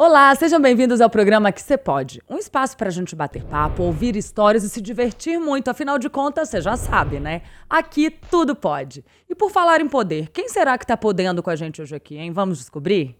Olá, 0.00 0.32
sejam 0.36 0.62
bem-vindos 0.62 1.00
ao 1.00 1.10
programa 1.10 1.50
Que 1.50 1.60
Você 1.60 1.76
Pode. 1.76 2.22
Um 2.30 2.38
espaço 2.38 2.76
para 2.76 2.86
a 2.86 2.92
gente 2.92 3.16
bater 3.16 3.42
papo, 3.42 3.82
ouvir 3.82 4.14
histórias 4.14 4.62
e 4.62 4.68
se 4.70 4.80
divertir 4.80 5.40
muito. 5.40 5.66
Afinal 5.66 5.98
de 5.98 6.08
contas, 6.08 6.48
você 6.48 6.60
já 6.60 6.76
sabe, 6.76 7.18
né? 7.18 7.42
Aqui 7.68 8.08
tudo 8.08 8.54
pode. 8.54 9.04
E 9.28 9.34
por 9.34 9.50
falar 9.50 9.80
em 9.80 9.88
poder, 9.88 10.28
quem 10.28 10.48
será 10.48 10.78
que 10.78 10.84
está 10.84 10.96
podendo 10.96 11.42
com 11.42 11.50
a 11.50 11.56
gente 11.56 11.82
hoje 11.82 11.96
aqui, 11.96 12.16
hein? 12.16 12.30
Vamos 12.30 12.58
descobrir? 12.58 13.16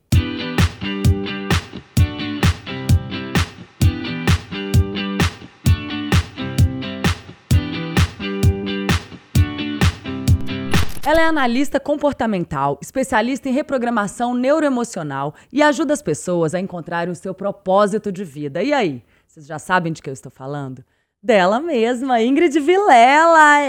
Ela 11.08 11.22
é 11.22 11.24
analista 11.24 11.80
comportamental, 11.80 12.78
especialista 12.82 13.48
em 13.48 13.52
reprogramação 13.52 14.34
neuroemocional 14.34 15.34
e 15.50 15.62
ajuda 15.62 15.94
as 15.94 16.02
pessoas 16.02 16.54
a 16.54 16.60
encontrarem 16.60 17.10
o 17.10 17.16
seu 17.16 17.32
propósito 17.32 18.12
de 18.12 18.24
vida. 18.24 18.62
E 18.62 18.74
aí, 18.74 19.02
vocês 19.26 19.46
já 19.46 19.58
sabem 19.58 19.90
de 19.90 20.02
que 20.02 20.10
eu 20.10 20.12
estou 20.12 20.30
falando? 20.30 20.84
Dela 21.22 21.60
mesma, 21.60 22.20
Ingrid 22.20 22.60
Vilela. 22.60 23.62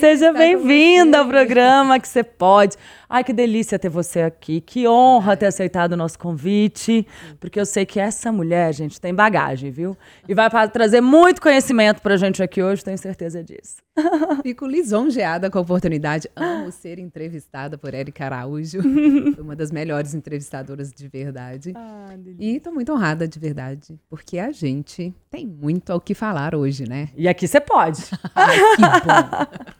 Seja 0.00 0.32
bem-vinda 0.32 1.20
ao 1.20 1.28
programa 1.28 2.00
que 2.00 2.08
você 2.08 2.24
pode. 2.24 2.76
Ai, 3.12 3.22
que 3.22 3.34
delícia 3.34 3.78
ter 3.78 3.90
você 3.90 4.22
aqui. 4.22 4.62
Que 4.62 4.88
honra 4.88 5.36
ter 5.36 5.44
aceitado 5.44 5.92
o 5.92 5.96
nosso 5.98 6.18
convite, 6.18 7.06
porque 7.38 7.60
eu 7.60 7.66
sei 7.66 7.84
que 7.84 8.00
essa 8.00 8.32
mulher, 8.32 8.72
gente, 8.72 8.98
tem 8.98 9.14
bagagem, 9.14 9.70
viu? 9.70 9.94
E 10.26 10.34
vai 10.34 10.48
trazer 10.70 11.02
muito 11.02 11.42
conhecimento 11.42 12.00
pra 12.00 12.16
gente 12.16 12.42
aqui 12.42 12.62
hoje, 12.62 12.82
tenho 12.82 12.96
certeza 12.96 13.44
disso. 13.44 13.82
Fico 14.42 14.66
lisonjeada 14.66 15.50
com 15.50 15.58
a 15.58 15.60
oportunidade. 15.60 16.26
Amo 16.34 16.72
ser 16.72 16.98
entrevistada 16.98 17.76
por 17.76 17.92
Erika 17.92 18.24
Araújo, 18.24 18.80
uma 19.38 19.54
das 19.54 19.70
melhores 19.70 20.14
entrevistadoras 20.14 20.90
de 20.90 21.06
verdade. 21.06 21.74
Ah, 21.76 22.16
e 22.38 22.56
estou 22.56 22.72
muito 22.72 22.94
honrada 22.94 23.28
de 23.28 23.38
verdade, 23.38 24.00
porque 24.08 24.38
a 24.38 24.50
gente 24.52 25.14
tem 25.30 25.46
muito 25.46 25.92
ao 25.92 26.00
que 26.00 26.14
falar 26.14 26.54
hoje, 26.54 26.88
né? 26.88 27.10
E 27.14 27.28
aqui 27.28 27.46
você 27.46 27.60
pode. 27.60 28.04
Ai, 28.34 28.56
que 28.56 28.80
bom. 28.80 29.72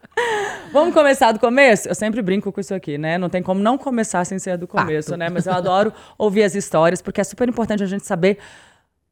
Vamos 0.73 0.95
começar 0.95 1.33
do 1.33 1.39
começo? 1.39 1.87
Eu 1.87 1.95
sempre 1.95 2.23
brinco 2.23 2.51
com 2.51 2.61
isso 2.61 2.75
aqui, 2.75 2.97
né? 2.97 3.19
Não 3.19 3.29
tem 3.29 3.43
como 3.43 3.61
não 3.61 3.77
começar 3.77 4.25
sem 4.25 4.39
ser 4.39 4.57
do 4.57 4.67
começo, 4.67 5.11
Fato. 5.11 5.19
né? 5.19 5.29
Mas 5.29 5.47
eu 5.47 5.53
adoro 5.53 5.93
ouvir 6.17 6.45
as 6.45 6.55
histórias, 6.55 7.03
porque 7.03 7.21
é 7.21 7.25
super 7.25 7.47
importante 7.47 7.83
a 7.83 7.87
gente 7.87 8.07
saber 8.07 8.39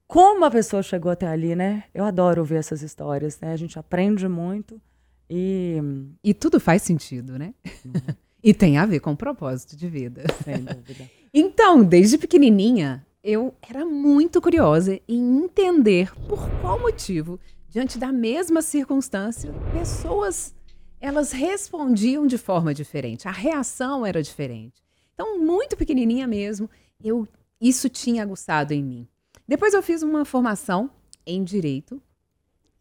como 0.07 0.45
a 0.45 0.51
pessoa 0.51 0.83
chegou 0.83 1.13
até 1.13 1.27
ali, 1.27 1.55
né? 1.55 1.85
Eu 1.95 2.05
adoro 2.05 2.41
ouvir 2.41 2.57
essas 2.57 2.81
histórias, 2.83 3.39
né? 3.41 3.53
A 3.53 3.57
gente 3.57 3.79
aprende 3.79 4.27
muito 4.27 4.81
e. 5.29 5.77
E 6.25 6.33
tudo 6.33 6.59
faz 6.59 6.83
sentido, 6.83 7.39
né? 7.39 7.53
Uhum. 7.85 7.93
e 8.43 8.55
tem 8.55 8.79
a 8.79 8.87
ver 8.87 9.01
com 9.01 9.13
o 9.13 9.17
propósito 9.17 9.77
de 9.77 9.87
vida. 9.87 10.25
Sem 10.43 10.57
dúvida. 10.65 11.11
então, 11.33 11.85
desde 11.85 12.17
pequenininha, 12.17 13.07
eu 13.23 13.55
era 13.61 13.85
muito 13.85 14.41
curiosa 14.41 14.99
em 15.07 15.45
entender 15.45 16.11
por 16.27 16.49
qual 16.63 16.81
motivo, 16.81 17.39
diante 17.69 17.99
da 17.99 18.11
mesma 18.11 18.63
circunstância, 18.63 19.53
pessoas 19.73 20.55
elas 21.01 21.33
respondiam 21.33 22.27
de 22.27 22.37
forma 22.37 22.75
diferente. 22.75 23.27
A 23.27 23.33
reação 23.33 24.05
era 24.05 24.23
diferente. 24.23 24.83
Então, 25.15 25.39
muito 25.39 25.77
pequenininha 25.77 26.27
mesmo, 26.27 26.69
eu 27.03 27.27
isso 27.61 27.89
tinha 27.89 28.23
aguçado 28.23 28.73
em 28.73 28.83
mim. 28.83 29.09
Depois 29.47 29.75
eu 29.75 29.83
fiz 29.83 30.03
uma 30.03 30.25
formação 30.25 30.91
em 31.27 31.43
direito 31.43 32.01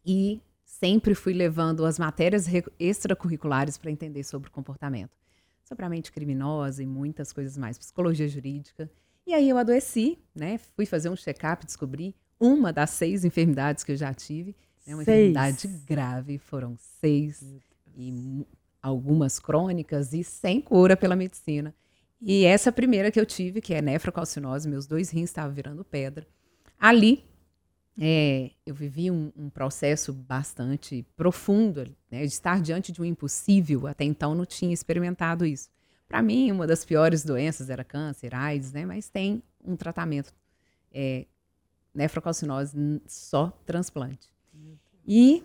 e 0.04 0.40
sempre 0.64 1.14
fui 1.14 1.34
levando 1.34 1.84
as 1.84 1.98
matérias 1.98 2.46
extracurriculares 2.78 3.76
para 3.76 3.90
entender 3.90 4.24
sobre 4.24 4.50
comportamento, 4.50 5.10
sobre 5.64 5.84
a 5.84 5.88
mente 5.88 6.12
criminosa 6.12 6.82
e 6.82 6.86
muitas 6.86 7.32
coisas 7.32 7.58
mais, 7.58 7.78
psicologia 7.78 8.28
jurídica. 8.28 8.90
E 9.26 9.34
aí 9.34 9.48
eu 9.48 9.58
adoeci, 9.58 10.18
né? 10.34 10.58
Fui 10.74 10.86
fazer 10.86 11.10
um 11.10 11.16
check-up, 11.16 11.66
descobri 11.66 12.14
uma 12.38 12.72
das 12.72 12.90
seis 12.90 13.24
enfermidades 13.24 13.84
que 13.84 13.92
eu 13.92 13.96
já 13.96 14.14
tive, 14.14 14.56
né? 14.86 14.94
uma 14.94 15.04
seis. 15.04 15.30
enfermidade 15.30 15.68
grave, 15.86 16.38
foram 16.38 16.76
seis 16.78 17.42
e 18.00 18.46
algumas 18.82 19.38
crônicas 19.38 20.12
e 20.12 20.24
sem 20.24 20.60
cura 20.60 20.96
pela 20.96 21.14
medicina. 21.14 21.74
E 22.20 22.44
essa 22.44 22.70
primeira 22.70 23.10
que 23.10 23.18
eu 23.18 23.26
tive, 23.26 23.60
que 23.60 23.74
é 23.74 23.80
nefrocalcinose, 23.80 24.68
meus 24.68 24.86
dois 24.86 25.10
rins 25.10 25.30
estavam 25.30 25.54
virando 25.54 25.84
pedra. 25.84 26.26
Ali, 26.78 27.24
é, 27.98 28.50
eu 28.64 28.74
vivi 28.74 29.10
um, 29.10 29.32
um, 29.36 29.50
processo 29.50 30.12
bastante 30.12 31.06
profundo, 31.16 31.94
né, 32.10 32.20
de 32.20 32.32
estar 32.32 32.60
diante 32.60 32.92
de 32.92 33.00
um 33.00 33.04
impossível. 33.04 33.86
Até 33.86 34.04
então 34.04 34.34
não 34.34 34.46
tinha 34.46 34.72
experimentado 34.72 35.44
isso. 35.44 35.68
Para 36.08 36.22
mim, 36.22 36.50
uma 36.50 36.66
das 36.66 36.84
piores 36.84 37.24
doenças 37.24 37.70
era 37.70 37.84
câncer, 37.84 38.34
AIDS, 38.34 38.72
né, 38.72 38.84
mas 38.84 39.08
tem 39.08 39.42
um 39.64 39.76
tratamento 39.76 40.34
é, 40.92 41.26
nefrocalcinose 41.94 43.00
só 43.06 43.48
transplante. 43.64 44.28
E 45.06 45.42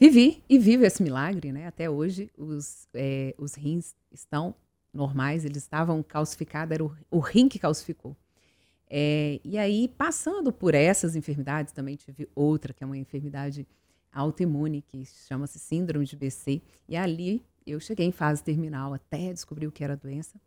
Vivi 0.00 0.42
e 0.48 0.58
vivo 0.58 0.86
esse 0.86 1.02
milagre, 1.02 1.52
né? 1.52 1.66
Até 1.66 1.90
hoje 1.90 2.30
os, 2.34 2.88
é, 2.94 3.34
os 3.36 3.54
rins 3.54 3.94
estão 4.10 4.54
normais, 4.94 5.44
eles 5.44 5.58
estavam 5.58 6.02
calcificados, 6.02 6.72
era 6.72 6.82
o, 6.82 6.96
o 7.10 7.18
rim 7.18 7.50
que 7.50 7.58
calcificou. 7.58 8.16
É, 8.88 9.38
e 9.44 9.58
aí, 9.58 9.88
passando 9.88 10.50
por 10.54 10.74
essas 10.74 11.14
enfermidades, 11.16 11.74
também 11.74 11.96
tive 11.96 12.26
outra, 12.34 12.72
que 12.72 12.82
é 12.82 12.86
uma 12.86 12.96
enfermidade 12.96 13.68
autoimune, 14.10 14.80
que 14.80 15.04
chama-se 15.04 15.58
síndrome 15.58 16.06
de 16.06 16.16
BC. 16.16 16.62
E 16.88 16.96
ali 16.96 17.44
eu 17.66 17.78
cheguei 17.78 18.06
em 18.06 18.12
fase 18.12 18.42
terminal 18.42 18.94
até 18.94 19.30
descobrir 19.34 19.66
o 19.66 19.72
que 19.72 19.84
era 19.84 19.92
a 19.92 19.96
doença. 19.96 20.40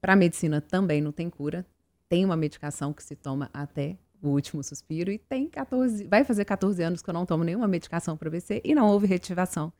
Para 0.00 0.12
a 0.12 0.16
medicina 0.16 0.60
também 0.60 1.00
não 1.00 1.10
tem 1.10 1.28
cura, 1.28 1.66
tem 2.08 2.24
uma 2.24 2.36
medicação 2.36 2.92
que 2.92 3.02
se 3.02 3.16
toma 3.16 3.50
até 3.52 3.98
o 4.22 4.28
último 4.28 4.62
suspiro 4.62 5.10
e 5.10 5.18
tem 5.18 5.48
14, 5.48 6.04
vai 6.04 6.24
fazer 6.24 6.44
14 6.44 6.82
anos 6.82 7.02
que 7.02 7.10
eu 7.10 7.14
não 7.14 7.26
tomo 7.26 7.44
nenhuma 7.44 7.66
medicação 7.66 8.16
para 8.16 8.30
BC 8.30 8.62
e 8.64 8.74
não 8.74 8.88
houve 8.88 9.06
reativação 9.06 9.72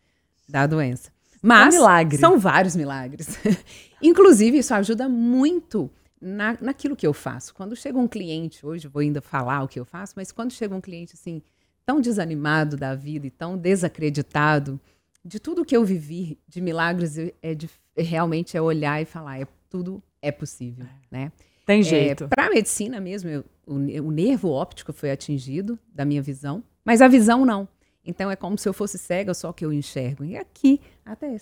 da 0.48 0.66
doença. 0.66 1.10
Mas 1.40 1.74
é 1.74 1.78
um 1.78 1.80
milagre. 1.80 2.18
são 2.18 2.38
vários 2.38 2.76
milagres. 2.76 3.38
Inclusive, 4.02 4.58
isso 4.58 4.74
ajuda 4.74 5.08
muito 5.08 5.90
na, 6.20 6.56
naquilo 6.60 6.94
que 6.94 7.06
eu 7.06 7.12
faço. 7.12 7.54
Quando 7.54 7.74
chega 7.74 7.98
um 7.98 8.06
cliente, 8.06 8.64
hoje 8.64 8.86
vou 8.86 9.00
ainda 9.00 9.20
falar 9.20 9.62
o 9.62 9.68
que 9.68 9.78
eu 9.78 9.84
faço, 9.84 10.14
mas 10.16 10.30
quando 10.30 10.52
chega 10.52 10.74
um 10.74 10.80
cliente 10.80 11.14
assim, 11.14 11.42
tão 11.84 12.00
desanimado 12.00 12.76
da 12.76 12.94
vida 12.94 13.26
e 13.26 13.30
tão 13.30 13.56
desacreditado 13.58 14.80
de 15.24 15.40
tudo 15.40 15.64
que 15.64 15.76
eu 15.76 15.84
vivi 15.84 16.38
de 16.48 16.60
milagres, 16.60 17.16
é 17.40 17.54
de, 17.54 17.68
realmente 17.96 18.56
é 18.56 18.62
olhar 18.62 19.00
e 19.00 19.04
falar, 19.04 19.40
é 19.40 19.46
tudo 19.68 20.02
é 20.20 20.30
possível, 20.30 20.86
né? 21.10 21.32
Tem 21.66 21.80
é, 21.80 21.82
jeito. 21.82 22.24
É, 22.24 22.26
para 22.28 22.46
a 22.46 22.50
medicina 22.50 23.00
mesmo, 23.00 23.30
eu, 23.30 23.44
o, 23.66 23.74
o 23.74 24.10
nervo 24.10 24.50
óptico 24.50 24.92
foi 24.92 25.10
atingido 25.10 25.78
da 25.94 26.04
minha 26.04 26.22
visão, 26.22 26.62
mas 26.84 27.00
a 27.00 27.08
visão 27.08 27.44
não. 27.44 27.68
Então 28.04 28.30
é 28.30 28.36
como 28.36 28.58
se 28.58 28.68
eu 28.68 28.72
fosse 28.72 28.98
cega, 28.98 29.32
só 29.32 29.52
que 29.52 29.64
eu 29.64 29.72
enxergo. 29.72 30.24
E 30.24 30.36
aqui, 30.36 30.80
até 31.04 31.36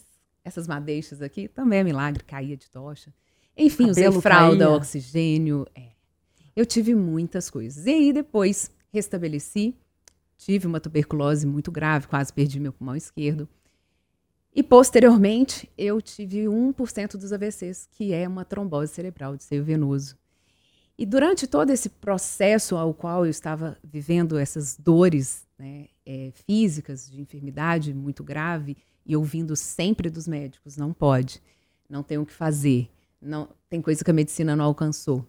essas 0.44 0.68
madeixas 0.68 1.22
aqui, 1.22 1.48
também 1.48 1.80
é 1.80 1.84
milagre, 1.84 2.22
caía 2.24 2.56
de 2.56 2.68
tocha. 2.70 3.12
Enfim, 3.56 3.88
Cabelo 3.88 4.10
usei 4.10 4.22
fralda, 4.22 4.64
caía. 4.66 4.76
oxigênio. 4.76 5.66
É. 5.74 5.88
Eu 6.54 6.66
tive 6.66 6.94
muitas 6.94 7.48
coisas. 7.48 7.86
E 7.86 7.90
aí 7.90 8.12
depois 8.12 8.70
restabeleci, 8.92 9.74
tive 10.36 10.66
uma 10.66 10.80
tuberculose 10.80 11.46
muito 11.46 11.70
grave, 11.70 12.06
quase 12.06 12.32
perdi 12.32 12.60
meu 12.60 12.72
pulmão 12.72 12.96
esquerdo. 12.96 13.48
E 14.52 14.62
posteriormente, 14.62 15.70
eu 15.78 16.00
tive 16.00 16.44
1% 16.44 17.16
dos 17.16 17.32
AVCs, 17.32 17.88
que 17.92 18.12
é 18.12 18.26
uma 18.26 18.44
trombose 18.44 18.92
cerebral 18.92 19.36
de 19.36 19.44
seio 19.44 19.62
venoso. 19.62 20.18
E 20.98 21.06
durante 21.06 21.46
todo 21.46 21.70
esse 21.70 21.88
processo 21.88 22.76
ao 22.76 22.92
qual 22.92 23.24
eu 23.24 23.30
estava 23.30 23.78
vivendo 23.82 24.36
essas 24.36 24.76
dores 24.76 25.46
né, 25.58 25.86
é, 26.04 26.30
físicas 26.46 27.08
de 27.10 27.20
enfermidade 27.20 27.94
muito 27.94 28.22
grave 28.22 28.76
e 29.06 29.16
ouvindo 29.16 29.56
sempre 29.56 30.10
dos 30.10 30.28
médicos, 30.28 30.76
não 30.76 30.92
pode, 30.92 31.40
não 31.88 32.02
tem 32.02 32.18
o 32.18 32.26
que 32.26 32.34
fazer, 32.34 32.90
não 33.18 33.48
tem 33.68 33.80
coisa 33.80 34.04
que 34.04 34.10
a 34.10 34.14
medicina 34.14 34.54
não 34.54 34.64
alcançou. 34.64 35.24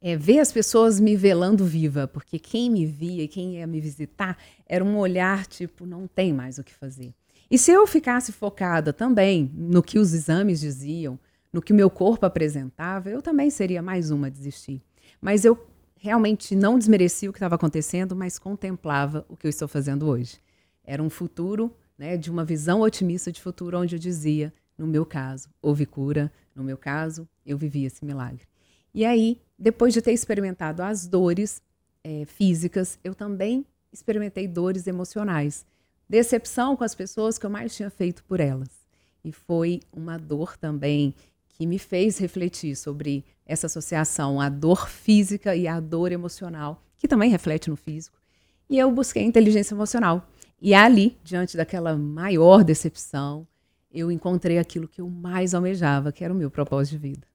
É, 0.00 0.16
ver 0.16 0.40
as 0.40 0.50
pessoas 0.50 0.98
me 0.98 1.14
velando 1.14 1.64
viva, 1.64 2.08
porque 2.08 2.38
quem 2.38 2.70
me 2.70 2.86
via 2.86 3.28
quem 3.28 3.56
ia 3.58 3.66
me 3.66 3.80
visitar 3.80 4.36
era 4.66 4.84
um 4.84 4.96
olhar 4.96 5.46
tipo, 5.46 5.86
não 5.86 6.08
tem 6.08 6.32
mais 6.32 6.58
o 6.58 6.64
que 6.64 6.74
fazer. 6.74 7.14
E 7.50 7.56
se 7.56 7.70
eu 7.70 7.86
ficasse 7.86 8.30
focada 8.30 8.92
também 8.92 9.50
no 9.54 9.82
que 9.82 9.98
os 9.98 10.12
exames 10.12 10.60
diziam, 10.60 11.18
no 11.50 11.62
que 11.62 11.72
o 11.72 11.76
meu 11.76 11.88
corpo 11.88 12.26
apresentava, 12.26 13.08
eu 13.08 13.22
também 13.22 13.48
seria 13.48 13.80
mais 13.80 14.10
uma 14.10 14.26
a 14.26 14.30
desistir. 14.30 14.82
Mas 15.20 15.44
eu 15.44 15.58
realmente 15.96 16.54
não 16.54 16.78
desmerecia 16.78 17.28
o 17.28 17.32
que 17.32 17.38
estava 17.38 17.54
acontecendo, 17.54 18.14
mas 18.14 18.38
contemplava 18.38 19.24
o 19.28 19.36
que 19.36 19.46
eu 19.46 19.50
estou 19.50 19.66
fazendo 19.66 20.06
hoje. 20.06 20.38
Era 20.84 21.02
um 21.02 21.08
futuro, 21.08 21.74
né, 21.96 22.16
de 22.16 22.30
uma 22.30 22.44
visão 22.44 22.82
otimista 22.82 23.32
de 23.32 23.40
futuro, 23.40 23.78
onde 23.78 23.96
eu 23.96 23.98
dizia, 23.98 24.52
no 24.76 24.86
meu 24.86 25.06
caso, 25.06 25.48
houve 25.62 25.86
cura, 25.86 26.30
no 26.54 26.62
meu 26.62 26.76
caso, 26.76 27.26
eu 27.46 27.56
vivi 27.56 27.84
esse 27.84 28.04
milagre. 28.04 28.42
E 28.94 29.04
aí, 29.04 29.40
depois 29.58 29.94
de 29.94 30.02
ter 30.02 30.12
experimentado 30.12 30.82
as 30.82 31.06
dores 31.06 31.62
é, 32.04 32.24
físicas, 32.26 32.98
eu 33.02 33.14
também 33.14 33.64
experimentei 33.92 34.46
dores 34.46 34.86
emocionais 34.86 35.66
decepção 36.08 36.76
com 36.76 36.84
as 36.84 36.94
pessoas 36.94 37.38
que 37.38 37.46
eu 37.46 37.50
mais 37.50 37.74
tinha 37.74 37.90
feito 37.90 38.24
por 38.24 38.40
elas. 38.40 38.70
E 39.24 39.32
foi 39.32 39.80
uma 39.92 40.18
dor 40.18 40.56
também 40.56 41.14
que 41.48 41.66
me 41.66 41.78
fez 41.78 42.18
refletir 42.18 42.76
sobre 42.76 43.24
essa 43.44 43.66
associação 43.66 44.40
à 44.40 44.48
dor 44.48 44.88
física 44.88 45.56
e 45.56 45.66
à 45.66 45.80
dor 45.80 46.12
emocional, 46.12 46.82
que 46.96 47.08
também 47.08 47.30
reflete 47.30 47.68
no 47.68 47.76
físico. 47.76 48.16
E 48.70 48.78
eu 48.78 48.90
busquei 48.92 49.24
inteligência 49.24 49.74
emocional. 49.74 50.28
E 50.60 50.74
ali, 50.74 51.16
diante 51.24 51.56
daquela 51.56 51.96
maior 51.96 52.62
decepção, 52.62 53.46
eu 53.90 54.12
encontrei 54.12 54.58
aquilo 54.58 54.86
que 54.86 55.00
eu 55.00 55.08
mais 55.08 55.54
almejava, 55.54 56.12
que 56.12 56.22
era 56.22 56.32
o 56.32 56.36
meu 56.36 56.50
propósito 56.50 56.92
de 56.92 56.98
vida. 56.98 57.26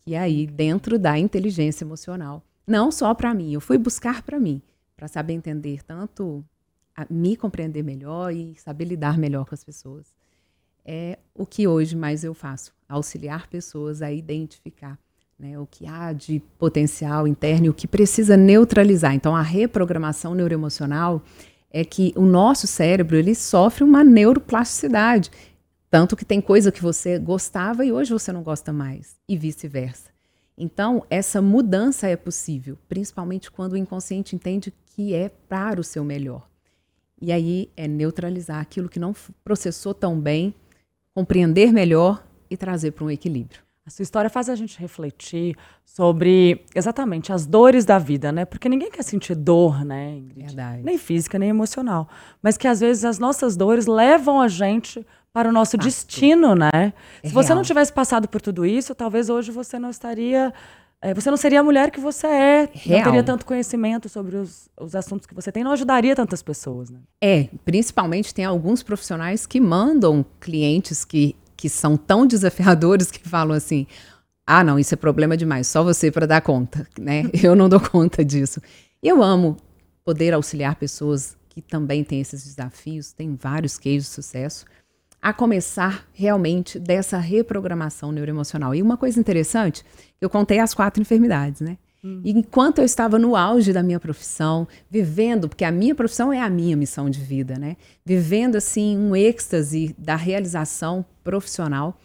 Que 0.00 0.14
é 0.14 0.18
aí, 0.18 0.46
dentro 0.46 0.98
da 0.98 1.18
inteligência 1.18 1.84
emocional, 1.84 2.42
não 2.66 2.90
só 2.90 3.14
para 3.14 3.34
mim, 3.34 3.52
eu 3.52 3.60
fui 3.60 3.78
buscar 3.78 4.22
para 4.22 4.40
mim, 4.40 4.62
para 4.96 5.06
saber 5.06 5.34
entender 5.34 5.82
tanto, 5.84 6.44
me 7.08 7.36
compreender 7.36 7.82
melhor 7.82 8.32
e 8.32 8.54
saber 8.56 8.84
lidar 8.84 9.18
melhor 9.18 9.44
com 9.44 9.54
as 9.54 9.64
pessoas. 9.64 10.06
É 10.84 11.18
o 11.34 11.46
que 11.46 11.66
hoje 11.66 11.96
mais 11.96 12.24
eu 12.24 12.34
faço, 12.34 12.72
auxiliar 12.88 13.46
pessoas 13.46 14.02
a 14.02 14.12
identificar 14.12 14.98
né, 15.38 15.58
o 15.58 15.66
que 15.66 15.86
há 15.86 16.12
de 16.12 16.40
potencial 16.58 17.26
interno 17.26 17.66
e 17.66 17.68
o 17.68 17.74
que 17.74 17.88
precisa 17.88 18.36
neutralizar. 18.36 19.14
Então, 19.14 19.34
a 19.34 19.42
reprogramação 19.42 20.34
neuroemocional 20.34 21.22
é 21.70 21.84
que 21.84 22.12
o 22.16 22.22
nosso 22.22 22.66
cérebro 22.66 23.16
ele 23.16 23.34
sofre 23.34 23.82
uma 23.82 24.04
neuroplasticidade. 24.04 25.30
Tanto 25.90 26.16
que 26.16 26.24
tem 26.24 26.40
coisa 26.40 26.70
que 26.70 26.82
você 26.82 27.18
gostava 27.18 27.84
e 27.84 27.92
hoje 27.92 28.12
você 28.12 28.32
não 28.32 28.42
gosta 28.42 28.72
mais, 28.72 29.16
e 29.28 29.36
vice-versa. 29.36 30.10
Então, 30.56 31.04
essa 31.10 31.42
mudança 31.42 32.06
é 32.06 32.16
possível, 32.16 32.78
principalmente 32.88 33.50
quando 33.50 33.72
o 33.72 33.76
inconsciente 33.76 34.36
entende 34.36 34.72
que 34.94 35.14
é 35.14 35.28
para 35.28 35.80
o 35.80 35.84
seu 35.84 36.04
melhor. 36.04 36.51
E 37.22 37.30
aí 37.30 37.70
é 37.76 37.86
neutralizar 37.86 38.60
aquilo 38.60 38.88
que 38.88 38.98
não 38.98 39.14
processou 39.44 39.94
tão 39.94 40.18
bem, 40.20 40.52
compreender 41.14 41.72
melhor 41.72 42.22
e 42.50 42.56
trazer 42.56 42.90
para 42.90 43.04
um 43.04 43.10
equilíbrio. 43.10 43.60
A 43.86 43.90
sua 43.90 44.02
história 44.02 44.28
faz 44.28 44.48
a 44.48 44.56
gente 44.56 44.78
refletir 44.78 45.56
sobre 45.84 46.64
exatamente 46.74 47.32
as 47.32 47.46
dores 47.46 47.84
da 47.84 47.98
vida, 47.98 48.32
né? 48.32 48.44
Porque 48.44 48.68
ninguém 48.68 48.90
quer 48.90 49.02
sentir 49.04 49.36
dor, 49.36 49.84
né, 49.84 50.16
Ingrid? 50.16 50.46
Verdade. 50.46 50.82
Nem 50.82 50.98
física, 50.98 51.38
nem 51.38 51.48
emocional. 51.48 52.08
Mas 52.42 52.56
que 52.56 52.66
às 52.66 52.80
vezes 52.80 53.04
as 53.04 53.20
nossas 53.20 53.56
dores 53.56 53.86
levam 53.86 54.40
a 54.40 54.48
gente 54.48 55.06
para 55.32 55.48
o 55.48 55.52
nosso 55.52 55.72
Fato. 55.76 55.84
destino, 55.84 56.54
né? 56.54 56.92
É 57.22 57.28
Se 57.28 57.34
você 57.34 57.48
real. 57.48 57.56
não 57.56 57.64
tivesse 57.64 57.92
passado 57.92 58.28
por 58.28 58.40
tudo 58.40 58.66
isso, 58.66 58.94
talvez 58.94 59.30
hoje 59.30 59.50
você 59.50 59.78
não 59.78 59.90
estaria. 59.90 60.52
É, 61.02 61.12
você 61.12 61.28
não 61.30 61.36
seria 61.36 61.60
a 61.60 61.62
mulher 61.64 61.90
que 61.90 61.98
você 61.98 62.26
é, 62.28 62.70
real. 62.72 62.98
não 62.98 63.04
teria 63.04 63.22
tanto 63.24 63.44
conhecimento 63.44 64.08
sobre 64.08 64.36
os, 64.36 64.68
os 64.80 64.94
assuntos 64.94 65.26
que 65.26 65.34
você 65.34 65.50
tem, 65.50 65.64
não 65.64 65.72
ajudaria 65.72 66.14
tantas 66.14 66.42
pessoas, 66.42 66.90
né? 66.90 67.00
É, 67.20 67.48
principalmente 67.64 68.32
tem 68.32 68.44
alguns 68.44 68.84
profissionais 68.84 69.44
que 69.44 69.60
mandam 69.60 70.24
clientes 70.40 71.04
que 71.04 71.36
que 71.62 71.68
são 71.68 71.96
tão 71.96 72.26
desafiadores 72.26 73.08
que 73.08 73.28
falam 73.28 73.56
assim: 73.56 73.86
ah, 74.44 74.64
não, 74.64 74.80
isso 74.80 74.94
é 74.94 74.96
problema 74.96 75.36
demais, 75.36 75.68
só 75.68 75.84
você 75.84 76.10
para 76.10 76.26
dar 76.26 76.40
conta, 76.40 76.88
né? 76.98 77.22
Eu 77.40 77.54
não 77.54 77.68
dou 77.68 77.78
conta 77.78 78.24
disso. 78.24 78.60
Eu 79.00 79.22
amo 79.22 79.56
poder 80.04 80.34
auxiliar 80.34 80.74
pessoas 80.74 81.36
que 81.48 81.62
também 81.62 82.02
têm 82.02 82.20
esses 82.20 82.42
desafios, 82.42 83.12
tem 83.12 83.36
vários 83.36 83.78
cases 83.78 84.06
de 84.06 84.08
sucesso, 84.08 84.64
a 85.22 85.32
começar 85.32 86.04
realmente 86.12 86.80
dessa 86.80 87.16
reprogramação 87.16 88.10
neuroemocional. 88.10 88.74
E 88.74 88.82
uma 88.82 88.96
coisa 88.96 89.20
interessante, 89.20 89.84
eu 90.20 90.28
contei 90.28 90.58
as 90.58 90.74
quatro 90.74 91.00
enfermidades, 91.00 91.60
né? 91.60 91.78
Hum. 92.04 92.20
E 92.24 92.32
enquanto 92.32 92.80
eu 92.80 92.84
estava 92.84 93.20
no 93.20 93.36
auge 93.36 93.72
da 93.72 93.84
minha 93.84 94.00
profissão, 94.00 94.66
vivendo, 94.90 95.48
porque 95.48 95.64
a 95.64 95.70
minha 95.70 95.94
profissão 95.94 96.32
é 96.32 96.40
a 96.40 96.50
minha 96.50 96.76
missão 96.76 97.08
de 97.08 97.20
vida, 97.20 97.56
né? 97.56 97.76
Vivendo 98.04 98.56
assim 98.56 98.98
um 98.98 99.14
êxtase 99.14 99.94
da 99.96 100.16
realização 100.16 101.04
profissional, 101.22 101.96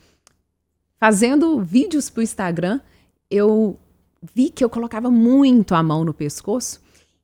fazendo 1.00 1.60
vídeos 1.60 2.12
para 2.12 2.19
o 2.19 2.24
Instagram, 2.24 2.80
eu 3.31 3.80
vi 4.36 4.52
que 4.52 4.64
eu 4.64 4.69
colocava 4.69 5.10
muito 5.10 5.74
a 5.74 5.81
mão 5.81 6.06
no 6.06 6.14
pescoço 6.14 6.80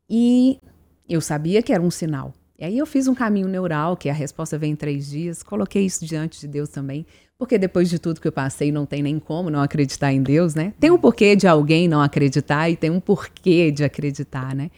e 0.10 0.60
eu 1.08 1.22
sabia 1.22 1.62
que 1.62 1.72
era 1.72 1.84
um 1.84 1.92
sinal. 1.92 2.34
E 2.58 2.64
aí 2.64 2.78
eu 2.78 2.86
fiz 2.86 3.08
um 3.08 3.16
caminho 3.16 3.48
neural, 3.48 3.98
que 3.98 4.10
a 4.10 4.14
resposta 4.14 4.58
vem 4.58 4.74
em 4.74 4.76
três 4.76 5.10
dias, 5.10 5.42
coloquei 5.42 5.86
isso 5.86 6.06
diante 6.06 6.40
de 6.40 6.48
Deus 6.48 6.70
também, 6.70 7.06
porque 7.38 7.58
depois 7.58 7.90
de 7.90 7.98
tudo 7.98 8.22
que 8.22 8.28
eu 8.28 8.32
passei, 8.32 8.72
não 8.72 8.86
tem 8.86 9.02
nem 9.02 9.20
como 9.20 9.50
não 9.50 9.62
acreditar 9.62 10.14
em 10.14 10.22
Deus, 10.22 10.54
né? 10.54 10.74
Tem 10.80 10.92
um 10.92 10.98
porquê 10.98 11.36
de 11.36 11.48
alguém 11.48 11.88
não 11.88 12.02
acreditar 12.02 12.70
e 12.70 12.76
tem 12.76 12.92
um 12.92 13.00
porquê 13.00 13.72
de 13.72 13.84
acreditar, 13.84 14.56
né? 14.56 14.70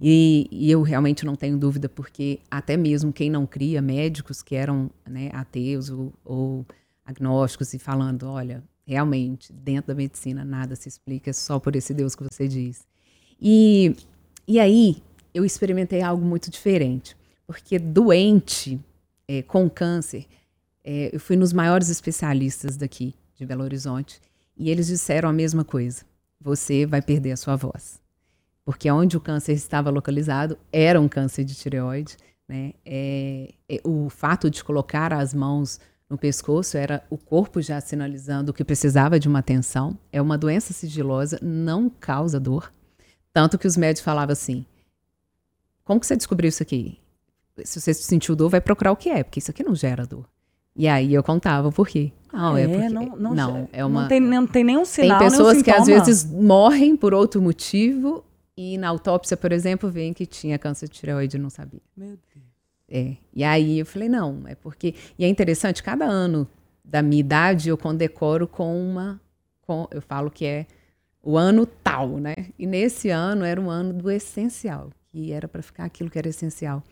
E, 0.00 0.48
e, 0.50 0.70
eu 0.70 0.80
realmente 0.82 1.26
não 1.26 1.36
tenho 1.36 1.58
dúvida, 1.58 1.88
porque 1.88 2.40
até 2.50 2.76
mesmo 2.76 3.12
quem 3.12 3.28
não 3.28 3.44
cria, 3.44 3.82
médicos 3.82 4.42
que 4.42 4.54
eram 4.54 4.90
né, 5.06 5.28
ateus 5.34 5.90
ou, 5.90 6.12
ou 6.24 6.66
agnósticos 7.04 7.74
e 7.74 7.78
falando, 7.78 8.26
olha, 8.26 8.62
realmente, 8.86 9.52
dentro 9.52 9.88
da 9.88 9.94
medicina 9.94 10.44
nada 10.44 10.74
se 10.76 10.88
explica 10.88 11.32
só 11.32 11.58
por 11.58 11.76
esse 11.76 11.92
Deus 11.92 12.14
que 12.14 12.24
você 12.24 12.48
diz. 12.48 12.86
E, 13.40 13.94
e 14.48 14.58
aí 14.58 15.02
eu 15.34 15.44
experimentei 15.44 16.00
algo 16.02 16.24
muito 16.24 16.50
diferente, 16.50 17.16
porque 17.52 17.78
doente 17.78 18.80
é, 19.28 19.42
com 19.42 19.68
câncer, 19.68 20.26
é, 20.82 21.14
eu 21.14 21.20
fui 21.20 21.36
nos 21.36 21.52
maiores 21.52 21.90
especialistas 21.90 22.78
daqui 22.78 23.14
de 23.36 23.44
Belo 23.44 23.62
Horizonte 23.62 24.20
e 24.56 24.70
eles 24.70 24.86
disseram 24.86 25.28
a 25.28 25.32
mesma 25.32 25.62
coisa: 25.62 26.02
você 26.40 26.86
vai 26.86 27.02
perder 27.02 27.32
a 27.32 27.36
sua 27.36 27.54
voz. 27.54 28.00
Porque 28.64 28.90
onde 28.90 29.16
o 29.16 29.20
câncer 29.20 29.52
estava 29.52 29.90
localizado 29.90 30.56
era 30.72 30.98
um 30.98 31.08
câncer 31.08 31.44
de 31.44 31.54
tireoide. 31.54 32.16
Né? 32.48 32.72
É, 32.86 33.52
é, 33.68 33.80
o 33.84 34.08
fato 34.08 34.48
de 34.48 34.64
colocar 34.64 35.12
as 35.12 35.34
mãos 35.34 35.78
no 36.08 36.16
pescoço 36.16 36.76
era 36.76 37.04
o 37.10 37.18
corpo 37.18 37.60
já 37.60 37.80
sinalizando 37.80 38.52
que 38.52 38.64
precisava 38.64 39.20
de 39.20 39.28
uma 39.28 39.40
atenção. 39.40 39.98
É 40.10 40.22
uma 40.22 40.38
doença 40.38 40.72
sigilosa, 40.72 41.38
não 41.42 41.90
causa 41.90 42.40
dor. 42.40 42.72
Tanto 43.32 43.58
que 43.58 43.66
os 43.66 43.76
médicos 43.76 44.04
falavam 44.04 44.32
assim: 44.32 44.64
como 45.84 46.00
que 46.00 46.06
você 46.06 46.16
descobriu 46.16 46.48
isso 46.48 46.62
aqui? 46.62 47.01
Se 47.64 47.80
você 47.80 47.92
sentiu 47.92 48.34
dor, 48.34 48.48
vai 48.48 48.60
procurar 48.60 48.92
o 48.92 48.96
que 48.96 49.10
é, 49.10 49.22
porque 49.22 49.38
isso 49.38 49.50
aqui 49.50 49.62
não 49.62 49.74
gera 49.74 50.06
dor. 50.06 50.26
E 50.74 50.88
aí 50.88 51.12
eu 51.12 51.22
contava 51.22 51.70
por 51.70 51.86
quê. 51.86 52.12
Não, 52.32 52.56
é, 52.56 52.62
é 52.62 52.68
porque, 52.68 52.88
não, 52.88 53.16
não, 53.16 53.34
não, 53.34 53.68
é 53.72 53.84
uma. 53.84 54.02
Não 54.02 54.08
tem, 54.08 54.20
não 54.20 54.46
tem 54.46 54.64
nenhum 54.64 54.84
sinal. 54.84 55.18
Tem 55.18 55.28
pessoas 55.28 55.62
que 55.62 55.70
às 55.70 55.86
vezes 55.86 56.24
morrem 56.24 56.96
por 56.96 57.12
outro 57.12 57.42
motivo 57.42 58.24
e 58.56 58.78
na 58.78 58.88
autópsia, 58.88 59.36
por 59.36 59.52
exemplo, 59.52 59.90
vem 59.90 60.14
que 60.14 60.24
tinha 60.24 60.58
câncer 60.58 60.88
de 60.88 60.94
tireoide 60.94 61.36
e 61.36 61.40
não 61.40 61.50
sabia. 61.50 61.82
Meu 61.96 62.18
Deus. 62.34 62.52
É. 62.88 63.16
E 63.34 63.42
aí 63.44 63.78
eu 63.78 63.86
falei, 63.86 64.08
não, 64.08 64.42
é 64.46 64.54
porque. 64.54 64.94
E 65.18 65.24
é 65.24 65.28
interessante, 65.28 65.82
cada 65.82 66.06
ano 66.06 66.48
da 66.84 67.02
minha 67.02 67.20
idade 67.20 67.68
eu 67.68 67.76
condecoro 67.76 68.46
com 68.46 68.78
uma. 68.78 69.20
Com, 69.62 69.86
eu 69.90 70.00
falo 70.00 70.30
que 70.30 70.44
é 70.44 70.66
o 71.22 71.38
ano 71.38 71.66
tal, 71.66 72.18
né? 72.18 72.34
E 72.58 72.66
nesse 72.66 73.10
ano 73.10 73.44
era 73.44 73.60
um 73.60 73.70
ano 73.70 73.92
do 73.92 74.10
essencial, 74.10 74.90
que 75.10 75.32
era 75.32 75.46
para 75.46 75.62
ficar 75.62 75.84
aquilo 75.84 76.10
que 76.10 76.18
era 76.18 76.28
essencial. 76.28 76.82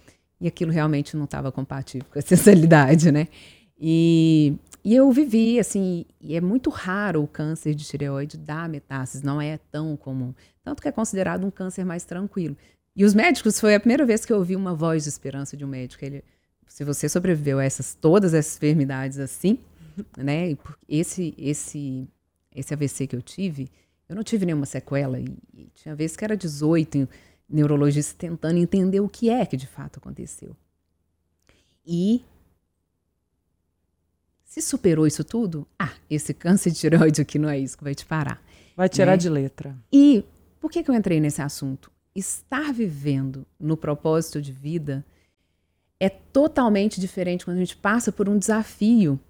E 0.41 0.49
aquilo 0.49 0.73
realmente 0.73 1.17
não 1.17 1.25
estava 1.25 1.53
compatível 1.53 2.07
com 2.11 2.19
a 2.19 2.21
essencialidade, 2.25 3.13
né? 3.13 3.29
E, 3.79 4.55
e 4.85 4.95
eu 4.95 5.11
vivi, 5.11 5.59
assim, 5.59 6.05
e 6.21 6.37
é 6.37 6.41
muito 6.41 6.71
raro 6.71 7.23
o 7.23 7.29
câncer 7.29 7.75
de 7.75 7.85
tireoide 7.85 8.37
dar 8.37 8.69
metástases, 8.69 9.23
não 9.23 9.41
é 9.41 9.59
tão 9.71 9.97
comum. 9.97 10.35
Tanto 10.63 10.83
que 10.83 10.89
é 10.89 10.93
considerado 10.93 11.47
um 11.47 11.51
câncer 11.51 11.85
mais 11.85 12.05
tranquilo. 12.05 12.57
E 12.95 13.05
os 13.05 13.15
médicos, 13.15 13.59
foi 13.59 13.75
a 13.75 13.81
primeira 13.81 14.05
vez 14.05 14.25
que 14.25 14.33
eu 14.33 14.39
ouvi 14.39 14.57
uma 14.57 14.75
voz 14.75 15.05
de 15.05 15.09
esperança 15.09 15.57
de 15.57 15.65
um 15.65 15.69
médico. 15.69 16.05
Ele, 16.05 16.23
se 16.67 16.85
você 16.85 17.09
sobreviveu 17.09 17.59
a 17.59 17.65
essas, 17.65 17.95
todas 17.95 18.35
essas 18.35 18.57
enfermidades 18.57 19.19
assim, 19.19 19.59
né? 20.17 20.57
Esse, 20.89 21.35
esse, 21.39 22.09
esse 22.55 22.75
AVC 22.75 23.07
que 23.07 23.17
eu 23.17 23.23
tive, 23.23 23.71
eu 24.09 24.17
não 24.17 24.23
tive 24.23 24.45
nenhuma 24.45 24.67
sequela. 24.67 25.19
E, 25.19 25.25
e 25.55 25.71
tinha 25.75 25.95
vezes 25.95 26.17
que 26.17 26.25
era 26.25 26.37
18 26.37 27.09
neurologistas 27.51 28.15
tentando 28.15 28.59
entender 28.59 29.01
o 29.01 29.09
que 29.09 29.29
é 29.29 29.45
que 29.45 29.57
de 29.57 29.67
fato 29.67 29.99
aconteceu. 29.99 30.57
E 31.85 32.25
se 34.45 34.61
superou 34.61 35.07
isso 35.07 35.25
tudo, 35.25 35.67
ah, 35.79 35.93
esse 36.09 36.33
câncer 36.35 36.71
de 36.71 36.79
tireoide 36.79 37.21
aqui 37.21 37.39
não 37.39 37.49
é 37.49 37.59
isso 37.59 37.77
que 37.77 37.85
vai 37.85 37.95
te 37.95 38.07
parar. 38.07 38.43
Vai 38.77 38.89
tirar 38.89 39.13
né? 39.13 39.17
de 39.17 39.29
letra. 39.29 39.77
E 39.93 40.25
por 40.61 40.71
que, 40.71 40.83
que 40.83 40.91
eu 40.91 40.95
entrei 40.95 41.21
nesse 41.21 41.43
assunto? 41.43 41.91
Estar 42.15 42.73
vivendo 42.73 43.47
no 43.59 43.77
propósito 43.77 44.41
de 44.41 44.53
vida 44.53 45.05
é 45.99 46.09
totalmente 46.09 47.01
diferente 47.01 47.45
quando 47.45 47.59
a 47.59 47.61
gente 47.61 47.77
passa 47.77 48.11
por 48.11 48.29
um 48.29 48.39
desafio 48.39 49.21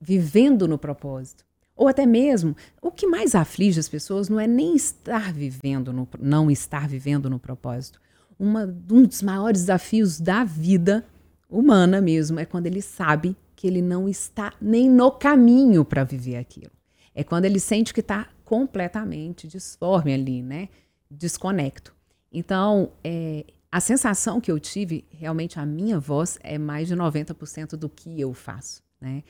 vivendo 0.00 0.68
no 0.68 0.76
propósito. 0.78 1.44
Ou 1.82 1.88
até 1.88 2.06
mesmo, 2.06 2.56
o 2.80 2.92
que 2.92 3.08
mais 3.08 3.34
aflige 3.34 3.80
as 3.80 3.88
pessoas 3.88 4.28
não 4.28 4.38
é 4.38 4.46
nem 4.46 4.76
estar 4.76 5.32
vivendo, 5.32 5.92
no, 5.92 6.08
não 6.20 6.48
estar 6.48 6.86
vivendo 6.86 7.28
no 7.28 7.40
propósito. 7.40 8.00
Uma, 8.38 8.72
um 8.88 9.02
dos 9.02 9.20
maiores 9.20 9.62
desafios 9.62 10.20
da 10.20 10.44
vida 10.44 11.04
humana 11.50 12.00
mesmo 12.00 12.38
é 12.38 12.44
quando 12.44 12.68
ele 12.68 12.80
sabe 12.80 13.36
que 13.56 13.66
ele 13.66 13.82
não 13.82 14.08
está 14.08 14.52
nem 14.62 14.88
no 14.88 15.10
caminho 15.10 15.84
para 15.84 16.04
viver 16.04 16.36
aquilo. 16.36 16.70
É 17.12 17.24
quando 17.24 17.46
ele 17.46 17.58
sente 17.58 17.92
que 17.92 17.98
está 17.98 18.28
completamente 18.44 19.48
disforme 19.48 20.14
ali, 20.14 20.40
né? 20.40 20.68
Desconecto. 21.10 21.92
Então, 22.30 22.92
é, 23.02 23.44
a 23.72 23.80
sensação 23.80 24.40
que 24.40 24.52
eu 24.52 24.60
tive, 24.60 25.04
realmente 25.10 25.58
a 25.58 25.66
minha 25.66 25.98
voz 25.98 26.38
é 26.44 26.58
mais 26.58 26.86
de 26.86 26.94
90% 26.94 27.70
do 27.70 27.88
que 27.88 28.20
eu 28.20 28.32
faço, 28.32 28.84
né? 29.00 29.24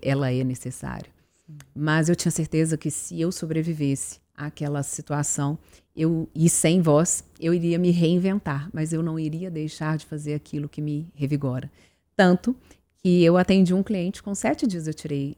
Ela 0.00 0.30
é 0.30 0.44
necessária. 0.44 1.17
Mas 1.74 2.08
eu 2.08 2.16
tinha 2.16 2.32
certeza 2.32 2.76
que 2.76 2.90
se 2.90 3.20
eu 3.20 3.32
sobrevivesse 3.32 4.20
àquela 4.36 4.82
situação, 4.82 5.58
eu 5.96 6.28
e 6.34 6.48
sem 6.48 6.80
voz, 6.80 7.24
eu 7.40 7.54
iria 7.54 7.78
me 7.78 7.90
reinventar, 7.90 8.68
mas 8.72 8.92
eu 8.92 9.02
não 9.02 9.18
iria 9.18 9.50
deixar 9.50 9.96
de 9.96 10.06
fazer 10.06 10.34
aquilo 10.34 10.68
que 10.68 10.80
me 10.80 11.08
revigora. 11.14 11.70
Tanto 12.14 12.54
que 12.98 13.22
eu 13.24 13.36
atendi 13.36 13.72
um 13.72 13.82
cliente 13.82 14.22
com 14.22 14.34
sete 14.34 14.66
dias 14.66 14.86
eu 14.86 14.94
tirei 14.94 15.36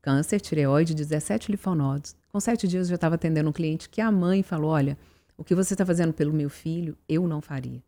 câncer, 0.00 0.40
tireoide, 0.40 0.94
17 0.94 1.50
linfonodos. 1.50 2.14
Com 2.30 2.40
sete 2.40 2.68
dias 2.68 2.86
eu 2.86 2.90
já 2.90 2.94
estava 2.94 3.16
atendendo 3.16 3.50
um 3.50 3.52
cliente 3.52 3.88
que 3.88 4.00
a 4.00 4.10
mãe 4.10 4.42
falou: 4.42 4.70
olha, 4.70 4.96
o 5.36 5.44
que 5.44 5.54
você 5.54 5.74
está 5.74 5.84
fazendo 5.84 6.12
pelo 6.12 6.32
meu 6.32 6.48
filho, 6.48 6.96
eu 7.08 7.26
não 7.26 7.40
faria. 7.40 7.82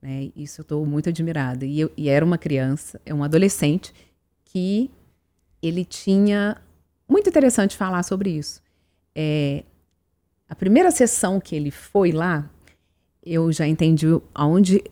Né? 0.00 0.30
Isso 0.36 0.60
eu 0.60 0.62
estou 0.62 0.84
muito 0.84 1.08
admirada. 1.08 1.64
E, 1.64 1.80
eu, 1.80 1.90
e 1.96 2.08
era 2.08 2.24
uma 2.24 2.38
criança, 2.38 3.00
é 3.06 3.14
um 3.14 3.24
adolescente 3.24 3.92
que 4.44 4.90
ele 5.62 5.84
tinha 5.84 6.60
muito 7.08 7.28
interessante 7.28 7.76
falar 7.76 8.02
sobre 8.02 8.30
isso. 8.30 8.62
É, 9.14 9.64
a 10.48 10.54
primeira 10.54 10.90
sessão 10.90 11.40
que 11.40 11.54
ele 11.54 11.70
foi 11.70 12.12
lá, 12.12 12.48
eu 13.24 13.50
já 13.52 13.66
entendi 13.66 14.06
aonde 14.34 14.82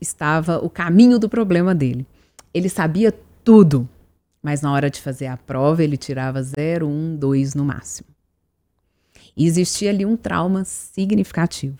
estava 0.00 0.58
o 0.58 0.68
caminho 0.68 1.18
do 1.18 1.28
problema 1.28 1.74
dele. 1.74 2.06
Ele 2.52 2.68
sabia 2.68 3.12
tudo, 3.44 3.88
mas 4.42 4.62
na 4.62 4.72
hora 4.72 4.90
de 4.90 5.00
fazer 5.00 5.26
a 5.26 5.36
prova 5.36 5.82
ele 5.82 5.96
tirava 5.96 6.42
0, 6.42 6.86
1, 6.86 7.16
2 7.16 7.54
no 7.54 7.64
máximo. 7.64 8.08
E 9.36 9.46
existia 9.46 9.90
ali 9.90 10.04
um 10.04 10.16
trauma 10.16 10.64
significativo. 10.64 11.78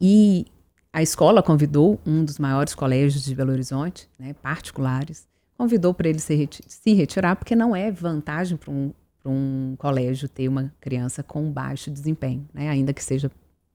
E 0.00 0.46
a 0.92 1.02
escola 1.02 1.42
convidou 1.42 2.00
um 2.06 2.24
dos 2.24 2.38
maiores 2.38 2.74
colégios 2.74 3.24
de 3.24 3.34
Belo 3.34 3.52
Horizonte, 3.52 4.08
né, 4.18 4.34
particulares, 4.34 5.28
convidou 5.60 5.92
para 5.92 6.08
ele 6.08 6.18
se, 6.18 6.34
reti 6.34 6.62
se, 6.66 6.94
retirar, 6.94 7.36
porque 7.36 7.54
não 7.54 7.76
é 7.76 7.90
vantagem 7.90 8.56
para 8.56 8.70
um, 8.70 8.94
um 9.22 9.74
colégio 9.76 10.26
ter 10.26 10.48
uma 10.48 10.72
criança 10.80 11.22
com 11.22 11.52
baixo 11.52 11.90
desempenho, 11.90 12.48
né, 12.54 12.70
ainda 12.70 12.94
que 12.94 13.04
seja 13.04 13.30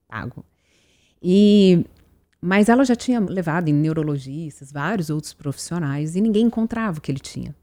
pago. 0.08 0.44
E, 1.22 1.86
mas 2.40 2.68
ela 2.68 2.84
já 2.84 2.96
tinha 2.96 3.20
levado 3.20 3.68
em 3.68 3.72
neurologistas, 3.72 4.72
vários 4.72 5.10
outros 5.10 5.32
profissionais, 5.32 6.16
e 6.16 6.20
ninguém 6.20 6.46
encontrava 6.46 6.98
o 6.98 7.00
que 7.00 7.12
ele 7.12 7.20
tinha. 7.20 7.54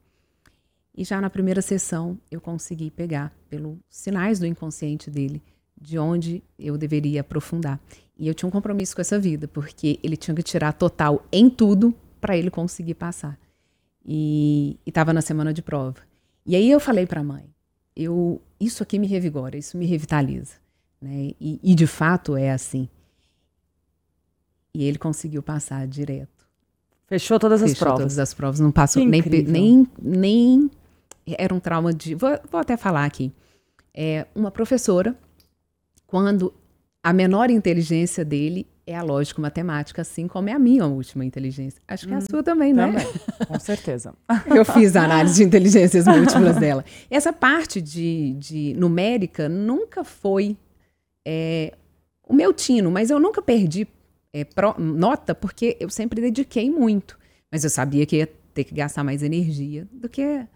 E 0.96 1.04
já 1.04 1.20
na 1.20 1.28
primeira 1.28 1.60
sessão 1.60 2.18
eu 2.30 2.40
consegui 2.40 2.90
pegar, 2.90 3.30
pelos 3.50 3.76
sinais 3.90 4.38
do 4.38 4.46
inconsciente 4.46 5.10
dele, 5.10 5.42
de 5.78 5.98
onde 5.98 6.42
eu 6.58 6.78
deveria 6.78 7.20
aprofundar. 7.20 7.78
E 8.18 8.26
eu 8.26 8.32
tinha 8.32 8.48
um 8.48 8.52
compromisso 8.52 8.94
com 8.94 9.02
essa 9.02 9.18
vida, 9.18 9.46
porque 9.46 10.00
ele 10.02 10.16
tinha 10.16 10.34
que 10.34 10.42
tirar 10.42 10.72
total 10.72 11.26
em 11.30 11.50
tudo 11.50 11.94
para 12.22 12.38
ele 12.38 12.48
conseguir 12.48 12.94
passar. 12.94 13.43
E 14.04 14.78
estava 14.84 15.12
na 15.12 15.22
semana 15.22 15.52
de 15.52 15.62
prova. 15.62 15.96
E 16.44 16.54
aí 16.54 16.70
eu 16.70 16.78
falei 16.78 17.06
para 17.06 17.20
a 17.20 17.24
mãe, 17.24 17.44
eu, 17.96 18.42
isso 18.60 18.82
aqui 18.82 18.98
me 18.98 19.06
revigora, 19.06 19.56
isso 19.56 19.78
me 19.78 19.86
revitaliza. 19.86 20.54
Né? 21.00 21.32
E, 21.40 21.60
e 21.62 21.74
de 21.74 21.86
fato 21.86 22.36
é 22.36 22.50
assim. 22.50 22.88
E 24.74 24.84
ele 24.84 24.98
conseguiu 24.98 25.42
passar 25.42 25.86
direto. 25.86 26.44
Fechou 27.06 27.38
todas 27.38 27.60
Fechou 27.60 27.72
as 27.72 27.78
provas. 27.78 27.98
todas 27.98 28.18
as 28.18 28.34
provas, 28.34 28.60
não 28.60 28.72
passou 28.72 29.04
nem, 29.04 29.22
nem, 29.46 29.88
nem. 30.00 30.70
Era 31.26 31.54
um 31.54 31.60
trauma 31.60 31.92
de. 31.92 32.14
Vou, 32.14 32.30
vou 32.50 32.60
até 32.60 32.76
falar 32.76 33.04
aqui. 33.04 33.32
É, 33.94 34.26
uma 34.34 34.50
professora, 34.50 35.16
quando 36.06 36.52
a 37.04 37.12
menor 37.12 37.50
inteligência 37.50 38.24
dele 38.24 38.66
é 38.86 38.96
a 38.96 39.02
lógico-matemática, 39.02 40.00
assim 40.00 40.26
como 40.26 40.48
é 40.48 40.52
a 40.52 40.58
minha 40.58 40.86
última 40.86 41.22
inteligência. 41.22 41.78
Acho 41.86 42.06
que 42.06 42.14
é 42.14 42.16
a 42.16 42.18
hum, 42.18 42.24
sua 42.30 42.42
também, 42.42 42.72
né? 42.72 42.86
Também, 42.86 43.06
com 43.46 43.58
certeza. 43.60 44.14
Eu 44.46 44.64
fiz 44.64 44.96
a 44.96 45.04
análise 45.04 45.36
de 45.36 45.44
inteligências 45.44 46.06
múltiplas 46.06 46.56
dela. 46.56 46.82
Essa 47.10 47.30
parte 47.30 47.82
de, 47.82 48.32
de 48.38 48.74
numérica 48.78 49.50
nunca 49.50 50.02
foi 50.02 50.56
é, 51.26 51.74
o 52.26 52.32
meu 52.32 52.54
tino, 52.54 52.90
mas 52.90 53.10
eu 53.10 53.20
nunca 53.20 53.42
perdi 53.42 53.86
é, 54.32 54.42
pro, 54.44 54.74
nota 54.78 55.34
porque 55.34 55.76
eu 55.78 55.90
sempre 55.90 56.22
dediquei 56.22 56.70
muito. 56.70 57.18
Mas 57.52 57.64
eu 57.64 57.70
sabia 57.70 58.06
que 58.06 58.16
ia 58.16 58.28
ter 58.54 58.64
que 58.64 58.74
gastar 58.74 59.04
mais 59.04 59.22
energia 59.22 59.86
do 59.92 60.08
que 60.08 60.46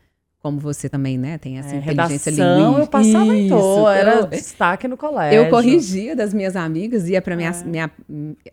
como 0.40 0.60
você 0.60 0.88
também, 0.88 1.18
né, 1.18 1.36
tem 1.36 1.58
essa 1.58 1.74
é, 1.74 1.78
inteligência 1.78 2.30
linguística. 2.30 2.80
eu 2.80 2.86
passava 2.86 3.36
Isso, 3.36 3.46
em 3.46 3.48
todo, 3.48 3.88
era 3.88 4.22
destaque 4.26 4.86
no 4.86 4.96
colégio. 4.96 5.36
Eu 5.36 5.50
corrigia 5.50 6.14
das 6.14 6.32
minhas 6.32 6.54
amigas, 6.54 7.08
ia 7.08 7.20
para 7.20 7.36
minha, 7.36 7.50
é. 7.50 7.64
minha, 7.64 7.90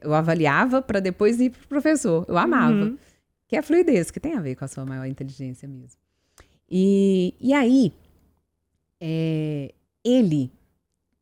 eu 0.01 0.13
avaliava 0.13 0.82
para 0.82 1.00
depois 1.00 1.39
ir 1.39 1.51
pro 1.51 1.68
professor. 1.68 2.25
Eu 2.27 2.38
amava. 2.38 2.74
Uhum. 2.74 2.98
Que 3.48 3.56
é 3.56 3.60
a 3.60 3.63
fluidez, 3.63 4.10
que 4.10 4.20
tem 4.20 4.34
a 4.34 4.42
ver 4.42 4.56
com 4.56 4.65
a 4.65 4.68
sua 4.68 4.84
maior 4.84 5.06
inteligência 5.06 5.68
mesmo. 5.68 6.00
E, 6.70 7.36
e 7.39 7.54
aí, 7.54 7.94
é, 9.00 9.72
ele 10.04 10.51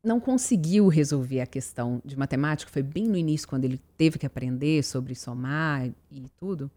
não 0.02 0.18
conseguiu 0.18 0.88
resolver 0.88 1.40
a 1.40 1.46
questão 1.46 2.00
de 2.04 2.16
matemática, 2.16 2.70
foi 2.70 2.82
bem 2.82 3.04
no 3.04 3.16
início, 3.16 3.46
quando 3.46 3.64
ele 3.64 3.80
teve 3.96 4.18
que 4.18 4.26
aprender 4.26 4.82
sobre 4.82 5.14
somar 5.14 5.86
e 6.10 6.24
tudo. 6.38 6.70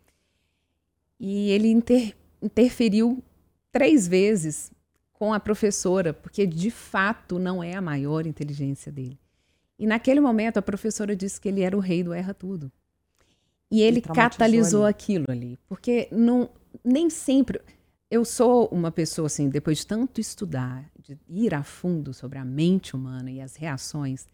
E 1.18 1.50
ele 1.52 1.70
inter, 1.70 2.14
interferiu 2.42 3.24
três 3.78 4.08
vezes 4.08 4.72
com 5.14 5.32
a 5.32 5.40
professora, 5.40 6.12
porque 6.12 6.48
de 6.48 6.72
fato 6.72 7.38
não 7.38 7.64
é 7.64 7.76
a 7.76 7.82
maior 7.82 8.26
inteligência 8.26 8.92
dele. 8.92 9.20
E 9.78 9.86
naquele 9.86 10.20
momento 10.20 10.58
a 10.58 10.62
professora 10.64 11.16
disse 11.16 11.40
que 11.40 11.48
ele 11.48 11.62
era 11.62 11.78
o 11.78 11.80
rei 11.80 12.04
do 12.04 12.12
erra 12.12 12.34
tudo. 12.34 12.72
E 13.70 13.82
ele 13.82 14.02
catalisou 14.02 14.84
ali. 14.84 14.90
aquilo 14.90 15.26
ali, 15.30 15.60
porque 15.68 16.08
não 16.12 16.50
nem 16.84 17.08
sempre 17.10 17.62
eu 18.10 18.26
sou 18.26 18.68
uma 18.72 18.92
pessoa 18.92 19.28
assim, 19.28 19.48
depois 19.48 19.80
de 19.80 19.88
tanto 19.88 20.20
estudar, 20.20 20.90
de 20.98 21.20
ir 21.30 21.54
a 21.54 21.62
fundo 21.62 22.14
sobre 22.14 22.40
a 22.40 22.46
mente 22.46 22.96
humana 22.96 23.30
e 23.30 23.42
as 23.42 23.56
reações, 23.56 24.26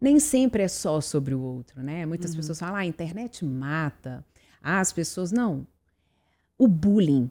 nem 0.00 0.18
sempre 0.18 0.62
é 0.62 0.68
só 0.68 1.00
sobre 1.00 1.34
o 1.34 1.40
outro, 1.40 1.82
né? 1.82 2.06
Muitas 2.06 2.30
uhum. 2.30 2.36
pessoas 2.36 2.58
falam: 2.58 2.76
ah, 2.76 2.80
a 2.80 2.86
internet 2.86 3.44
mata. 3.44 4.24
Ah, 4.62 4.80
as 4.80 4.92
pessoas 4.92 5.30
não. 5.30 5.66
O 6.56 6.66
bullying 6.66 7.30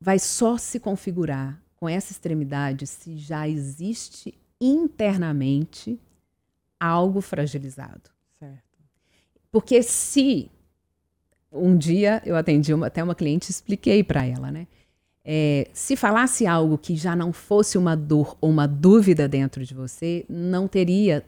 vai 0.00 0.18
só 0.18 0.56
se 0.56 0.80
configurar 0.80 1.60
com 1.76 1.88
essa 1.88 2.12
extremidade 2.12 2.86
se 2.86 3.16
já 3.16 3.48
existe 3.48 4.34
internamente 4.60 5.98
algo 6.78 7.20
fragilizado. 7.20 8.10
Certo. 8.38 8.78
Porque 9.50 9.82
se 9.82 10.50
um 11.52 11.76
dia 11.76 12.22
eu 12.24 12.36
atendi 12.36 12.72
uma, 12.72 12.86
até 12.86 13.02
uma 13.02 13.14
cliente 13.14 13.50
expliquei 13.50 14.02
para 14.02 14.24
ela, 14.24 14.50
né? 14.50 14.66
É, 15.22 15.68
se 15.74 15.96
falasse 15.96 16.46
algo 16.46 16.78
que 16.78 16.96
já 16.96 17.14
não 17.14 17.32
fosse 17.32 17.76
uma 17.76 17.94
dor 17.94 18.36
ou 18.40 18.48
uma 18.48 18.66
dúvida 18.66 19.28
dentro 19.28 19.64
de 19.64 19.74
você, 19.74 20.24
não 20.28 20.66
teria 20.66 21.24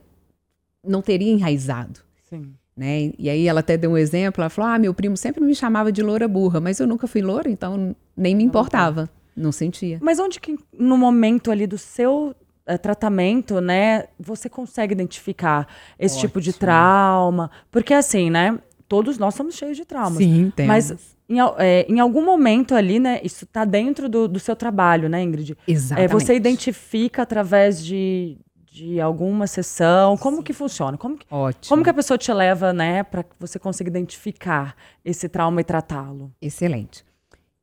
não 0.83 1.01
teria 1.01 1.31
enraizado. 1.31 2.01
Sim. 2.29 2.55
Né? 2.77 3.13
E 3.19 3.29
aí 3.29 3.47
ela 3.47 3.61
até 3.61 3.77
deu 3.77 3.91
um 3.91 3.99
exemplo, 3.99 4.43
ela 4.43 4.49
falou: 4.49 4.71
"Ah, 4.71 4.79
meu 4.79 4.95
primo 4.95 5.17
sempre 5.17 5.45
me 5.45 5.55
chamava 5.55 5.93
de 5.93 6.03
loura 6.03 6.27
burra, 6.27 6.61
mas 6.61 6.81
eu 6.81 6.87
nunca 6.87 7.07
fui 7.07 7.21
loura, 7.21 7.51
então 7.51 7.95
nem 8.17 8.35
me 8.35 8.43
importava, 8.43 9.11
não 9.37 9.53
sentia". 9.53 9.99
Mas 10.01 10.19
onde 10.19 10.41
que 10.41 10.57
no 10.79 10.97
momento 10.97 11.51
ali 11.51 11.67
do 11.67 11.77
seu 11.77 12.35
é, 12.67 12.79
tratamento, 12.79 13.61
né, 13.61 14.05
você 14.19 14.49
consegue 14.49 14.95
identificar 14.95 15.67
esse 15.99 16.17
Ótimo. 16.17 16.29
tipo 16.29 16.41
de 16.41 16.53
trauma? 16.55 17.51
Porque 17.71 17.93
assim, 17.93 18.31
né, 18.31 18.59
todos 18.89 19.19
nós 19.19 19.35
somos 19.35 19.55
cheios 19.55 19.77
de 19.77 19.85
traumas. 19.85 20.19
Sim, 20.19 20.53
temos. 20.55 20.69
Mas 20.69 21.17
em, 21.29 21.39
é, 21.59 21.87
em 21.89 21.99
algum 21.99 22.25
momento 22.25 22.75
ali, 22.75 23.01
né, 23.01 23.21
isso 23.25 23.45
está 23.45 23.65
dentro 23.65 24.09
do, 24.09 24.29
do, 24.29 24.39
seu 24.39 24.55
trabalho, 24.55 25.09
né, 25.09 25.23
Ingrid? 25.23 25.57
Exatamente. 25.67 26.05
É, 26.05 26.13
você 26.13 26.35
identifica 26.35 27.23
através 27.23 27.85
de 27.85 28.37
de 28.73 28.99
alguma 28.99 29.47
sessão? 29.47 30.17
Como 30.17 30.39
Sim. 30.39 30.43
que 30.43 30.53
funciona? 30.55 30.97
Como 30.97 31.19
que, 31.19 31.27
Ótimo. 31.31 31.69
Como 31.69 31.85
que 31.85 31.91
a 31.91 31.95
pessoa 31.95 32.17
te 32.17 32.33
leva, 32.33 32.73
né, 32.73 33.03
para 33.03 33.23
que 33.23 33.35
você 33.39 33.59
consiga 33.59 33.91
identificar 33.91 34.75
esse 35.05 35.29
trauma 35.29 35.61
e 35.61 35.65
tratá-lo? 35.65 36.33
Excelente. 36.41 37.05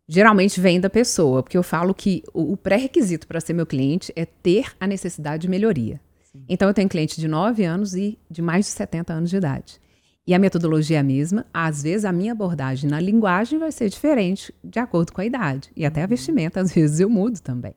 Geralmente 0.07 0.61
vem 0.61 0.79
da 0.79 0.89
pessoa, 0.89 1.41
porque 1.41 1.57
eu 1.57 1.63
falo 1.63 1.95
que 1.95 2.23
o, 2.31 2.55
pré-requisito 2.55 3.27
para 3.27 3.41
ser 3.41 3.53
meu 3.53 3.65
cliente 3.65 4.13
é 4.15 4.25
ter 4.25 4.71
a 4.79 4.85
necessidade 4.85 5.41
de 5.41 5.47
melhoria. 5.47 5.99
Sim. 6.31 6.43
Então 6.47 6.67
eu 6.67 6.73
tenho 6.73 6.87
cliente 6.87 7.19
de 7.19 7.27
9 7.27 7.63
anos 7.63 7.95
e 7.95 8.17
de 8.29 8.41
mais 8.41 8.65
de 8.65 8.71
70 8.71 9.11
anos 9.11 9.29
de 9.31 9.37
idade. 9.37 9.81
E 10.27 10.33
a 10.35 10.39
metodologia 10.39 10.97
é 10.97 10.99
a 10.99 11.03
mesma, 11.03 11.43
às 11.51 11.81
vezes 11.81 12.05
a 12.05 12.11
minha 12.11 12.33
abordagem 12.33 12.87
na 12.87 12.99
linguagem 12.99 13.57
vai 13.57 13.71
ser 13.71 13.89
diferente 13.89 14.53
de 14.63 14.77
acordo 14.77 15.11
com 15.11 15.21
a 15.21 15.25
idade. 15.25 15.71
E 15.75 15.85
até 15.85 16.01
a 16.01 16.03
uhum. 16.03 16.09
vestimenta, 16.09 16.61
às 16.61 16.71
vezes 16.71 16.99
eu 16.99 17.09
mudo 17.09 17.39
também. 17.39 17.73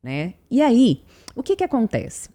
Né? 0.00 0.34
E 0.48 0.62
aí, 0.62 1.02
o 1.34 1.42
que, 1.42 1.56
que 1.56 1.64
acontece? 1.64 2.28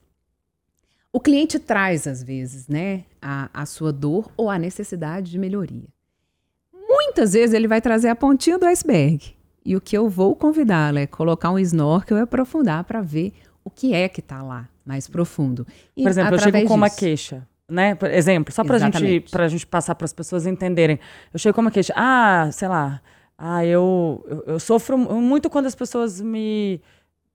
O 1.13 1.19
cliente 1.19 1.59
traz, 1.59 2.07
às 2.07 2.23
vezes, 2.23 2.67
né, 2.67 3.03
a, 3.21 3.49
a 3.53 3.65
sua 3.65 3.91
dor 3.91 4.31
ou 4.37 4.49
a 4.49 4.57
necessidade 4.57 5.29
de 5.29 5.37
melhoria. 5.37 5.87
Muitas 6.73 7.33
vezes 7.33 7.53
ele 7.53 7.67
vai 7.67 7.81
trazer 7.81 8.07
a 8.07 8.15
pontinha 8.15 8.57
do 8.57 8.65
iceberg. 8.65 9.35
E 9.65 9.75
o 9.75 9.81
que 9.81 9.97
eu 9.97 10.09
vou 10.09 10.35
convidá-lo 10.35 10.97
é 10.97 11.05
colocar 11.05 11.51
um 11.51 11.59
snorkel 11.59 12.17
e 12.17 12.21
aprofundar 12.21 12.83
para 12.85 13.01
ver 13.01 13.33
o 13.63 13.69
que 13.69 13.93
é 13.93 14.09
que 14.09 14.21
está 14.21 14.41
lá, 14.41 14.67
mais 14.85 15.07
profundo. 15.07 15.67
E, 15.95 16.03
Por 16.03 16.09
exemplo, 16.09 16.35
eu 16.35 16.39
chego 16.39 16.57
com 16.57 16.63
disso, 16.63 16.73
uma 16.73 16.89
queixa. 16.89 17.47
Né? 17.69 17.93
Por 17.95 18.09
exemplo, 18.09 18.53
só 18.53 18.63
para 18.63 18.79
gente, 18.79 19.25
a 19.33 19.47
gente 19.47 19.67
passar 19.67 19.95
para 19.95 20.05
as 20.05 20.13
pessoas 20.13 20.47
entenderem. 20.47 20.99
Eu 21.33 21.39
chego 21.39 21.53
com 21.53 21.61
uma 21.61 21.71
queixa. 21.71 21.93
Ah, 21.95 22.49
sei 22.51 22.67
lá. 22.67 23.01
Ah, 23.37 23.65
eu, 23.65 24.25
eu, 24.27 24.43
eu 24.53 24.59
sofro 24.59 24.97
muito 24.97 25.49
quando 25.49 25.65
as 25.65 25.75
pessoas 25.75 26.21
me 26.21 26.81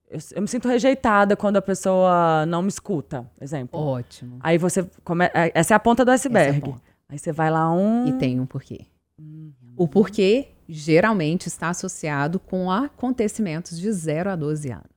eu, 0.09 0.19
eu, 0.35 0.41
me 0.41 0.47
sinto 0.47 0.67
rejeitada 0.67 1.35
quando 1.35 1.57
a 1.57 1.61
pessoa 1.61 2.45
não 2.45 2.61
me 2.61 2.69
escuta, 2.69 3.29
exemplo. 3.39 3.79
Ótimo. 3.79 4.37
Aí 4.39 4.57
você 4.57 4.87
come... 5.03 5.25
É, 5.25 5.51
essa 5.53 5.73
é 5.73 5.75
a 5.75 5.79
ponta 5.79 6.05
do 6.05 6.11
iceberg. 6.11 6.57
É 6.57 6.61
ponta. 6.61 6.81
Aí 7.09 7.17
você 7.17 7.31
vai 7.31 7.49
lá 7.49 7.71
um. 7.71 8.07
E 8.07 8.13
tem 8.13 8.39
um 8.39 8.45
porquê. 8.45 8.85
Uhum. 9.19 9.53
O 9.75 9.87
porquê 9.87 10.49
geralmente 10.67 11.47
está 11.47 11.69
associado 11.69 12.39
com 12.39 12.69
acontecimentos 12.69 13.79
de 13.79 13.91
0 13.91 14.31
a 14.31 14.35
12 14.35 14.69
anos. 14.71 14.87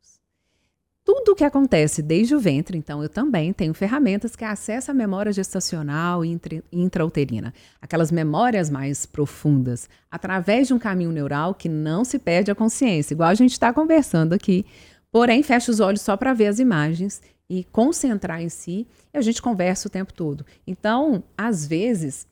Tudo 1.04 1.32
o 1.32 1.34
que 1.34 1.44
acontece 1.44 2.02
desde 2.02 2.34
o 2.34 2.40
ventre, 2.40 2.76
então 2.76 3.02
eu 3.02 3.08
também 3.08 3.52
tenho 3.52 3.72
ferramentas 3.72 4.36
que 4.36 4.44
acessam 4.44 4.94
a 4.94 4.96
memória 4.96 5.32
gestacional 5.32 6.24
e 6.24 6.38
intrauterina, 6.70 7.54
aquelas 7.80 8.12
memórias 8.12 8.68
mais 8.68 9.06
profundas, 9.06 9.88
através 10.10 10.68
de 10.68 10.74
um 10.74 10.78
caminho 10.78 11.10
neural 11.10 11.54
que 11.54 11.68
não 11.68 12.04
se 12.04 12.18
perde 12.18 12.50
a 12.50 12.54
consciência, 12.54 13.14
igual 13.14 13.30
a 13.30 13.34
gente 13.34 13.52
está 13.52 13.72
conversando 13.72 14.34
aqui. 14.34 14.64
Porém, 15.12 15.42
fecha 15.42 15.70
os 15.70 15.80
olhos 15.80 16.00
só 16.00 16.16
para 16.16 16.32
ver 16.32 16.46
as 16.46 16.58
imagens 16.58 17.20
e 17.48 17.64
concentrar 17.64 18.40
em 18.40 18.48
si, 18.48 18.86
e 19.12 19.18
a 19.18 19.20
gente 19.20 19.42
conversa 19.42 19.88
o 19.88 19.90
tempo 19.90 20.12
todo. 20.14 20.46
Então, 20.64 21.24
às 21.36 21.66
vezes, 21.66 22.28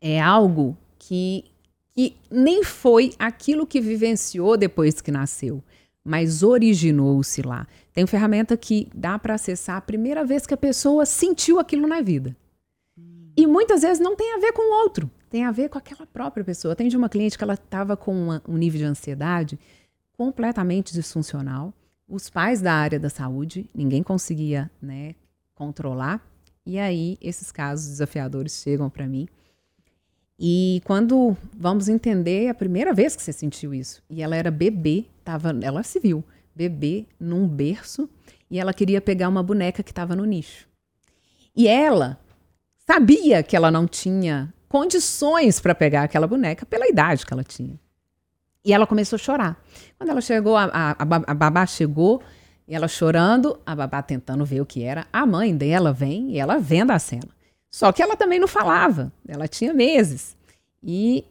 é 0.00 0.20
algo 0.20 0.76
que, 0.98 1.44
que 1.94 2.16
nem 2.28 2.64
foi 2.64 3.12
aquilo 3.18 3.64
que 3.64 3.80
vivenciou 3.80 4.56
depois 4.56 5.00
que 5.00 5.12
nasceu, 5.12 5.62
mas 6.04 6.42
originou-se 6.42 7.40
lá. 7.40 7.68
Tem 7.92 8.04
ferramenta 8.04 8.56
que 8.56 8.88
dá 8.92 9.16
para 9.16 9.34
acessar 9.34 9.76
a 9.76 9.80
primeira 9.80 10.24
vez 10.24 10.44
que 10.44 10.54
a 10.54 10.56
pessoa 10.56 11.06
sentiu 11.06 11.60
aquilo 11.60 11.86
na 11.86 12.00
vida. 12.00 12.36
E 13.36 13.46
muitas 13.46 13.82
vezes 13.82 14.00
não 14.00 14.16
tem 14.16 14.34
a 14.34 14.38
ver 14.38 14.52
com 14.52 14.62
o 14.62 14.82
outro, 14.82 15.08
tem 15.30 15.44
a 15.44 15.52
ver 15.52 15.68
com 15.68 15.78
aquela 15.78 16.06
própria 16.06 16.44
pessoa. 16.44 16.74
Tem 16.74 16.88
de 16.88 16.96
uma 16.96 17.08
cliente 17.08 17.38
que 17.38 17.44
ela 17.44 17.54
estava 17.54 17.96
com 17.96 18.12
uma, 18.12 18.42
um 18.46 18.56
nível 18.56 18.80
de 18.80 18.86
ansiedade 18.86 19.58
completamente 20.16 20.92
disfuncional 20.92 21.72
os 22.12 22.28
pais 22.28 22.60
da 22.60 22.74
área 22.74 23.00
da 23.00 23.08
saúde, 23.08 23.70
ninguém 23.74 24.02
conseguia 24.02 24.70
né, 24.82 25.14
controlar. 25.54 26.20
E 26.64 26.78
aí, 26.78 27.16
esses 27.22 27.50
casos 27.50 27.88
desafiadores 27.88 28.60
chegam 28.62 28.90
para 28.90 29.06
mim. 29.06 29.26
E 30.38 30.82
quando 30.84 31.34
vamos 31.56 31.88
entender 31.88 32.48
a 32.48 32.54
primeira 32.54 32.92
vez 32.92 33.16
que 33.16 33.22
você 33.22 33.32
sentiu 33.32 33.72
isso, 33.72 34.02
e 34.10 34.20
ela 34.20 34.36
era 34.36 34.50
bebê, 34.50 35.06
tava, 35.24 35.58
ela 35.62 35.82
se 35.82 35.98
viu 35.98 36.22
bebê 36.54 37.06
num 37.18 37.48
berço, 37.48 38.06
e 38.50 38.58
ela 38.58 38.74
queria 38.74 39.00
pegar 39.00 39.30
uma 39.30 39.42
boneca 39.42 39.82
que 39.82 39.90
estava 39.90 40.14
no 40.14 40.26
nicho. 40.26 40.68
E 41.56 41.66
ela 41.66 42.20
sabia 42.86 43.42
que 43.42 43.56
ela 43.56 43.70
não 43.70 43.86
tinha 43.86 44.52
condições 44.68 45.60
para 45.60 45.74
pegar 45.74 46.02
aquela 46.02 46.26
boneca 46.26 46.66
pela 46.66 46.86
idade 46.86 47.24
que 47.24 47.32
ela 47.32 47.44
tinha. 47.44 47.80
E 48.64 48.72
ela 48.72 48.86
começou 48.86 49.16
a 49.16 49.18
chorar. 49.18 49.64
Quando 49.98 50.10
ela 50.10 50.20
chegou, 50.20 50.56
a, 50.56 50.64
a, 50.64 50.90
a 50.98 51.34
babá 51.34 51.66
chegou, 51.66 52.22
e 52.66 52.74
ela 52.74 52.88
chorando, 52.88 53.58
a 53.66 53.74
babá 53.74 54.02
tentando 54.02 54.44
ver 54.44 54.60
o 54.60 54.66
que 54.66 54.82
era. 54.82 55.06
A 55.12 55.26
mãe 55.26 55.56
dela 55.56 55.92
vem 55.92 56.30
e 56.30 56.38
ela 56.38 56.58
vendo 56.58 56.92
a 56.92 56.98
cena. 56.98 57.28
Só 57.70 57.90
que 57.90 58.02
ela 58.02 58.16
também 58.16 58.38
não 58.38 58.48
falava, 58.48 59.12
ela 59.26 59.48
tinha 59.48 59.72
meses. 59.72 60.36
E 60.82 61.24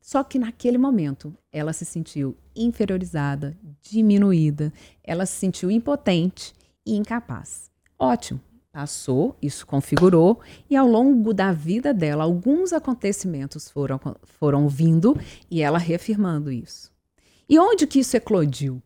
só 0.00 0.22
que 0.22 0.38
naquele 0.38 0.78
momento 0.78 1.34
ela 1.52 1.72
se 1.72 1.84
sentiu 1.84 2.36
inferiorizada, 2.54 3.56
diminuída, 3.82 4.72
ela 5.02 5.26
se 5.26 5.38
sentiu 5.38 5.70
impotente 5.70 6.54
e 6.84 6.96
incapaz. 6.96 7.70
Ótimo. 7.98 8.40
Passou, 8.72 9.36
isso 9.42 9.66
configurou, 9.66 10.40
e 10.68 10.76
ao 10.76 10.86
longo 10.86 11.34
da 11.34 11.52
vida 11.52 11.92
dela, 11.92 12.22
alguns 12.22 12.72
acontecimentos 12.72 13.68
foram, 13.68 14.00
foram 14.24 14.68
vindo 14.68 15.18
e 15.50 15.60
ela 15.60 15.78
reafirmando 15.78 16.52
isso. 16.52 16.92
E 17.48 17.58
onde 17.58 17.84
que 17.84 17.98
isso 17.98 18.16
eclodiu? 18.16 18.80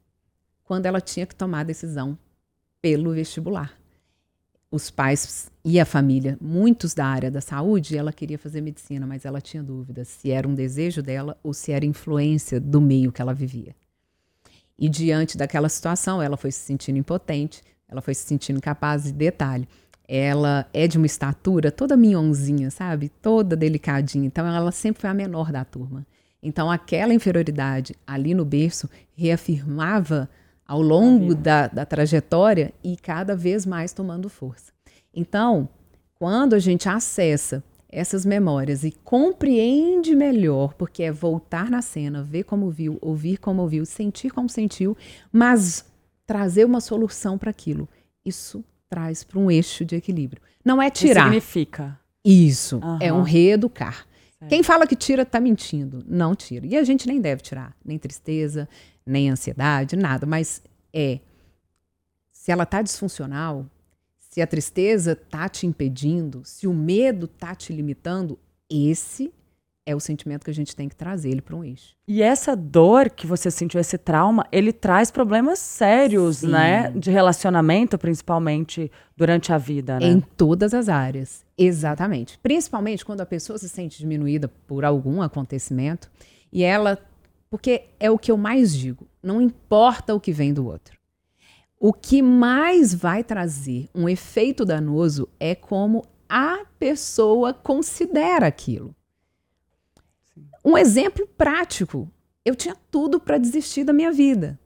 Quando 0.64 0.86
ela 0.86 1.02
tinha 1.02 1.26
que 1.26 1.34
tomar 1.34 1.60
a 1.60 1.64
decisão 1.64 2.18
pelo 2.80 3.12
vestibular. 3.12 3.78
Os 4.70 4.90
pais 4.90 5.50
e 5.62 5.78
a 5.78 5.84
família, 5.84 6.38
muitos 6.40 6.94
da 6.94 7.06
área 7.06 7.30
da 7.30 7.42
saúde, 7.42 7.96
ela 7.96 8.12
queria 8.12 8.38
fazer 8.38 8.62
medicina, 8.62 9.06
mas 9.06 9.24
ela 9.24 9.40
tinha 9.40 9.62
dúvidas 9.62 10.08
se 10.08 10.30
era 10.30 10.48
um 10.48 10.54
desejo 10.54 11.02
dela 11.02 11.38
ou 11.42 11.52
se 11.52 11.72
era 11.72 11.84
influência 11.84 12.58
do 12.58 12.80
meio 12.80 13.12
que 13.12 13.20
ela 13.20 13.34
vivia. 13.34 13.76
E 14.78 14.88
diante 14.88 15.36
daquela 15.38 15.68
situação, 15.68 16.20
ela 16.20 16.36
foi 16.36 16.50
se 16.50 16.60
sentindo 16.60 16.98
impotente, 16.98 17.62
ela 17.88 18.00
foi 18.00 18.14
se 18.14 18.26
sentindo 18.26 18.56
incapaz, 18.56 19.06
e 19.06 19.12
detalhe, 19.12 19.68
ela 20.06 20.66
é 20.72 20.86
de 20.86 20.98
uma 20.98 21.06
estatura 21.06 21.70
toda 21.70 21.96
minhonzinha, 21.96 22.70
sabe? 22.70 23.08
Toda 23.08 23.56
delicadinha. 23.56 24.26
Então, 24.26 24.46
ela 24.46 24.72
sempre 24.72 25.00
foi 25.00 25.10
a 25.10 25.14
menor 25.14 25.50
da 25.50 25.64
turma. 25.64 26.06
Então, 26.42 26.70
aquela 26.70 27.14
inferioridade 27.14 27.94
ali 28.06 28.34
no 28.34 28.44
berço 28.44 28.88
reafirmava 29.16 30.28
ao 30.66 30.80
longo 30.80 31.34
da, 31.34 31.66
da 31.66 31.86
trajetória 31.86 32.72
e 32.82 32.96
cada 32.96 33.34
vez 33.34 33.64
mais 33.64 33.92
tomando 33.92 34.28
força. 34.28 34.72
Então, 35.12 35.68
quando 36.18 36.54
a 36.54 36.58
gente 36.58 36.88
acessa 36.88 37.62
essas 37.88 38.26
memórias 38.26 38.82
e 38.82 38.90
compreende 38.90 40.16
melhor, 40.16 40.74
porque 40.74 41.04
é 41.04 41.12
voltar 41.12 41.70
na 41.70 41.80
cena, 41.80 42.24
ver 42.24 42.42
como 42.42 42.68
viu, 42.68 42.98
ouvir 43.00 43.38
como 43.38 43.62
ouviu, 43.62 43.86
sentir 43.86 44.30
como 44.30 44.48
sentiu, 44.48 44.96
mas 45.32 45.84
trazer 46.26 46.64
uma 46.64 46.80
solução 46.80 47.38
para 47.38 47.50
aquilo. 47.50 47.88
Isso 48.24 48.64
traz 48.88 49.24
para 49.24 49.38
um 49.38 49.50
eixo 49.50 49.84
de 49.84 49.96
equilíbrio. 49.96 50.42
Não 50.64 50.80
é 50.80 50.90
tirar. 50.90 51.24
Significa? 51.24 51.98
Isso. 52.24 52.78
Uhum. 52.78 52.98
É 53.00 53.12
um 53.12 53.22
reeducar. 53.22 54.06
Certo. 54.38 54.48
Quem 54.48 54.62
fala 54.62 54.86
que 54.86 54.96
tira 54.96 55.22
está 55.22 55.40
mentindo. 55.40 56.02
Não 56.06 56.34
tira. 56.34 56.66
E 56.66 56.76
a 56.76 56.84
gente 56.84 57.06
nem 57.06 57.20
deve 57.20 57.42
tirar. 57.42 57.76
Nem 57.84 57.98
tristeza, 57.98 58.68
nem 59.04 59.30
ansiedade, 59.30 59.96
nada. 59.96 60.26
Mas 60.26 60.62
é. 60.92 61.20
Se 62.32 62.52
ela 62.52 62.64
está 62.64 62.82
disfuncional, 62.82 63.66
se 64.18 64.42
a 64.42 64.46
tristeza 64.46 65.12
está 65.12 65.48
te 65.48 65.66
impedindo, 65.66 66.42
se 66.44 66.66
o 66.66 66.74
medo 66.74 67.26
está 67.26 67.54
te 67.54 67.72
limitando, 67.72 68.38
esse 68.68 69.32
é 69.86 69.94
o 69.94 70.00
sentimento 70.00 70.44
que 70.44 70.50
a 70.50 70.54
gente 70.54 70.74
tem 70.74 70.88
que 70.88 70.96
trazer 70.96 71.30
ele 71.30 71.42
para 71.42 71.54
um 71.54 71.62
eixo. 71.62 71.94
E 72.08 72.22
essa 72.22 72.56
dor 72.56 73.10
que 73.10 73.26
você 73.26 73.50
sentiu, 73.50 73.80
esse 73.80 73.98
trauma, 73.98 74.46
ele 74.50 74.72
traz 74.72 75.10
problemas 75.10 75.58
sérios, 75.58 76.38
Sim. 76.38 76.48
né? 76.48 76.90
De 76.90 77.10
relacionamento, 77.10 77.98
principalmente 77.98 78.90
durante 79.16 79.52
a 79.52 79.58
vida, 79.58 80.00
né? 80.00 80.06
Em 80.06 80.20
todas 80.20 80.72
as 80.72 80.88
áreas, 80.88 81.44
exatamente. 81.56 82.38
Principalmente 82.38 83.04
quando 83.04 83.20
a 83.20 83.26
pessoa 83.26 83.58
se 83.58 83.68
sente 83.68 83.98
diminuída 83.98 84.48
por 84.66 84.84
algum 84.84 85.20
acontecimento 85.20 86.10
e 86.52 86.62
ela. 86.62 86.98
Porque 87.50 87.84
é 88.00 88.10
o 88.10 88.18
que 88.18 88.30
eu 88.30 88.36
mais 88.36 88.74
digo: 88.74 89.06
não 89.22 89.40
importa 89.40 90.14
o 90.14 90.20
que 90.20 90.32
vem 90.32 90.52
do 90.52 90.66
outro. 90.66 90.98
O 91.78 91.92
que 91.92 92.22
mais 92.22 92.94
vai 92.94 93.22
trazer 93.22 93.88
um 93.94 94.08
efeito 94.08 94.64
danoso 94.64 95.28
é 95.38 95.54
como 95.54 96.06
a 96.26 96.64
pessoa 96.78 97.52
considera 97.52 98.46
aquilo. 98.46 98.94
Um 100.64 100.78
exemplo 100.78 101.26
prático: 101.36 102.10
eu 102.44 102.54
tinha 102.54 102.76
tudo 102.90 103.20
para 103.20 103.38
desistir 103.38 103.84
da 103.84 103.92
minha 103.92 104.10
vida, 104.10 104.58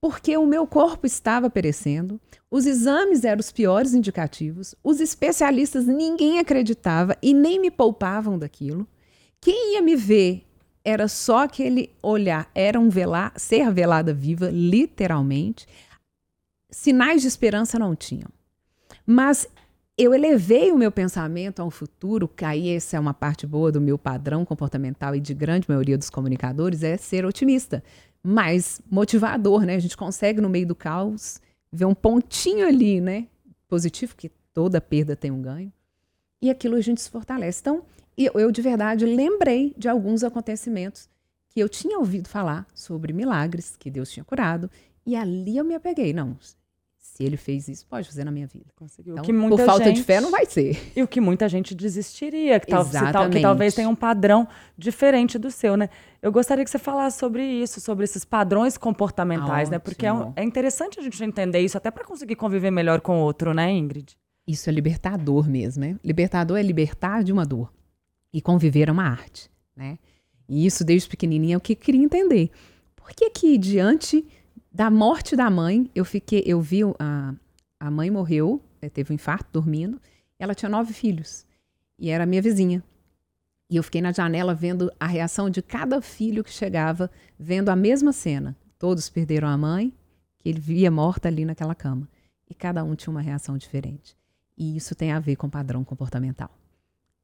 porque 0.00 0.36
o 0.36 0.46
meu 0.46 0.66
corpo 0.66 1.06
estava 1.06 1.50
perecendo, 1.50 2.20
os 2.50 2.64
exames 2.64 3.24
eram 3.24 3.40
os 3.40 3.52
piores 3.52 3.92
indicativos, 3.92 4.74
os 4.82 5.00
especialistas 5.00 5.86
ninguém 5.86 6.38
acreditava 6.38 7.16
e 7.20 7.34
nem 7.34 7.60
me 7.60 7.70
poupavam 7.70 8.38
daquilo. 8.38 8.86
Quem 9.40 9.74
ia 9.74 9.82
me 9.82 9.94
ver 9.94 10.46
era 10.84 11.08
só 11.08 11.44
aquele 11.44 11.90
olhar, 12.00 12.50
era 12.54 12.78
um 12.78 12.88
velar, 12.88 13.32
ser 13.36 13.72
velada 13.72 14.14
viva, 14.14 14.48
literalmente. 14.50 15.66
Sinais 16.70 17.22
de 17.22 17.28
esperança 17.28 17.78
não 17.78 17.96
tinham. 17.96 18.30
Mas 19.04 19.48
eu 19.98 20.12
elevei 20.12 20.70
o 20.72 20.78
meu 20.78 20.92
pensamento 20.92 21.60
ao 21.60 21.70
futuro, 21.70 22.28
que 22.28 22.44
aí 22.44 22.68
essa 22.68 22.96
é 22.96 23.00
uma 23.00 23.14
parte 23.14 23.46
boa 23.46 23.72
do 23.72 23.80
meu 23.80 23.96
padrão 23.96 24.44
comportamental 24.44 25.14
e 25.14 25.20
de 25.20 25.32
grande 25.32 25.68
maioria 25.68 25.96
dos 25.96 26.10
comunicadores, 26.10 26.82
é 26.82 26.96
ser 26.98 27.24
otimista, 27.24 27.82
mais 28.22 28.80
motivador, 28.90 29.64
né? 29.64 29.74
A 29.74 29.78
gente 29.78 29.96
consegue, 29.96 30.40
no 30.40 30.50
meio 30.50 30.66
do 30.66 30.74
caos, 30.74 31.40
ver 31.72 31.86
um 31.86 31.94
pontinho 31.94 32.66
ali, 32.66 33.00
né? 33.00 33.26
Positivo, 33.68 34.14
que 34.14 34.28
toda 34.52 34.80
perda 34.80 35.16
tem 35.16 35.30
um 35.30 35.40
ganho. 35.40 35.72
E 36.42 36.50
aquilo 36.50 36.76
a 36.76 36.80
gente 36.80 37.00
se 37.00 37.08
fortalece. 37.08 37.60
Então, 37.60 37.82
eu, 38.18 38.32
eu 38.34 38.52
de 38.52 38.60
verdade 38.60 39.06
lembrei 39.06 39.74
de 39.78 39.88
alguns 39.88 40.22
acontecimentos 40.22 41.08
que 41.48 41.60
eu 41.60 41.70
tinha 41.70 41.98
ouvido 41.98 42.28
falar 42.28 42.66
sobre 42.74 43.14
milagres 43.14 43.76
que 43.78 43.90
Deus 43.90 44.10
tinha 44.10 44.24
curado, 44.24 44.70
e 45.06 45.16
ali 45.16 45.56
eu 45.56 45.64
me 45.64 45.74
apeguei. 45.74 46.12
Não, 46.12 46.36
se 47.16 47.24
ele 47.24 47.38
fez 47.38 47.66
isso, 47.66 47.86
pode 47.86 48.06
fazer 48.06 48.24
na 48.24 48.30
minha 48.30 48.46
vida. 48.46 48.66
Conseguiu. 48.76 49.14
Então, 49.18 49.48
por 49.48 49.58
falta 49.60 49.84
gente, 49.86 49.96
de 49.96 50.02
fé, 50.02 50.20
não 50.20 50.30
vai 50.30 50.44
ser. 50.44 50.92
E 50.94 51.02
o 51.02 51.08
que 51.08 51.18
muita 51.18 51.48
gente 51.48 51.74
desistiria, 51.74 52.60
que, 52.60 52.66
tal, 52.66 52.84
tal, 52.84 53.30
que 53.30 53.40
talvez 53.40 53.74
tenha 53.74 53.88
um 53.88 53.94
padrão 53.94 54.46
diferente 54.76 55.38
do 55.38 55.50
seu, 55.50 55.78
né? 55.78 55.88
Eu 56.20 56.30
gostaria 56.30 56.62
que 56.62 56.70
você 56.70 56.78
falasse 56.78 57.18
sobre 57.18 57.42
isso, 57.42 57.80
sobre 57.80 58.04
esses 58.04 58.22
padrões 58.22 58.76
comportamentais, 58.76 59.70
né? 59.70 59.78
Porque 59.78 60.04
é, 60.04 60.12
um, 60.12 60.34
é, 60.36 60.44
interessante 60.44 61.00
a 61.00 61.02
gente 61.02 61.24
entender 61.24 61.60
isso, 61.60 61.78
até 61.78 61.90
para 61.90 62.04
conseguir 62.04 62.36
conviver 62.36 62.70
melhor 62.70 63.00
com 63.00 63.18
o 63.18 63.22
outro, 63.22 63.54
né, 63.54 63.72
Ingrid? 63.72 64.14
Isso 64.46 64.68
é 64.68 64.72
libertador 64.72 65.48
mesmo, 65.48 65.84
né? 65.84 65.96
Libertador 66.04 66.58
é 66.58 66.62
libertar 66.62 67.24
de 67.24 67.32
uma 67.32 67.46
dor. 67.46 67.72
E 68.30 68.42
conviver 68.42 68.90
é 68.90 68.92
uma 68.92 69.04
arte, 69.04 69.50
né? 69.74 69.98
E 70.46 70.66
isso, 70.66 70.84
desde 70.84 71.08
pequenininha, 71.08 71.54
é 71.54 71.56
o 71.56 71.60
que 71.62 71.72
eu 71.72 71.76
queria 71.76 72.04
entender. 72.04 72.50
Por 72.94 73.08
que 73.12 73.30
que, 73.30 73.56
diante 73.56 74.22
Da 74.76 74.90
morte 74.90 75.34
da 75.34 75.48
mãe, 75.48 75.90
eu 75.94 76.04
fiquei, 76.04 76.42
eu 76.44 76.60
vi 76.60 76.82
a, 76.98 77.34
a 77.80 77.90
mãe 77.90 78.10
morreu, 78.10 78.62
eh, 78.82 78.90
teve 78.90 79.10
um 79.10 79.14
infarto 79.14 79.48
dormindo. 79.50 79.98
Ela 80.38 80.54
tinha 80.54 80.68
nove 80.68 80.92
filhos 80.92 81.46
e 81.98 82.10
era 82.10 82.26
minha 82.26 82.42
vizinha. 82.42 82.84
E 83.70 83.76
eu 83.76 83.82
fiquei 83.82 84.02
na 84.02 84.12
janela 84.12 84.54
vendo 84.54 84.92
a 85.00 85.06
reação 85.06 85.48
de 85.48 85.62
cada 85.62 86.02
filho 86.02 86.44
que 86.44 86.50
chegava, 86.50 87.10
vendo 87.38 87.70
a 87.70 87.74
mesma 87.74 88.12
cena. 88.12 88.54
Todos 88.78 89.08
perderam 89.08 89.48
a 89.48 89.56
mãe, 89.56 89.94
que 90.38 90.50
ele 90.50 90.60
via 90.60 90.90
morta 90.90 91.26
ali 91.26 91.46
naquela 91.46 91.74
cama. 91.74 92.06
E 92.46 92.54
cada 92.54 92.84
um 92.84 92.94
tinha 92.94 93.10
uma 93.10 93.22
reação 93.22 93.56
diferente. 93.56 94.14
E 94.58 94.76
isso 94.76 94.94
tem 94.94 95.10
a 95.10 95.18
ver 95.18 95.36
com 95.36 95.48
padrão 95.48 95.82
comportamental. 95.84 96.50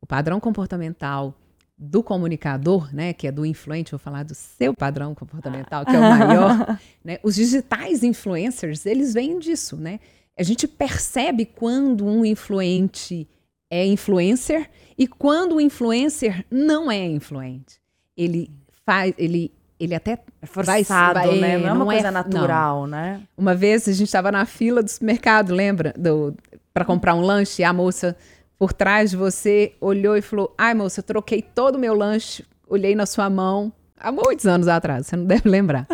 O 0.01 0.07
padrão 0.07 0.41
comportamental 0.41 1.39
do 1.83 2.03
comunicador, 2.03 2.95
né, 2.95 3.13
que 3.13 3.27
é 3.27 3.33
do 3.33 3.45
influente, 3.45 3.91
vou 3.91 3.99
falar 3.99 4.23
do 4.23 4.35
seu 4.35 4.73
padrão 4.73 5.15
comportamental, 5.15 5.85
que 5.85 5.95
é 5.95 5.99
o 5.99 6.03
maior, 6.03 6.79
né? 7.05 7.19
Os 7.23 7.35
digitais 7.35 8.05
influencers, 8.05 8.87
eles 8.87 9.13
vêm 9.13 9.39
disso, 9.39 9.77
né? 9.77 9.99
A 10.39 10.43
gente 10.43 10.69
percebe 10.69 11.45
quando 11.45 12.07
um 12.07 12.25
influente 12.25 13.29
é 13.71 13.85
influencer 13.85 14.71
e 14.97 15.07
quando 15.09 15.57
o 15.57 15.61
influencer 15.61 16.45
não 16.51 16.91
é 16.91 17.05
influente. 17.05 17.81
Ele 18.17 18.51
faz, 18.87 19.13
ele 19.19 19.53
ele 19.81 19.97
até 19.97 20.13
é 20.41 20.47
forçado, 20.47 21.19
vai, 21.19 21.41
né? 21.41 21.59
Não 21.59 21.69
é 21.69 21.73
uma 21.73 21.85
coisa 21.85 22.09
é, 22.09 22.11
natural, 22.13 22.83
não. 22.83 22.87
né? 22.87 23.23
Uma 23.37 23.53
vez 23.53 23.89
a 23.89 23.93
gente 23.93 24.07
estava 24.07 24.31
na 24.31 24.47
fila 24.47 24.81
do 24.81 24.89
supermercado, 24.89 25.53
lembra? 25.53 25.93
Do 25.99 26.37
para 26.73 26.85
comprar 26.85 27.15
um 27.15 27.21
lanche 27.21 27.63
e 27.63 27.65
a 27.65 27.73
moça 27.73 28.17
por 28.63 28.73
trás 28.73 29.11
de 29.11 29.17
você 29.17 29.75
olhou 29.81 30.17
e 30.17 30.23
falou: 30.23 30.55
"Ai, 30.57 30.73
moça, 30.73 31.01
eu 31.01 31.03
troquei 31.03 31.43
todo 31.43 31.75
o 31.75 31.79
meu 31.81 31.95
lanche, 31.95 32.47
olhei 32.69 32.95
na 32.95 33.07
sua 33.07 33.29
mão 33.29 33.73
há 33.97 34.13
muitos 34.13 34.47
anos 34.47 34.69
atrás, 34.69 35.09
você 35.09 35.17
não 35.17 35.25
deve 35.27 35.49
lembrar. 35.49 35.85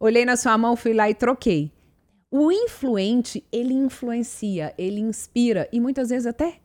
olhei 0.00 0.24
na 0.24 0.34
sua 0.34 0.56
mão, 0.56 0.74
fui 0.74 0.94
lá 0.94 1.10
e 1.10 1.14
troquei. 1.14 1.70
O 2.30 2.50
influente, 2.50 3.44
ele 3.52 3.74
influencia, 3.74 4.72
ele 4.78 5.00
inspira 5.00 5.68
e 5.70 5.78
muitas 5.78 6.08
vezes 6.08 6.24
até 6.24 6.60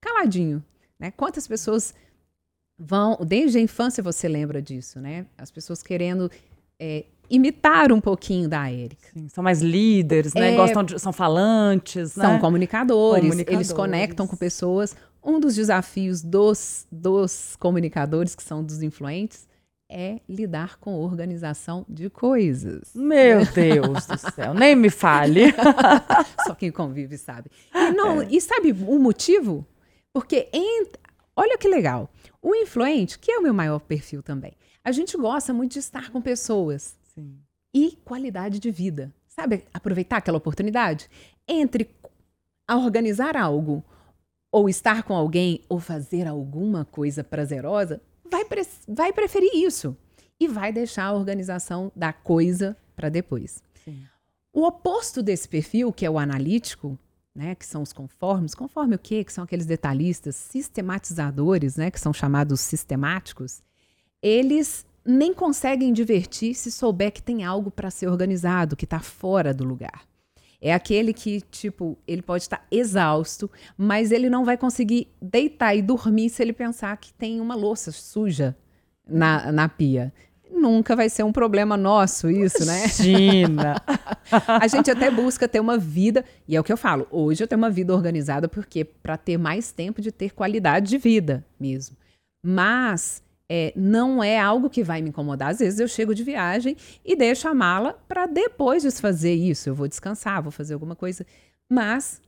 caladinho, 0.00 0.64
né? 1.00 1.10
Quantas 1.10 1.48
pessoas 1.48 1.92
vão, 2.78 3.18
desde 3.26 3.58
a 3.58 3.60
infância 3.60 4.04
você 4.04 4.28
lembra 4.28 4.62
disso, 4.62 5.00
né? 5.00 5.26
As 5.36 5.50
pessoas 5.50 5.82
querendo 5.82 6.30
é, 6.78 7.06
imitar 7.32 7.90
um 7.90 8.00
pouquinho 8.00 8.46
da 8.46 8.70
Érica. 8.70 9.08
são 9.28 9.42
mais 9.42 9.62
líderes, 9.62 10.34
né? 10.34 10.52
É, 10.52 10.56
Gostam 10.56 10.84
de, 10.84 10.98
são 10.98 11.12
falantes, 11.12 12.12
são 12.12 12.34
né? 12.34 12.38
comunicadores, 12.38 13.22
comunicadores, 13.24 13.68
eles 13.68 13.72
conectam 13.72 14.26
com 14.26 14.36
pessoas. 14.36 14.94
Um 15.24 15.40
dos 15.40 15.54
desafios 15.54 16.20
dos, 16.20 16.86
dos 16.92 17.56
comunicadores, 17.58 18.34
que 18.34 18.42
são 18.42 18.62
dos 18.62 18.82
influentes, 18.82 19.48
é 19.90 20.20
lidar 20.28 20.78
com 20.78 20.94
organização 20.94 21.86
de 21.88 22.10
coisas. 22.10 22.90
Meu 22.94 23.46
Deus 23.46 24.06
do 24.06 24.18
céu, 24.18 24.52
nem 24.52 24.76
me 24.76 24.90
fale. 24.90 25.54
Só 26.46 26.54
quem 26.54 26.70
convive 26.70 27.16
sabe. 27.16 27.50
E, 27.74 27.92
não, 27.92 28.20
é. 28.20 28.28
e 28.30 28.40
sabe 28.40 28.72
o 28.72 28.98
motivo? 28.98 29.66
Porque, 30.12 30.50
olha 31.34 31.56
que 31.56 31.68
legal, 31.68 32.10
o 32.42 32.54
influente, 32.54 33.18
que 33.18 33.32
é 33.32 33.38
o 33.38 33.42
meu 33.42 33.54
maior 33.54 33.78
perfil 33.78 34.22
também, 34.22 34.52
a 34.84 34.92
gente 34.92 35.16
gosta 35.16 35.52
muito 35.54 35.72
de 35.72 35.78
estar 35.78 36.10
com 36.10 36.20
pessoas. 36.20 37.00
Sim. 37.14 37.38
E 37.74 37.96
qualidade 38.04 38.58
de 38.58 38.70
vida. 38.70 39.12
Sabe, 39.28 39.64
aproveitar 39.72 40.18
aquela 40.18 40.38
oportunidade? 40.38 41.08
Entre 41.48 41.88
a 42.68 42.76
organizar 42.76 43.36
algo, 43.36 43.82
ou 44.50 44.68
estar 44.68 45.02
com 45.02 45.14
alguém, 45.14 45.62
ou 45.68 45.80
fazer 45.80 46.26
alguma 46.26 46.84
coisa 46.84 47.24
prazerosa, 47.24 48.00
vai, 48.30 48.44
pre 48.44 48.66
vai 48.86 49.12
preferir 49.12 49.54
isso. 49.54 49.96
E 50.38 50.46
vai 50.46 50.72
deixar 50.72 51.04
a 51.04 51.14
organização 51.14 51.90
da 51.94 52.12
coisa 52.12 52.76
para 52.94 53.08
depois. 53.08 53.62
Sim. 53.84 54.04
O 54.52 54.66
oposto 54.66 55.22
desse 55.22 55.48
perfil, 55.48 55.92
que 55.92 56.04
é 56.04 56.10
o 56.10 56.18
analítico, 56.18 56.98
né, 57.34 57.54
que 57.54 57.64
são 57.64 57.82
os 57.82 57.92
conformes. 57.92 58.54
Conforme 58.54 58.94
o 58.94 58.98
quê? 58.98 59.24
Que 59.24 59.32
são 59.32 59.44
aqueles 59.44 59.64
detalhistas 59.64 60.36
sistematizadores, 60.36 61.76
né, 61.76 61.90
que 61.90 62.00
são 62.00 62.12
chamados 62.12 62.60
sistemáticos. 62.60 63.62
Eles 64.20 64.84
nem 65.04 65.34
conseguem 65.34 65.92
divertir 65.92 66.54
se 66.54 66.70
souber 66.70 67.12
que 67.12 67.22
tem 67.22 67.44
algo 67.44 67.70
para 67.70 67.90
ser 67.90 68.08
organizado, 68.08 68.76
que 68.76 68.84
está 68.84 69.00
fora 69.00 69.52
do 69.52 69.64
lugar. 69.64 70.04
É 70.60 70.72
aquele 70.72 71.12
que, 71.12 71.40
tipo, 71.40 71.98
ele 72.06 72.22
pode 72.22 72.44
estar 72.44 72.58
tá 72.58 72.66
exausto, 72.70 73.50
mas 73.76 74.12
ele 74.12 74.30
não 74.30 74.44
vai 74.44 74.56
conseguir 74.56 75.08
deitar 75.20 75.74
e 75.74 75.82
dormir 75.82 76.30
se 76.30 76.40
ele 76.40 76.52
pensar 76.52 76.96
que 76.96 77.12
tem 77.12 77.40
uma 77.40 77.56
louça 77.56 77.90
suja 77.90 78.56
na, 79.06 79.50
na 79.50 79.68
pia 79.68 80.12
nunca 80.52 80.94
vai 80.94 81.08
ser 81.08 81.22
um 81.22 81.32
problema 81.32 81.76
nosso 81.76 82.30
isso, 82.30 82.64
né? 82.64 82.84
Imagina! 82.84 83.76
a 84.46 84.68
gente 84.68 84.90
até 84.90 85.10
busca 85.10 85.48
ter 85.48 85.60
uma 85.60 85.78
vida, 85.78 86.24
e 86.46 86.54
é 86.54 86.60
o 86.60 86.64
que 86.64 86.72
eu 86.72 86.76
falo, 86.76 87.06
hoje 87.10 87.42
eu 87.42 87.48
tenho 87.48 87.60
uma 87.60 87.70
vida 87.70 87.94
organizada 87.94 88.48
porque 88.48 88.84
para 88.84 89.16
ter 89.16 89.38
mais 89.38 89.72
tempo 89.72 90.00
de 90.00 90.12
ter 90.12 90.32
qualidade 90.32 90.88
de 90.88 90.98
vida 90.98 91.44
mesmo. 91.58 91.96
Mas 92.44 93.22
é, 93.54 93.70
não 93.76 94.24
é 94.24 94.40
algo 94.40 94.70
que 94.70 94.82
vai 94.82 95.02
me 95.02 95.10
incomodar. 95.10 95.50
Às 95.50 95.58
vezes 95.58 95.78
eu 95.78 95.86
chego 95.86 96.14
de 96.14 96.24
viagem 96.24 96.74
e 97.04 97.14
deixo 97.14 97.46
a 97.46 97.52
mala 97.52 98.02
para 98.08 98.24
depois 98.24 98.82
desfazer 98.82 99.34
isso. 99.34 99.68
Eu 99.68 99.74
vou 99.74 99.86
descansar, 99.86 100.42
vou 100.42 100.50
fazer 100.50 100.72
alguma 100.72 100.96
coisa. 100.96 101.26
Mas 101.68 102.18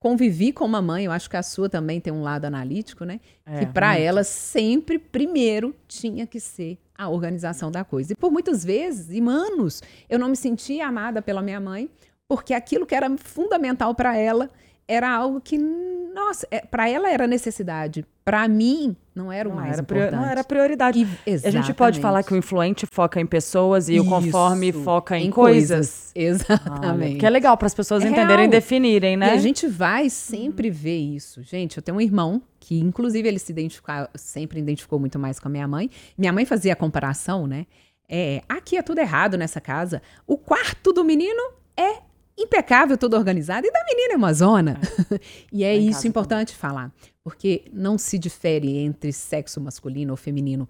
convivi 0.00 0.52
com 0.52 0.64
uma 0.64 0.82
mãe, 0.82 1.04
eu 1.04 1.12
acho 1.12 1.30
que 1.30 1.36
a 1.36 1.42
sua 1.44 1.68
também 1.68 2.00
tem 2.00 2.12
um 2.12 2.22
lado 2.22 2.46
analítico, 2.46 3.04
né? 3.04 3.20
É, 3.46 3.60
que 3.60 3.66
para 3.66 3.96
ela 3.96 4.24
sempre 4.24 4.98
primeiro 4.98 5.72
tinha 5.86 6.26
que 6.26 6.40
ser 6.40 6.78
a 6.98 7.08
organização 7.08 7.70
da 7.70 7.84
coisa. 7.84 8.12
E 8.12 8.16
por 8.16 8.32
muitas 8.32 8.64
vezes, 8.64 9.08
e 9.08 9.20
anos, 9.20 9.84
eu 10.08 10.18
não 10.18 10.28
me 10.28 10.36
sentia 10.36 10.84
amada 10.88 11.22
pela 11.22 11.42
minha 11.42 11.60
mãe, 11.60 11.88
porque 12.26 12.54
aquilo 12.54 12.86
que 12.86 12.94
era 12.96 13.08
fundamental 13.18 13.94
para 13.94 14.16
ela 14.16 14.50
era 14.90 15.08
algo 15.08 15.40
que, 15.40 15.56
nossa, 15.56 16.46
é, 16.50 16.60
para 16.60 16.88
ela 16.88 17.08
era 17.08 17.24
necessidade. 17.26 18.04
Para 18.24 18.48
mim, 18.48 18.96
não 19.14 19.30
era 19.30 19.48
o 19.48 19.52
não 19.52 19.60
mais 19.60 19.74
era 19.74 19.82
importante. 19.82 20.14
Não 20.14 20.26
era 20.26 20.42
prioridade. 20.42 21.06
E, 21.24 21.32
a 21.46 21.50
gente 21.50 21.72
pode 21.72 22.00
falar 22.00 22.24
que 22.24 22.34
o 22.34 22.36
influente 22.36 22.86
foca 22.90 23.20
em 23.20 23.26
pessoas 23.26 23.88
e 23.88 23.94
Isso, 23.94 24.04
o 24.04 24.08
conforme 24.08 24.72
foca 24.72 25.16
em, 25.16 25.28
em 25.28 25.30
coisas. 25.30 26.10
coisas. 26.12 26.42
Exatamente. 26.50 27.16
Ah, 27.16 27.18
que 27.20 27.26
é 27.26 27.30
legal 27.30 27.56
para 27.56 27.66
as 27.66 27.74
pessoas 27.74 28.04
é 28.04 28.08
entenderem 28.08 28.36
real. 28.36 28.48
e 28.48 28.48
definirem, 28.48 29.16
né? 29.16 29.28
E 29.28 29.30
a 29.30 29.38
gente 29.38 29.68
vai 29.68 30.10
sempre 30.10 30.68
uhum. 30.68 30.74
ver 30.74 30.98
isso. 30.98 31.40
Gente, 31.44 31.76
eu 31.76 31.82
tenho 31.82 31.96
um 31.96 32.00
irmão 32.00 32.42
que, 32.58 32.80
inclusive, 32.80 33.28
ele 33.28 33.38
se 33.38 33.52
identificou, 33.52 34.08
sempre 34.16 34.58
identificou 34.58 34.98
muito 34.98 35.20
mais 35.20 35.38
com 35.38 35.46
a 35.46 35.50
minha 35.50 35.68
mãe. 35.68 35.88
Minha 36.18 36.32
mãe 36.32 36.44
fazia 36.44 36.72
a 36.72 36.76
comparação, 36.76 37.46
né? 37.46 37.66
É, 38.08 38.42
aqui 38.48 38.76
é 38.76 38.82
tudo 38.82 38.98
errado 38.98 39.38
nessa 39.38 39.60
casa. 39.60 40.02
O 40.26 40.36
quarto 40.36 40.92
do 40.92 41.04
menino 41.04 41.40
é 41.76 42.09
impecável, 42.42 42.96
tudo 42.96 43.16
organizado, 43.16 43.66
e 43.66 43.70
da 43.70 43.84
menina 43.84 44.14
é 44.14 44.16
uma 44.16 44.32
zona. 44.32 44.80
É. 45.10 45.20
e 45.52 45.64
é 45.64 45.76
isso 45.76 46.06
importante 46.06 46.48
também. 46.48 46.60
falar, 46.60 46.92
porque 47.22 47.64
não 47.72 47.98
se 47.98 48.18
difere 48.18 48.78
entre 48.78 49.12
sexo 49.12 49.60
masculino 49.60 50.12
ou 50.12 50.16
feminino. 50.16 50.68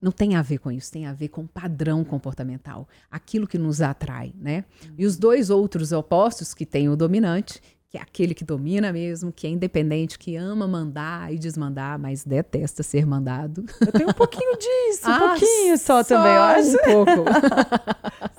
Não 0.00 0.10
tem 0.10 0.34
a 0.34 0.42
ver 0.42 0.58
com 0.58 0.72
isso, 0.72 0.90
tem 0.90 1.06
a 1.06 1.12
ver 1.12 1.28
com 1.28 1.46
padrão 1.46 2.02
comportamental, 2.02 2.88
aquilo 3.10 3.46
que 3.46 3.58
nos 3.58 3.80
atrai, 3.80 4.32
né? 4.34 4.64
E 4.96 5.04
os 5.04 5.16
dois 5.16 5.50
outros 5.50 5.92
opostos 5.92 6.54
que 6.54 6.64
tem 6.64 6.88
o 6.88 6.96
dominante, 6.96 7.60
que 7.90 7.98
é 7.98 8.00
aquele 8.00 8.34
que 8.34 8.44
domina 8.44 8.92
mesmo, 8.92 9.32
que 9.32 9.48
é 9.48 9.50
independente, 9.50 10.16
que 10.16 10.36
ama 10.36 10.68
mandar 10.68 11.34
e 11.34 11.38
desmandar, 11.38 11.98
mas 11.98 12.24
detesta 12.24 12.84
ser 12.84 13.04
mandado. 13.04 13.64
Eu 13.80 13.90
tenho 13.90 14.08
um 14.10 14.12
pouquinho 14.12 14.56
disso, 14.56 15.08
um 15.08 15.10
ah, 15.12 15.18
pouquinho 15.18 15.76
só, 15.76 16.00
só 16.04 16.16
também, 16.16 16.32
eu 16.32 16.42
acho. 16.42 16.76
Um 16.76 17.04
pouco. 17.04 17.24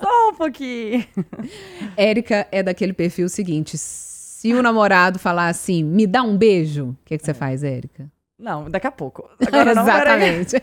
só 0.00 0.30
um 0.30 0.34
pouquinho. 0.34 1.04
Érica 1.98 2.48
é 2.50 2.62
daquele 2.62 2.94
perfil 2.94 3.28
seguinte: 3.28 3.76
se 3.76 4.54
o 4.54 4.62
namorado 4.62 5.18
falar 5.18 5.48
assim, 5.48 5.84
me 5.84 6.06
dá 6.06 6.22
um 6.22 6.34
beijo, 6.34 6.86
o 6.86 6.96
que, 7.04 7.18
que 7.18 7.24
você 7.24 7.32
é. 7.32 7.34
faz, 7.34 7.62
Érica? 7.62 8.10
Não, 8.38 8.70
daqui 8.70 8.86
a 8.86 8.90
pouco. 8.90 9.28
Agora 9.46 9.72
não, 9.74 9.82
Exatamente. 9.82 10.56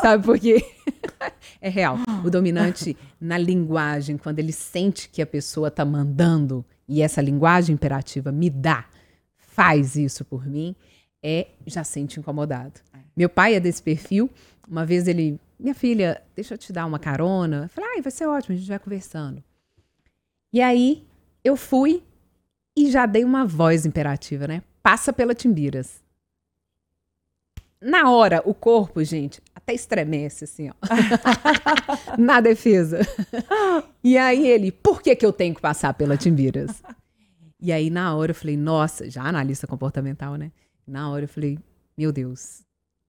Sabe 0.00 0.24
por 0.24 0.38
quê? 0.38 0.64
é 1.60 1.68
real. 1.68 1.98
O 2.24 2.30
dominante, 2.30 2.96
na 3.20 3.36
linguagem, 3.36 4.16
quando 4.16 4.38
ele 4.38 4.52
sente 4.52 5.10
que 5.10 5.20
a 5.20 5.26
pessoa 5.26 5.68
está 5.68 5.84
mandando, 5.84 6.64
e 6.90 7.02
essa 7.02 7.22
linguagem 7.22 7.74
imperativa 7.74 8.32
me 8.32 8.50
dá, 8.50 8.84
faz 9.38 9.94
isso 9.94 10.24
por 10.24 10.44
mim, 10.44 10.74
é 11.22 11.46
já 11.64 11.84
sente 11.84 12.18
incomodado. 12.18 12.80
É. 12.92 12.98
Meu 13.16 13.28
pai 13.28 13.54
é 13.54 13.60
desse 13.60 13.80
perfil. 13.80 14.28
Uma 14.68 14.84
vez 14.84 15.06
ele, 15.06 15.38
minha 15.56 15.74
filha, 15.74 16.20
deixa 16.34 16.54
eu 16.54 16.58
te 16.58 16.72
dar 16.72 16.84
uma 16.86 16.98
carona. 16.98 17.64
Eu 17.64 17.68
falei, 17.68 17.90
ah, 17.96 18.02
vai 18.02 18.10
ser 18.10 18.26
ótimo, 18.26 18.56
a 18.56 18.58
gente 18.58 18.68
vai 18.68 18.78
conversando. 18.80 19.40
E 20.52 20.60
aí 20.60 21.06
eu 21.44 21.56
fui 21.56 22.02
e 22.76 22.90
já 22.90 23.06
dei 23.06 23.22
uma 23.22 23.46
voz 23.46 23.86
imperativa, 23.86 24.48
né? 24.48 24.60
Passa 24.82 25.12
pela 25.12 25.32
Timbiras. 25.32 25.99
Na 27.82 28.10
hora, 28.10 28.42
o 28.44 28.52
corpo, 28.52 29.02
gente, 29.02 29.40
até 29.54 29.72
estremece, 29.72 30.44
assim, 30.44 30.68
ó. 30.68 30.74
Na 32.18 32.40
defesa. 32.40 33.00
E 34.04 34.18
aí 34.18 34.46
ele, 34.46 34.70
por 34.70 35.00
que, 35.00 35.16
que 35.16 35.24
eu 35.24 35.32
tenho 35.32 35.54
que 35.54 35.62
passar 35.62 35.94
pela 35.94 36.16
Timbiras? 36.16 36.82
E 37.58 37.72
aí, 37.72 37.88
na 37.88 38.14
hora, 38.14 38.32
eu 38.32 38.34
falei, 38.34 38.56
nossa, 38.56 39.08
já 39.08 39.22
analista 39.22 39.66
comportamental, 39.66 40.36
né? 40.36 40.52
Na 40.86 41.10
hora, 41.10 41.24
eu 41.24 41.28
falei, 41.28 41.58
meu 41.96 42.12
Deus, 42.12 42.62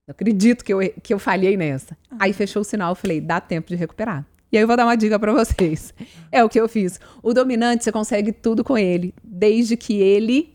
não 0.06 0.12
acredito 0.12 0.64
que 0.64 0.72
eu, 0.72 0.80
que 1.02 1.12
eu 1.12 1.18
falhei 1.18 1.56
nessa. 1.56 1.96
Aí 2.18 2.32
fechou 2.32 2.62
o 2.62 2.64
sinal, 2.64 2.92
eu 2.92 2.96
falei, 2.96 3.20
dá 3.20 3.40
tempo 3.40 3.68
de 3.68 3.76
recuperar. 3.76 4.26
E 4.50 4.56
aí 4.56 4.62
eu 4.62 4.66
vou 4.66 4.76
dar 4.76 4.84
uma 4.84 4.96
dica 4.96 5.18
para 5.18 5.32
vocês. 5.32 5.94
É 6.30 6.42
o 6.44 6.48
que 6.48 6.60
eu 6.60 6.68
fiz. 6.68 7.00
O 7.22 7.32
dominante, 7.32 7.84
você 7.84 7.92
consegue 7.92 8.32
tudo 8.32 8.62
com 8.62 8.76
ele, 8.76 9.14
desde 9.22 9.76
que 9.76 9.94
ele 9.94 10.54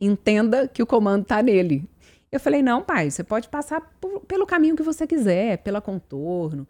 entenda 0.00 0.68
que 0.68 0.82
o 0.82 0.86
comando 0.86 1.24
tá 1.24 1.42
nele. 1.42 1.88
Eu 2.32 2.40
falei: 2.40 2.62
"Não, 2.62 2.82
pai, 2.82 3.10
você 3.10 3.22
pode 3.22 3.48
passar 3.48 3.80
por, 4.00 4.20
pelo 4.20 4.46
caminho 4.46 4.74
que 4.74 4.82
você 4.82 5.06
quiser, 5.06 5.58
pela 5.58 5.80
contorno. 5.80 6.66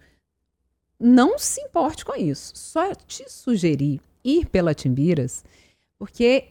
Não 0.98 1.38
se 1.38 1.61
importe 1.61 2.05
com 2.05 2.14
isso. 2.14 2.53
Só 2.55 2.94
te 2.94 3.31
sugerir 3.31 4.01
ir 4.25 4.46
pela 4.46 4.75
Timbiras, 4.75 5.44
porque 5.98 6.48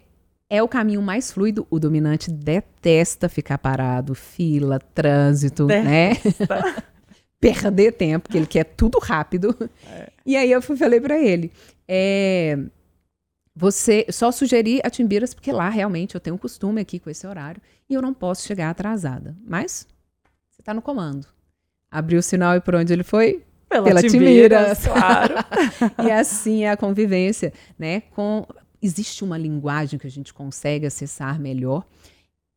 é 0.49 0.61
o 0.61 0.67
caminho 0.67 1.01
mais 1.01 1.31
fluido. 1.31 1.65
O 1.69 1.79
dominante 1.79 2.29
detesta 2.29 3.29
ficar 3.29 3.57
parado, 3.57 4.13
fila, 4.13 4.79
trânsito, 4.79 5.65
né? 5.67 6.09
detesta. 6.15 6.55
né? 6.55 6.83
Perder 7.39 7.93
tempo, 7.93 8.27
porque 8.27 8.37
ele 8.37 8.45
quer 8.45 8.65
tudo 8.65 8.99
rápido. 8.99 9.57
É. 9.89 10.09
E 10.25 10.35
aí 10.35 10.51
eu 10.51 10.61
falei 10.61 11.01
para 11.01 11.17
ele: 11.17 11.51
é, 11.87 12.59
você 13.55 14.05
só 14.09 14.31
sugerir 14.31 14.81
a 14.83 14.89
Timbiras, 14.89 15.33
porque 15.33 15.51
lá 15.51 15.69
realmente 15.69 16.15
eu 16.15 16.21
tenho 16.21 16.35
um 16.35 16.39
costume 16.39 16.81
aqui 16.81 16.99
com 16.99 17.09
esse 17.09 17.27
horário 17.27 17.61
e 17.89 17.93
eu 17.93 18.01
não 18.01 18.13
posso 18.13 18.47
chegar 18.47 18.69
atrasada. 18.69 19.35
Mas 19.45 19.87
você 20.49 20.61
está 20.61 20.73
no 20.73 20.81
comando. 20.81 21.27
Abriu 21.89 22.19
o 22.19 22.23
sinal 22.23 22.55
e 22.55 22.61
por 22.61 22.75
onde 22.75 22.93
ele 22.93 23.03
foi? 23.03 23.43
Pela, 23.67 23.85
Pela 23.85 24.01
Timbiras, 24.01 24.79
Timbiras, 24.79 24.87
claro. 24.87 25.35
e 26.05 26.11
assim 26.11 26.63
é 26.63 26.71
a 26.71 26.77
convivência, 26.77 27.53
né? 27.77 28.01
Com 28.11 28.45
existe 28.81 29.23
uma 29.23 29.37
linguagem 29.37 29.99
que 29.99 30.07
a 30.07 30.11
gente 30.11 30.33
consegue 30.33 30.85
acessar 30.85 31.39
melhor 31.39 31.85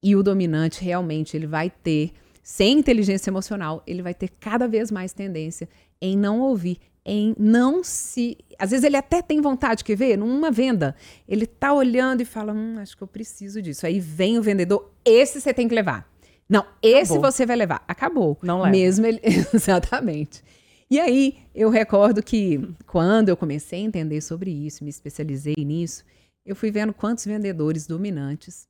e 0.02 0.16
o 0.16 0.22
dominante 0.22 0.84
realmente 0.84 1.36
ele 1.36 1.46
vai 1.46 1.70
ter, 1.70 2.12
sem 2.42 2.78
inteligência 2.78 3.30
emocional, 3.30 3.82
ele 3.86 4.02
vai 4.02 4.12
ter 4.12 4.28
cada 4.28 4.68
vez 4.68 4.90
mais 4.90 5.12
tendência 5.12 5.68
em 6.00 6.16
não 6.16 6.40
ouvir, 6.40 6.78
em 7.04 7.34
não 7.38 7.84
se. 7.84 8.38
Às 8.58 8.70
vezes 8.70 8.84
ele 8.84 8.96
até 8.96 9.20
tem 9.20 9.40
vontade, 9.40 9.84
quer 9.84 9.96
ver? 9.96 10.16
Numa 10.16 10.50
venda, 10.50 10.94
ele 11.28 11.46
tá 11.46 11.72
olhando 11.72 12.20
e 12.22 12.24
fala: 12.24 12.52
hum, 12.52 12.78
acho 12.78 12.96
que 12.96 13.02
eu 13.02 13.08
preciso 13.08 13.60
disso. 13.60 13.86
Aí 13.86 14.00
vem 14.00 14.38
o 14.38 14.42
vendedor, 14.42 14.92
esse 15.04 15.40
você 15.40 15.52
tem 15.52 15.68
que 15.68 15.74
levar. 15.74 16.08
Não, 16.48 16.66
esse 16.82 17.12
Acabou. 17.12 17.32
você 17.32 17.46
vai 17.46 17.56
levar. 17.56 17.84
Acabou. 17.88 18.38
Não 18.42 18.58
leva. 18.58 18.70
Mesmo 18.70 19.06
ele. 19.06 19.20
Exatamente. 19.52 20.42
E 20.90 21.00
aí, 21.00 21.38
eu 21.54 21.70
recordo 21.70 22.22
que 22.22 22.60
quando 22.86 23.28
eu 23.28 23.36
comecei 23.36 23.80
a 23.80 23.84
entender 23.84 24.20
sobre 24.20 24.50
isso, 24.50 24.84
me 24.84 24.90
especializei 24.90 25.54
nisso, 25.58 26.04
eu 26.44 26.54
fui 26.54 26.70
vendo 26.70 26.92
quantos 26.92 27.24
vendedores 27.24 27.86
dominantes 27.86 28.68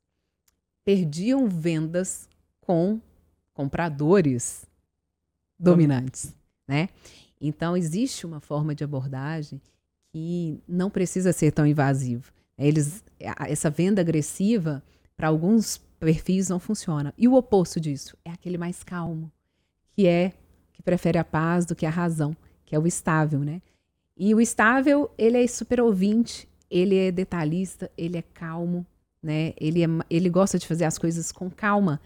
perdiam 0.85 1.49
vendas 1.49 2.29
com 2.61 3.01
compradores 3.53 4.64
dominantes, 5.59 6.35
né? 6.68 6.88
Então 7.47 7.77
existe 7.77 8.25
uma 8.25 8.41
forma 8.41 8.75
de 8.75 8.85
abordagem 8.85 9.61
que 10.13 10.61
não 10.67 10.89
precisa 10.89 11.33
ser 11.33 11.53
tão 11.53 11.67
invasivo. 11.67 12.33
Eles, 12.57 13.05
essa 13.19 13.69
venda 13.69 14.01
agressiva 14.01 14.83
para 15.17 15.29
alguns 15.29 15.79
perfis 15.99 16.49
não 16.49 16.59
funciona. 16.59 17.13
E 17.19 17.27
o 17.27 17.35
oposto 17.35 17.81
disso 17.81 18.17
é 18.25 18.31
aquele 18.31 18.57
mais 18.57 18.83
calmo, 18.83 19.31
que 19.93 20.07
é 20.07 20.33
que 20.73 20.83
prefere 20.83 21.19
a 21.19 21.25
paz 21.25 21.67
do 21.67 21.75
que 21.75 21.87
a 21.87 21.91
razão, 21.91 22.37
que 22.65 22.75
é 22.75 22.79
o 22.79 22.87
estável, 22.87 23.41
né? 23.41 23.61
E 24.17 24.35
o 24.35 24.41
estável, 24.41 25.11
ele 25.19 25.43
é 25.43 25.47
super 25.47 25.81
ouvinte, 25.81 26.49
ele 26.71 26.97
é 26.97 27.11
detalhista, 27.11 27.91
ele 27.97 28.17
é 28.17 28.23
calmo, 28.23 28.87
né? 29.23 29.53
Ele, 29.59 29.83
é, 29.83 29.89
ele 30.09 30.31
gosta 30.31 30.59
de 30.59 30.67
fazer 30.67 30.85
as 30.85 30.99
coisas 30.99 31.33
com 31.33 31.51
calma. 31.51 32.01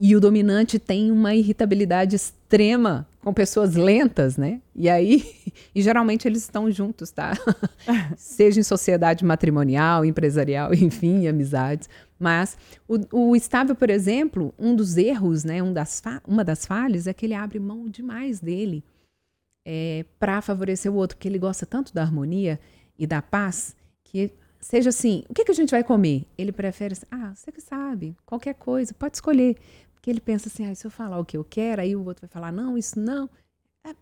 E 0.00 0.16
o 0.16 0.20
dominante 0.20 0.78
tem 0.78 1.10
uma 1.10 1.34
irritabilidade 1.34 2.16
extrema 2.16 3.06
com 3.20 3.34
pessoas 3.34 3.74
lentas, 3.74 4.38
né? 4.38 4.62
E 4.74 4.88
aí, 4.88 5.22
e 5.74 5.82
geralmente 5.82 6.26
eles 6.26 6.42
estão 6.42 6.70
juntos, 6.70 7.10
tá? 7.10 7.34
Seja 8.16 8.58
em 8.58 8.62
sociedade 8.62 9.24
matrimonial, 9.26 10.04
empresarial, 10.04 10.72
enfim, 10.74 11.26
amizades. 11.26 11.86
Mas 12.18 12.56
o, 12.88 13.30
o 13.30 13.36
estável, 13.36 13.74
por 13.74 13.90
exemplo, 13.90 14.54
um 14.58 14.74
dos 14.74 14.96
erros, 14.96 15.44
né? 15.44 15.62
Um 15.62 15.72
das 15.72 16.02
uma 16.26 16.42
das 16.42 16.64
falhas 16.64 17.06
é 17.06 17.12
que 17.12 17.26
ele 17.26 17.34
abre 17.34 17.58
mão 17.58 17.86
demais 17.86 18.40
dele 18.40 18.82
é, 19.66 20.06
para 20.18 20.40
favorecer 20.40 20.90
o 20.90 20.96
outro, 20.96 21.18
porque 21.18 21.28
ele 21.28 21.38
gosta 21.38 21.66
tanto 21.66 21.92
da 21.92 22.00
harmonia 22.00 22.58
e 22.98 23.06
da 23.06 23.20
paz 23.20 23.76
que 24.02 24.32
seja 24.60 24.90
assim, 24.90 25.24
o 25.28 25.34
que, 25.34 25.44
que 25.44 25.52
a 25.52 25.54
gente 25.54 25.70
vai 25.70 25.82
comer? 25.82 26.26
Ele 26.36 26.52
prefere, 26.52 26.94
ah, 27.10 27.32
você 27.34 27.50
que 27.50 27.60
sabe, 27.60 28.16
qualquer 28.26 28.54
coisa, 28.54 28.92
pode 28.94 29.16
escolher. 29.16 29.56
Porque 30.00 30.10
ele 30.10 30.20
pensa 30.20 30.48
assim, 30.48 30.64
ah, 30.64 30.74
se 30.74 30.86
eu 30.86 30.90
falar 30.90 31.18
o 31.18 31.24
que 31.26 31.36
eu 31.36 31.44
quero, 31.44 31.82
aí 31.82 31.94
o 31.94 32.02
outro 32.06 32.22
vai 32.22 32.30
falar, 32.30 32.50
não, 32.50 32.78
isso 32.78 32.98
não. 32.98 33.28
É. 33.84 33.94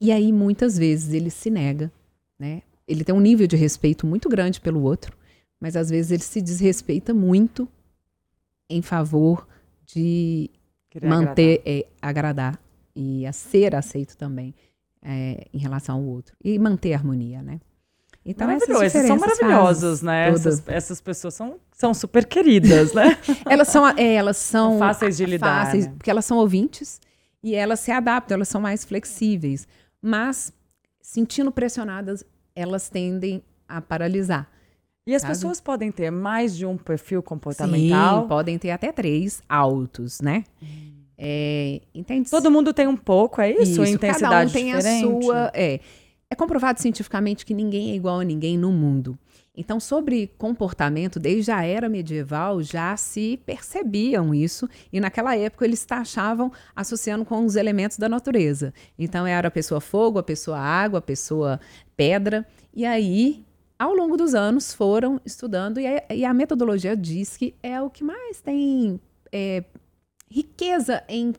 E 0.00 0.12
aí, 0.12 0.32
muitas 0.32 0.78
vezes, 0.78 1.12
ele 1.12 1.28
se 1.28 1.50
nega, 1.50 1.92
né? 2.38 2.62
Ele 2.86 3.02
tem 3.02 3.12
um 3.12 3.20
nível 3.20 3.48
de 3.48 3.56
respeito 3.56 4.06
muito 4.06 4.28
grande 4.28 4.60
pelo 4.60 4.80
outro, 4.80 5.16
mas 5.60 5.74
às 5.74 5.90
vezes 5.90 6.12
ele 6.12 6.22
se 6.22 6.40
desrespeita 6.40 7.12
muito 7.12 7.68
em 8.70 8.80
favor 8.80 9.48
de 9.84 10.50
Querer 10.88 11.08
manter, 11.08 11.60
agradar. 11.60 11.66
É, 11.66 11.86
agradar 12.00 12.62
e 12.94 13.26
a 13.26 13.32
ser 13.32 13.74
aceito 13.74 14.16
também 14.16 14.54
é, 15.02 15.48
em 15.52 15.58
relação 15.58 15.96
ao 15.96 16.04
outro. 16.04 16.36
E 16.44 16.56
manter 16.60 16.94
a 16.94 16.96
harmonia, 16.96 17.42
né? 17.42 17.60
Então, 18.28 18.46
Maravilhoso. 18.46 18.84
Esses 18.84 19.06
são 19.06 19.16
maravilhosos, 19.16 20.02
né? 20.02 20.28
Essas, 20.28 20.62
essas, 20.68 21.00
pessoas 21.00 21.32
são, 21.32 21.58
são 21.72 21.94
super 21.94 22.26
queridas, 22.26 22.92
né? 22.92 23.16
elas 23.48 23.68
são, 23.68 23.88
é, 23.88 24.14
elas 24.16 24.36
são, 24.36 24.72
são 24.72 24.78
fáceis 24.78 25.16
de 25.16 25.24
lidar. 25.24 25.64
Fáceis, 25.64 25.86
né? 25.86 25.94
Porque 25.96 26.10
elas 26.10 26.26
são 26.26 26.36
ouvintes 26.36 27.00
e 27.42 27.54
elas 27.54 27.80
se 27.80 27.90
adaptam, 27.90 28.34
elas 28.34 28.48
são 28.48 28.60
mais 28.60 28.84
flexíveis. 28.84 29.66
Mas, 30.02 30.52
sentindo 31.00 31.50
pressionadas, 31.50 32.22
elas 32.54 32.90
tendem 32.90 33.42
a 33.66 33.80
paralisar. 33.80 34.46
E 35.06 35.14
as 35.14 35.22
sabe? 35.22 35.32
pessoas 35.32 35.58
podem 35.58 35.90
ter 35.90 36.10
mais 36.10 36.54
de 36.54 36.66
um 36.66 36.76
perfil 36.76 37.22
comportamental? 37.22 38.22
Sim, 38.22 38.28
podem 38.28 38.58
ter 38.58 38.72
até 38.72 38.92
três 38.92 39.42
altos, 39.48 40.20
né? 40.20 40.44
Hum. 40.62 40.98
É, 41.16 41.80
entende? 41.94 42.28
Todo 42.28 42.50
mundo 42.50 42.74
tem 42.74 42.86
um 42.86 42.96
pouco, 42.96 43.40
é 43.40 43.50
isso? 43.52 43.82
isso 43.82 43.84
intensidade 43.84 44.20
cada 44.20 44.46
um 44.46 44.50
tem 44.50 44.66
diferente? 44.66 45.04
a 45.04 45.22
sua. 45.22 45.50
É. 45.54 45.80
É 46.30 46.34
comprovado 46.34 46.80
cientificamente 46.80 47.46
que 47.46 47.54
ninguém 47.54 47.92
é 47.92 47.94
igual 47.94 48.20
a 48.20 48.24
ninguém 48.24 48.58
no 48.58 48.70
mundo. 48.70 49.18
Então, 49.56 49.80
sobre 49.80 50.28
comportamento, 50.38 51.18
desde 51.18 51.50
a 51.50 51.64
era 51.64 51.88
medieval 51.88 52.62
já 52.62 52.96
se 52.96 53.40
percebiam 53.44 54.32
isso, 54.34 54.68
e 54.92 55.00
naquela 55.00 55.36
época 55.36 55.64
eles 55.64 55.84
taxavam 55.84 56.52
associando 56.76 57.24
com 57.24 57.44
os 57.44 57.56
elementos 57.56 57.98
da 57.98 58.08
natureza. 58.08 58.72
Então, 58.96 59.26
era 59.26 59.48
a 59.48 59.50
pessoa 59.50 59.80
fogo, 59.80 60.18
a 60.18 60.22
pessoa 60.22 60.58
água, 60.58 61.00
a 61.00 61.02
pessoa 61.02 61.58
pedra, 61.96 62.46
e 62.72 62.84
aí, 62.84 63.44
ao 63.78 63.94
longo 63.94 64.16
dos 64.16 64.34
anos, 64.34 64.72
foram 64.72 65.20
estudando, 65.24 65.80
e 65.80 65.86
a, 65.88 66.04
e 66.14 66.24
a 66.24 66.32
metodologia 66.32 66.96
diz 66.96 67.36
que 67.36 67.54
é 67.60 67.80
o 67.80 67.90
que 67.90 68.04
mais 68.04 68.40
tem 68.40 69.00
é, 69.32 69.64
riqueza 70.30 71.02
em, 71.08 71.34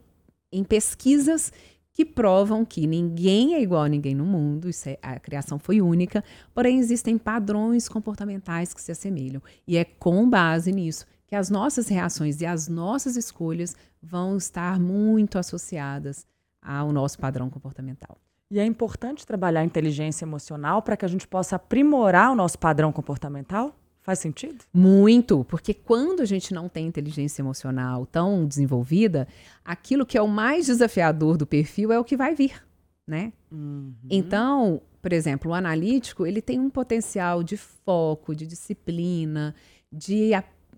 em 0.51 0.63
pesquisas 0.63 1.53
que 1.99 2.05
provam 2.05 2.63
que 2.63 2.87
ninguém 2.87 3.55
é 3.55 3.61
igual 3.61 3.81
a 3.81 3.89
ninguém 3.89 4.15
no 4.15 4.25
mundo, 4.25 4.69
é, 4.85 4.97
a 5.01 5.19
criação 5.19 5.59
foi 5.59 5.81
única, 5.81 6.23
porém 6.53 6.79
existem 6.79 7.17
padrões 7.17 7.89
comportamentais 7.89 8.73
que 8.73 8.81
se 8.81 8.89
assemelham. 8.89 9.41
E 9.67 9.75
é 9.75 9.83
com 9.83 10.29
base 10.29 10.71
nisso 10.71 11.05
que 11.27 11.35
as 11.35 11.49
nossas 11.49 11.89
reações 11.89 12.39
e 12.39 12.45
as 12.45 12.69
nossas 12.69 13.17
escolhas 13.17 13.75
vão 14.01 14.37
estar 14.37 14.79
muito 14.79 15.37
associadas 15.37 16.25
ao 16.61 16.93
nosso 16.93 17.19
padrão 17.19 17.49
comportamental. 17.49 18.17
E 18.49 18.59
é 18.59 18.65
importante 18.65 19.27
trabalhar 19.27 19.59
a 19.59 19.65
inteligência 19.65 20.23
emocional 20.23 20.81
para 20.81 20.95
que 20.95 21.03
a 21.03 21.09
gente 21.09 21.27
possa 21.27 21.57
aprimorar 21.57 22.31
o 22.31 22.35
nosso 22.35 22.57
padrão 22.57 22.93
comportamental? 22.93 23.75
Faz 24.09 24.17
sentido? 24.17 24.65
Muito, 24.73 25.43
porque 25.43 25.71
quando 25.71 26.21
a 26.21 26.25
gente 26.25 26.51
não 26.51 26.67
tem 26.67 26.87
inteligência 26.87 27.43
emocional 27.43 28.07
tão 28.07 28.43
desenvolvida, 28.43 29.27
aquilo 29.63 30.03
que 30.03 30.17
é 30.17 30.21
o 30.23 30.27
mais 30.27 30.65
desafiador 30.65 31.37
do 31.37 31.45
perfil 31.45 31.91
é 31.91 31.99
o 31.99 32.03
que 32.03 32.17
vai 32.17 32.33
vir, 32.33 32.59
né? 33.07 33.31
Uhum. 33.51 33.93
Então, 34.09 34.81
por 34.99 35.13
exemplo, 35.13 35.51
o 35.51 35.53
analítico, 35.53 36.25
ele 36.25 36.41
tem 36.41 36.59
um 36.59 36.71
potencial 36.71 37.43
de 37.43 37.55
foco, 37.55 38.33
de 38.33 38.47
disciplina, 38.47 39.53
de 39.91 40.31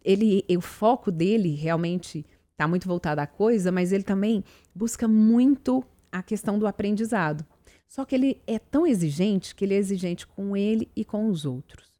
ele, 0.04 0.44
o 0.50 0.60
foco 0.60 1.10
dele 1.10 1.56
realmente 1.56 2.26
está 2.52 2.67
muito 2.67 2.86
voltado 2.86 3.22
à 3.22 3.26
coisa, 3.26 3.72
mas 3.72 3.94
ele 3.94 4.04
também 4.04 4.44
busca 4.76 5.08
muito 5.08 5.86
a 6.12 6.22
questão 6.22 6.60
do 6.60 6.67
aprendizado. 6.67 7.46
Só 7.88 8.04
que 8.04 8.13
ele 8.13 8.41
é 8.46 8.60
tão 8.60 8.86
exigente 8.86 9.56
que 9.56 9.63
ele 9.63 9.74
é 9.74 9.78
exigente 9.78 10.28
com 10.28 10.58
ele 10.58 10.89
e 10.94 11.06
com 11.06 11.30
os 11.30 11.46
outros 11.46 11.91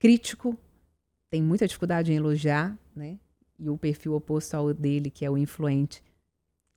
crítico, 0.00 0.58
tem 1.30 1.40
muita 1.40 1.68
dificuldade 1.68 2.12
em 2.12 2.16
elogiar, 2.16 2.76
né? 2.96 3.18
E 3.58 3.68
o 3.68 3.76
perfil 3.76 4.14
oposto 4.14 4.54
ao 4.54 4.74
dele, 4.74 5.10
que 5.10 5.24
é 5.24 5.30
o 5.30 5.38
influente, 5.38 6.02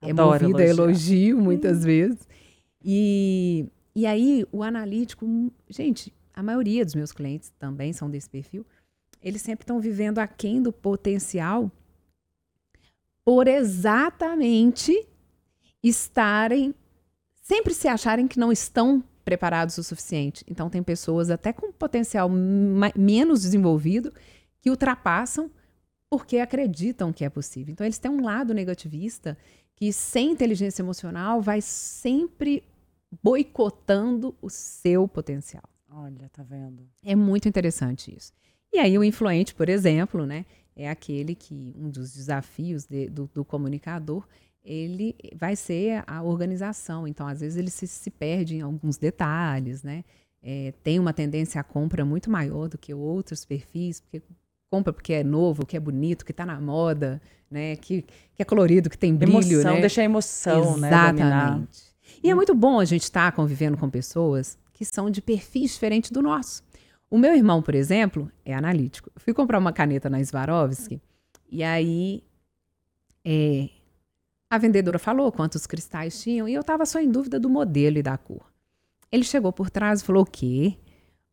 é 0.02 0.12
Adoro 0.12 0.36
é 0.36 0.48
movido 0.48 0.60
elogiar. 0.60 0.84
a 0.84 0.88
elogio 0.88 1.42
muitas 1.42 1.80
hum. 1.80 1.86
vezes. 1.86 2.28
E, 2.84 3.66
e 3.96 4.06
aí, 4.06 4.46
o 4.52 4.62
analítico, 4.62 5.26
gente, 5.70 6.14
a 6.34 6.44
maioria 6.44 6.84
dos 6.84 6.94
meus 6.94 7.14
clientes 7.14 7.52
também 7.58 7.94
são 7.94 8.10
desse 8.10 8.30
perfil, 8.30 8.66
eles 9.22 9.42
sempre 9.42 9.64
estão 9.64 9.80
vivendo 9.80 10.20
aquém 10.20 10.62
do 10.62 10.74
potencial 10.74 11.72
por 13.24 13.48
exatamente 13.48 15.08
estarem, 15.82 16.76
sempre 17.42 17.74
se 17.74 17.88
acharem 17.88 18.28
que 18.28 18.38
não 18.38 18.52
estão 18.52 19.02
preparados 19.24 19.78
o 19.78 19.84
suficiente. 19.84 20.44
Então, 20.50 20.70
tem 20.70 20.84
pessoas 20.84 21.30
até 21.30 21.54
com 21.54 21.72
potencial 21.72 22.30
menos 22.30 23.42
desenvolvido 23.42 24.14
que 24.62 24.70
ultrapassam 24.70 25.50
porque 26.10 26.38
acreditam 26.38 27.12
que 27.12 27.26
é 27.26 27.30
possível. 27.30 27.72
Então, 27.72 27.86
eles 27.86 27.98
têm 27.98 28.12
um 28.12 28.24
lado 28.24 28.54
negativista 28.54 29.38
que, 29.76 29.92
sem 29.92 30.32
inteligência 30.32 30.82
emocional, 30.82 31.42
vai 31.42 31.62
sempre 31.62 32.64
boicotando 33.22 34.36
o 34.42 34.50
seu 34.50 35.08
potencial. 35.08 35.64
Olha, 35.90 36.30
tá 36.30 36.44
vendo? 36.44 36.88
É 37.04 37.16
muito 37.16 37.48
interessante 37.48 38.16
isso. 38.16 38.32
E 38.72 38.80
aí, 38.80 38.98
o 38.98 39.04
influente, 39.04 39.54
por 39.54 39.70
exemplo, 39.70 40.26
né, 40.26 40.46
é 40.76 40.90
aquele 40.90 41.36
que 41.36 41.74
um 41.76 41.90
dos 41.90 42.14
desafios 42.14 42.86
de, 42.86 43.08
do, 43.10 43.30
do 43.34 43.46
comunicador 43.46 44.28
ele 44.64 45.16
vai 45.36 45.56
ser 45.56 46.04
a 46.08 46.24
organização. 46.24 47.08
Então, 47.08 47.28
às 47.28 47.42
vezes, 47.42 47.58
ele 47.58 47.70
se, 47.70 47.88
se 47.88 48.10
perde 48.10 48.56
em 48.56 48.62
alguns 48.62 48.98
detalhes, 48.98 49.84
né? 49.84 50.04
É, 50.42 50.74
tem 50.84 51.00
uma 51.00 51.14
tendência 51.14 51.60
à 51.62 51.64
compra 51.64 52.04
muito 52.04 52.30
maior 52.30 52.68
do 52.68 52.78
que 52.78 52.94
outros 52.94 53.46
perfis, 53.46 54.02
porque 54.02 54.22
compra 54.70 54.92
porque 54.92 55.14
é 55.14 55.24
novo, 55.24 55.66
que 55.66 55.78
é 55.78 55.80
bonito, 55.80 56.26
que 56.26 56.32
está 56.32 56.46
na 56.46 56.60
moda, 56.60 57.22
né? 57.50 57.76
Que, 57.76 58.02
que 58.02 58.42
é 58.42 58.46
colorido, 58.46 58.90
que 58.90 58.98
tem 58.98 59.16
brilho, 59.16 59.38
emoção, 59.38 59.76
né? 59.76 59.82
deixa 59.82 60.02
a 60.02 60.04
emoção, 60.04 60.78
Exatamente. 60.78 60.82
né? 60.82 61.28
Exatamente. 61.28 61.94
E 62.24 62.30
é 62.30 62.36
muito 62.36 62.56
bom 62.56 62.80
a 62.80 62.86
gente 62.86 63.04
estar 63.04 63.32
tá 63.32 63.36
convivendo 63.36 63.78
com 63.78 63.90
pessoas 63.90 64.58
que 64.74 64.84
são 64.84 65.10
de 65.10 65.22
perfis 65.22 65.74
diferentes 65.74 66.12
do 66.12 66.22
nosso. 66.22 66.64
O 67.10 67.18
meu 67.18 67.36
irmão, 67.36 67.62
por 67.62 67.76
exemplo, 67.76 68.32
é 68.44 68.54
analítico. 68.56 69.12
Eu 69.16 69.22
fui 69.22 69.34
comprar 69.34 69.60
uma 69.60 69.72
caneta 69.72 70.10
na 70.10 70.24
Swarovski 70.24 71.00
e 71.50 71.64
aí 71.64 72.24
é, 73.24 73.70
a 74.54 74.58
vendedora 74.60 75.00
falou 75.00 75.32
quantos 75.32 75.66
cristais 75.66 76.22
tinham 76.22 76.48
e 76.48 76.54
eu 76.54 76.62
estava 76.62 76.86
só 76.86 77.00
em 77.00 77.10
dúvida 77.10 77.40
do 77.40 77.50
modelo 77.50 77.98
e 77.98 78.04
da 78.04 78.16
cor. 78.20 78.46
Ele 79.12 79.24
chegou 79.24 79.52
por 79.52 79.72
trás 79.72 80.00
e 80.00 80.04
falou: 80.04 80.22
O 80.22 80.28
quê? 80.28 80.78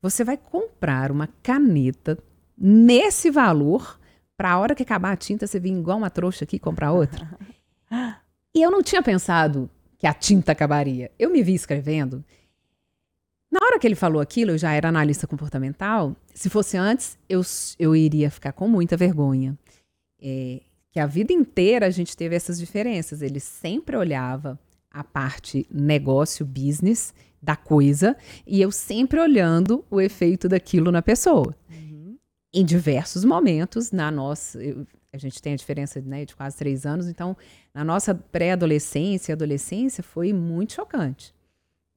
Você 0.01 0.25
vai 0.25 0.39
comprar 0.39 1.13
uma 1.13 1.29
caneta 1.43 2.17
nesse 2.57 3.31
valor 3.31 4.01
para 4.39 4.53
a 4.53 4.59
hora 4.59 4.75
que 4.75 4.83
acabar 4.83 5.13
a 5.13 5.17
tinta 5.17 5.47
você 5.47 5.61
vir 5.61 5.71
igual 5.71 5.99
uma 5.99 6.09
trouxa 6.09 6.45
aqui 6.45 6.57
e 6.57 6.59
comprar 6.59 6.93
outra? 6.93 7.29
e 8.57 8.63
eu 8.63 8.71
não 8.71 8.83
tinha 8.83 9.03
pensado 9.03 9.69
que 9.99 10.07
a 10.07 10.15
tinta 10.15 10.53
acabaria. 10.53 11.11
Eu 11.19 11.29
me 11.31 11.43
vi 11.43 11.53
escrevendo. 11.53 12.25
Na 13.53 13.61
hora 13.63 13.79
que 13.79 13.87
ele 13.87 13.97
falou 13.97 14.23
aquilo, 14.23 14.53
eu 14.53 14.59
já 14.59 14.73
era 14.73 14.89
analista 14.89 15.27
comportamental. 15.27 16.17
Se 16.33 16.49
fosse 16.49 16.79
antes, 16.79 17.19
eu, 17.29 17.43
eu 17.79 17.95
iria 17.95 18.31
ficar 18.31 18.53
com 18.53 18.67
muita 18.67 18.97
vergonha. 18.97 19.59
É, 20.23 20.63
que 20.93 20.99
a 21.01 21.07
vida 21.07 21.33
inteira 21.33 21.87
a 21.87 21.91
gente 21.91 22.17
teve 22.17 22.35
essas 22.35 22.59
diferenças. 22.59 23.23
Ele 23.23 23.41
sempre 23.41 23.97
olhava 23.97 24.59
a 24.91 25.05
parte 25.05 25.67
negócio, 25.71 26.45
business 26.45 27.15
da 27.43 27.57
coisa, 27.57 28.17
e 28.47 28.61
eu 28.61 28.71
sempre 28.71 29.19
olhando 29.19 29.85
o 29.91 30.01
efeito 30.01 30.49
daquilo 30.49 30.91
na 30.91 31.01
pessoa. 31.01 31.57
Uhum. 31.71 32.19
Em 32.53 32.65
diversos 32.65 33.25
momentos, 33.25 33.93
na 33.93 34.11
nossa. 34.11 34.63
Eu, 34.63 34.87
a 35.13 35.19
gente 35.19 35.41
tem 35.41 35.55
a 35.55 35.57
diferença 35.57 36.01
né, 36.01 36.25
de 36.25 36.37
quase 36.37 36.57
três 36.57 36.87
anos, 36.87 37.09
então, 37.09 37.37
na 37.75 37.83
nossa 37.83 38.15
pré-adolescência 38.15 39.33
e 39.33 39.35
adolescência, 39.35 40.05
foi 40.05 40.33
muito 40.33 40.75
chocante. 40.75 41.35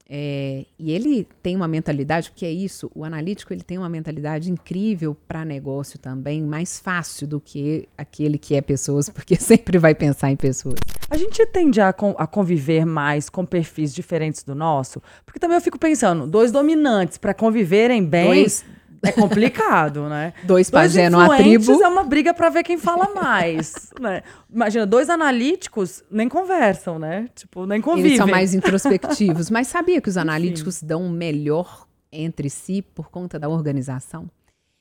É, 0.10 0.66
e 0.78 0.92
ele 0.92 1.28
tem 1.42 1.56
uma 1.56 1.68
mentalidade, 1.68 2.30
porque 2.30 2.46
é 2.46 2.52
isso, 2.52 2.92
o 2.94 3.04
analítico 3.04 3.54
ele 3.54 3.64
tem 3.64 3.78
uma 3.78 3.88
mentalidade 3.88 4.52
incrível 4.52 5.16
para 5.28 5.46
negócio 5.46 5.98
também, 5.98 6.42
mais 6.42 6.80
fácil 6.80 7.26
do 7.26 7.40
que 7.40 7.88
aquele 7.98 8.38
que 8.38 8.54
é 8.56 8.62
pessoas, 8.62 9.10
porque 9.10 9.36
sempre 9.40 9.78
vai 9.78 9.96
pensar 9.96 10.30
em 10.30 10.36
pessoas. 10.36 10.76
A 11.10 11.18
gente 11.18 11.46
tende 11.48 11.80
a, 11.80 11.90
a 11.90 12.28
conviver 12.28 12.86
mais 12.86 13.30
com 13.30 13.46
perfis 13.46 13.94
diferentes 13.94 14.44
do 14.44 14.54
nosso, 14.54 15.02
porque 15.26 15.40
também 15.40 15.56
eu 15.58 15.62
fico 15.62 15.80
pensando, 15.80 16.28
dois 16.28 16.52
dominantes 16.52 17.18
para 17.18 17.34
conviverem 17.34 18.04
bem. 18.04 18.26
Dois 18.26 18.66
é 19.04 19.12
complicado, 19.12 20.08
né? 20.08 20.34
Dois 20.44 20.70
pajé 20.70 21.10
numa 21.10 21.36
tribo. 21.36 21.84
é 21.84 21.88
uma 21.88 22.04
briga 22.04 22.34
para 22.34 22.50
ver 22.50 22.64
quem 22.64 22.78
fala 22.78 23.14
mais, 23.14 23.92
né? 24.00 24.24
Imagina, 24.52 24.86
dois 24.86 25.10
analíticos 25.10 26.04
nem 26.10 26.30
conversam, 26.30 26.98
né? 26.98 27.28
Tipo, 27.36 27.66
nem 27.66 27.82
convivem. 27.82 28.12
Eles 28.12 28.18
são 28.18 28.28
mais 28.28 28.54
introspectivos. 28.54 29.50
Mas 29.50 29.68
sabia 29.68 30.00
que 30.02 30.10
os 30.10 30.16
analíticos 30.18 30.76
Sim. 30.76 30.88
dão 30.88 31.10
melhor 31.10 31.86
entre 32.12 32.50
si 32.50 32.82
por 32.82 33.10
conta 33.10 33.38
da 33.38 33.50
organização? 33.50 34.30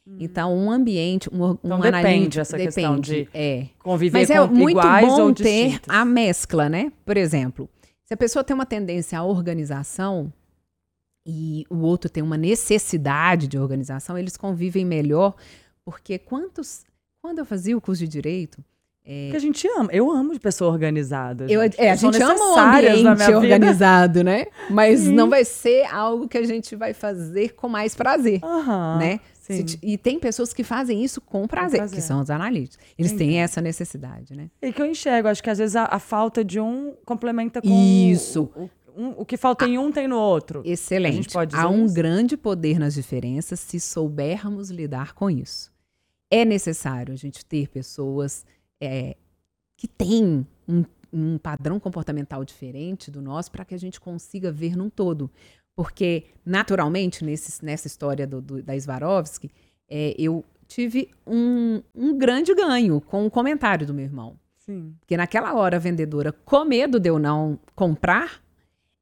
Hum. 0.07 0.17
Então, 0.21 0.55
um 0.57 0.71
ambiente, 0.71 1.29
um, 1.33 1.51
um 1.51 1.59
então, 1.65 1.81
depende 1.81 2.41
essa 2.41 2.57
depende, 2.57 2.75
questão 2.75 3.01
de 3.01 3.29
é. 3.33 3.67
conviver 3.79 4.19
Mas 4.19 4.29
com 4.29 4.35
é 4.35 4.47
muito 4.47 4.81
bom 4.81 5.33
ter 5.33 5.43
distintos. 5.45 5.89
a 5.89 6.05
mescla, 6.05 6.69
né? 6.69 6.93
Por 7.05 7.17
exemplo, 7.17 7.69
se 8.05 8.15
a 8.15 8.17
pessoa 8.17 8.45
tem 8.45 8.55
uma 8.55 8.67
tendência 8.67 9.19
à 9.19 9.25
organização, 9.25 10.33
e 11.25 11.65
o 11.71 11.79
outro 11.79 12.11
tem 12.11 12.23
uma 12.23 12.37
necessidade 12.37 13.47
de 13.47 13.59
organização, 13.59 14.19
eles 14.19 14.37
convivem 14.37 14.85
melhor, 14.85 15.35
porque 15.85 16.19
quantos. 16.19 16.85
Quando 17.21 17.39
eu 17.39 17.45
fazia 17.45 17.77
o 17.77 17.81
curso 17.81 18.03
de 18.03 18.09
direito. 18.09 18.65
É... 19.05 19.31
Que 19.31 19.37
a 19.37 19.41
gente 19.41 19.67
ama. 19.77 19.89
Eu 19.93 20.11
amo 20.11 20.33
de 20.33 20.41
pessoa 20.41 20.73
organizada. 20.73 21.47
Eu, 21.49 21.61
é, 21.63 21.91
a 21.91 21.97
gente 21.97 22.23
ama 22.23 22.35
o 22.35 22.59
ambiente 22.59 23.35
organizado, 23.35 24.23
né? 24.23 24.47
Mas 24.71 25.01
Sim. 25.01 25.13
não 25.13 25.29
vai 25.29 25.45
ser 25.45 25.85
algo 25.87 26.29
que 26.29 26.39
a 26.39 26.45
gente 26.45 26.77
vai 26.77 26.93
fazer 26.93 27.55
com 27.55 27.69
mais 27.69 27.95
prazer, 27.95 28.41
uhum, 28.45 28.99
né? 28.99 29.21
Se, 29.41 29.79
e 29.83 29.99
tem 29.99 30.21
pessoas 30.21 30.55
que 30.55 30.63
fazem 30.63 31.03
isso 31.03 31.21
com 31.21 31.49
prazer, 31.49 31.71
com 31.73 31.77
prazer. 31.79 31.97
que 31.97 32.03
são 32.03 32.21
os 32.21 32.31
analíticos. 32.31 32.79
Eles 32.97 33.11
Entendi. 33.11 33.33
têm 33.33 33.41
essa 33.41 33.61
necessidade, 33.61 34.37
né? 34.37 34.49
E 34.63 34.73
que 34.73 34.81
eu 34.81 34.87
enxergo, 34.87 35.27
acho 35.27 35.43
que 35.43 35.51
às 35.51 35.59
vezes 35.59 35.75
a, 35.75 35.89
a 35.91 35.99
falta 35.99 36.45
de 36.45 36.61
um 36.61 36.95
complementa 37.05 37.61
com 37.61 37.69
isso. 37.69 38.49
O, 38.55 38.71
um, 38.97 39.11
o 39.11 39.25
que 39.25 39.37
falta 39.37 39.67
em 39.67 39.79
um 39.79 39.91
tem 39.91 40.09
no 40.09 40.19
outro. 40.19 40.63
Excelente. 40.65 41.29
Há 41.55 41.69
um 41.69 41.87
isso? 41.87 41.95
grande 41.95 42.37
poder 42.37 42.79
nas 42.79 42.95
diferenças 42.95 43.61
se 43.61 43.79
soubermos 43.81 44.71
lidar 44.71 45.15
com 45.15 45.31
isso. 45.31 45.73
É 46.31 46.45
necessário 46.45 47.13
a 47.13 47.17
gente 47.17 47.45
ter 47.45 47.69
pessoas 47.69 48.45
é, 48.81 49.17
que 49.77 49.87
têm 49.87 50.47
um, 50.69 50.85
um 51.13 51.39
padrão 51.39 51.79
comportamental 51.79 52.45
diferente 52.45 53.11
do 53.11 53.21
nosso 53.21 53.51
para 53.51 53.65
que 53.65 53.75
a 53.75 53.79
gente 53.79 54.01
consiga 54.01 54.51
ver 54.51 54.77
num 54.77 54.89
todo. 54.89 55.31
Porque, 55.75 56.25
naturalmente, 56.45 57.25
nesse, 57.25 57.65
nessa 57.65 57.87
história 57.87 58.27
do, 58.27 58.41
do, 58.41 58.63
da 58.63 58.79
Swarovski, 58.79 59.51
é, 59.89 60.15
eu 60.19 60.45
tive 60.67 61.11
um, 61.27 61.83
um 61.95 62.17
grande 62.17 62.55
ganho 62.55 63.01
com 63.01 63.27
o 63.27 63.31
comentário 63.31 63.87
do 63.87 63.95
meu 63.95 64.05
irmão. 64.05 64.39
Sim. 64.57 64.95
Porque 65.01 65.17
naquela 65.17 65.55
hora 65.55 65.77
a 65.77 65.81
vendedora, 65.81 66.33
com 66.33 66.65
medo 66.65 67.01
de 67.01 67.09
eu 67.09 67.19
não 67.19 67.59
comprar, 67.75 68.42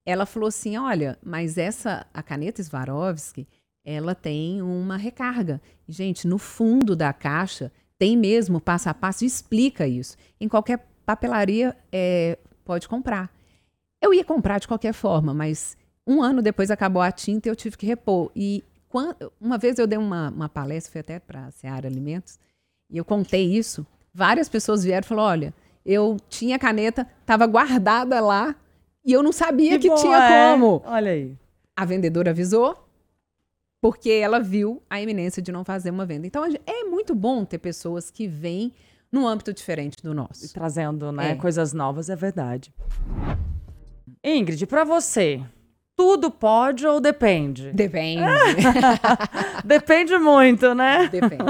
ela 0.05 0.27
falou 0.27 0.49
assim: 0.49 0.77
olha, 0.77 1.19
mas 1.23 1.59
essa, 1.59 2.07
a 2.13 2.23
caneta 2.23 2.63
Swarovski, 2.63 3.47
ela 3.85 4.15
tem 4.15 4.63
uma 4.63 4.97
recarga. 4.97 5.61
Gente, 5.89 6.27
no 6.27 6.39
fundo 6.39 6.95
da 6.95 7.13
caixa 7.13 7.73
tem 7.99 8.17
mesmo 8.17 8.61
passo 8.61 8.89
a 8.89 8.95
passo, 8.95 9.25
explica 9.25 9.87
isso. 9.87 10.17
Em 10.41 10.49
qualquer 10.49 10.87
papelaria 11.05 11.77
é, 11.93 12.39
pode 12.65 12.89
comprar. 12.89 13.31
Eu 14.01 14.15
ia 14.15 14.25
comprar 14.25 14.59
de 14.59 14.67
qualquer 14.67 14.95
forma, 14.95 15.35
mas 15.35 15.77
um 16.07 16.23
ano 16.23 16.41
depois 16.41 16.71
acabou 16.71 17.03
a 17.03 17.13
tinta 17.13 17.49
e 17.49 17.51
eu 17.51 17.57
tive 17.57 17.77
que 17.77 17.85
repor. 17.85 18.31
E 18.35 18.65
quando, 18.89 19.31
uma 19.39 19.59
vez 19.59 19.79
eu 19.79 19.87
dei 19.87 19.99
uma, 19.99 20.31
uma 20.31 20.49
palestra, 20.49 20.93
foi 20.93 21.01
até 21.03 21.19
para 21.19 21.47
a 21.47 21.51
Seara 21.51 21.87
Alimentos, 21.87 22.39
e 22.89 22.97
eu 22.97 23.05
contei 23.05 23.55
isso. 23.55 23.87
Várias 24.13 24.49
pessoas 24.49 24.83
vieram 24.83 25.05
e 25.05 25.09
falaram: 25.09 25.29
olha, 25.29 25.55
eu 25.85 26.17
tinha 26.29 26.59
caneta, 26.59 27.07
estava 27.21 27.47
guardada 27.47 28.21
lá 28.21 28.57
e 29.05 29.13
eu 29.13 29.23
não 29.23 29.33
sabia 29.33 29.79
que, 29.79 29.81
que 29.81 29.89
bom, 29.89 29.97
tinha 29.97 30.19
é. 30.19 30.53
como. 30.53 30.83
Olha 30.85 31.13
aí. 31.13 31.37
A 31.77 31.85
vendedora 31.85 32.31
avisou, 32.31 32.77
porque 33.81 34.11
ela 34.11 34.41
viu 34.41 34.83
a 34.91 35.01
iminência 35.01 35.43
de 35.43 35.51
não 35.51 35.65
fazer 35.65 35.91
uma 35.91 36.05
venda. 36.05 36.27
Então 36.27 36.45
é 36.45 36.85
muito 36.85 37.15
bom 37.15 37.45
ter 37.45 37.59
pessoas 37.59 38.11
que 38.11 38.27
vêm 38.27 38.73
num 39.11 39.27
âmbito 39.27 39.53
diferente 39.53 40.03
do 40.03 40.15
nosso. 40.15 40.45
E 40.45 40.49
trazendo, 40.49 41.11
né, 41.11 41.33
é. 41.33 41.35
coisas 41.35 41.73
novas, 41.73 42.09
é 42.09 42.17
verdade. 42.17 42.73
Ingrid, 44.23 44.67
para 44.67 44.85
você, 44.85 45.43
tudo 45.97 46.31
pode 46.31 46.87
ou 46.87 47.01
depende? 47.01 47.73
Depende. 47.73 48.23
depende 49.65 50.17
muito, 50.19 50.75
né? 50.75 51.09
Depende. 51.09 51.45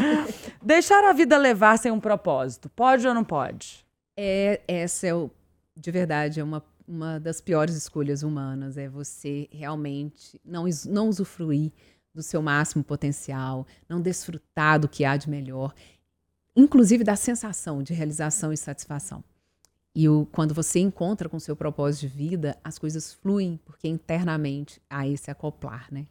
Deixar 0.62 1.02
a 1.04 1.12
vida 1.12 1.36
levar 1.38 1.78
sem 1.78 1.90
um 1.90 2.00
propósito, 2.00 2.68
pode 2.68 3.06
ou 3.08 3.14
não 3.14 3.24
pode? 3.24 3.84
É, 4.16 4.60
essa 4.68 5.06
é 5.06 5.14
o, 5.14 5.30
de 5.76 5.90
verdade, 5.90 6.40
é 6.40 6.44
uma 6.44 6.62
uma 6.90 7.20
das 7.20 7.40
piores 7.40 7.76
escolhas 7.76 8.24
humanas 8.24 8.76
é 8.76 8.88
você 8.88 9.48
realmente 9.52 10.40
não, 10.44 10.64
não 10.86 11.08
usufruir 11.08 11.70
do 12.12 12.22
seu 12.22 12.42
máximo 12.42 12.82
potencial, 12.82 13.64
não 13.88 14.00
desfrutar 14.00 14.80
do 14.80 14.88
que 14.88 15.04
há 15.04 15.16
de 15.16 15.30
melhor, 15.30 15.72
inclusive 16.56 17.04
da 17.04 17.14
sensação 17.14 17.80
de 17.80 17.94
realização 17.94 18.52
e 18.52 18.56
satisfação. 18.56 19.22
E 19.94 20.08
o, 20.08 20.26
quando 20.32 20.52
você 20.52 20.80
encontra 20.80 21.28
com 21.28 21.36
o 21.36 21.40
seu 21.40 21.54
propósito 21.54 22.02
de 22.02 22.08
vida, 22.08 22.56
as 22.64 22.78
coisas 22.78 23.12
fluem, 23.12 23.58
porque 23.64 23.86
internamente 23.86 24.82
há 24.90 25.06
esse 25.06 25.30
acoplar, 25.30 25.86
né? 25.92 26.06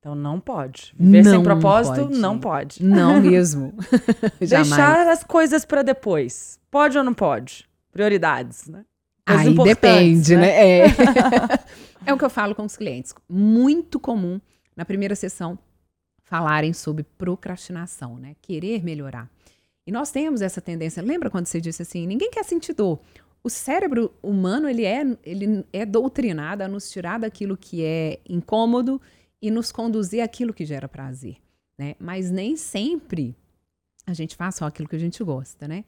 Então 0.00 0.14
não 0.14 0.38
pode. 0.38 0.94
Viver 0.98 1.22
não 1.22 1.30
sem 1.32 1.42
propósito, 1.42 2.06
pode. 2.06 2.18
não 2.18 2.38
pode. 2.38 2.84
Não 2.84 3.20
mesmo. 3.22 3.72
Deixar 4.38 5.08
as 5.08 5.22
coisas 5.24 5.64
para 5.64 5.82
depois. 5.82 6.58
Pode 6.70 6.98
ou 6.98 7.04
não 7.04 7.14
pode? 7.14 7.68
Prioridades, 7.90 8.66
né? 8.66 8.84
Aí 9.26 9.54
depende, 9.54 10.36
né? 10.36 10.42
né? 10.42 10.80
É. 10.80 10.86
é 12.06 12.12
o 12.12 12.18
que 12.18 12.24
eu 12.24 12.30
falo 12.30 12.54
com 12.54 12.64
os 12.64 12.76
clientes. 12.76 13.14
Muito 13.28 13.98
comum 13.98 14.40
na 14.76 14.84
primeira 14.84 15.14
sessão 15.14 15.58
falarem 16.22 16.72
sobre 16.72 17.04
procrastinação, 17.04 18.16
né? 18.18 18.34
Querer 18.42 18.82
melhorar. 18.82 19.30
E 19.86 19.92
nós 19.92 20.10
temos 20.10 20.42
essa 20.42 20.60
tendência. 20.60 21.02
Lembra 21.02 21.30
quando 21.30 21.46
você 21.46 21.60
disse 21.60 21.82
assim: 21.82 22.06
ninguém 22.06 22.30
quer 22.30 22.44
sentir 22.44 22.74
dor. 22.74 23.00
O 23.42 23.50
cérebro 23.50 24.12
humano 24.22 24.68
ele 24.68 24.84
é, 24.84 25.04
ele 25.22 25.64
é 25.70 25.84
doutrinado 25.84 26.62
a 26.62 26.68
nos 26.68 26.90
tirar 26.90 27.18
daquilo 27.18 27.56
que 27.56 27.84
é 27.84 28.18
incômodo 28.26 29.00
e 29.40 29.50
nos 29.50 29.70
conduzir 29.70 30.22
àquilo 30.22 30.54
que 30.54 30.64
gera 30.64 30.88
prazer, 30.88 31.36
né? 31.78 31.94
Mas 31.98 32.30
nem 32.30 32.56
sempre 32.56 33.36
a 34.06 34.14
gente 34.14 34.34
faz 34.34 34.54
só 34.54 34.64
aquilo 34.64 34.88
que 34.88 34.96
a 34.96 34.98
gente 34.98 35.22
gosta, 35.22 35.68
né? 35.68 35.84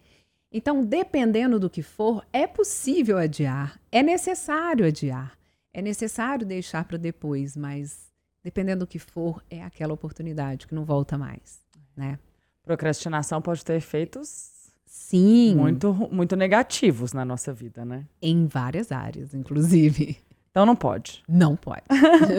Então, 0.56 0.82
dependendo 0.82 1.60
do 1.60 1.68
que 1.68 1.82
for, 1.82 2.26
é 2.32 2.46
possível 2.46 3.18
adiar, 3.18 3.78
é 3.92 4.02
necessário 4.02 4.86
adiar, 4.86 5.36
é 5.70 5.82
necessário 5.82 6.46
deixar 6.46 6.82
para 6.84 6.96
depois, 6.96 7.54
mas 7.54 8.10
dependendo 8.42 8.86
do 8.86 8.88
que 8.88 8.98
for, 8.98 9.44
é 9.50 9.62
aquela 9.62 9.92
oportunidade 9.92 10.66
que 10.66 10.74
não 10.74 10.82
volta 10.82 11.18
mais, 11.18 11.60
né? 11.94 12.18
Procrastinação 12.62 13.42
pode 13.42 13.62
ter 13.62 13.74
efeitos 13.74 14.56
Sim. 14.86 15.56
Muito, 15.56 15.92
muito 16.10 16.34
negativos 16.34 17.12
na 17.12 17.22
nossa 17.22 17.52
vida, 17.52 17.84
né? 17.84 18.06
Em 18.22 18.46
várias 18.46 18.90
áreas, 18.90 19.34
inclusive. 19.34 20.16
Então 20.50 20.64
não 20.64 20.74
pode. 20.74 21.22
Não 21.28 21.54
pode. 21.54 21.82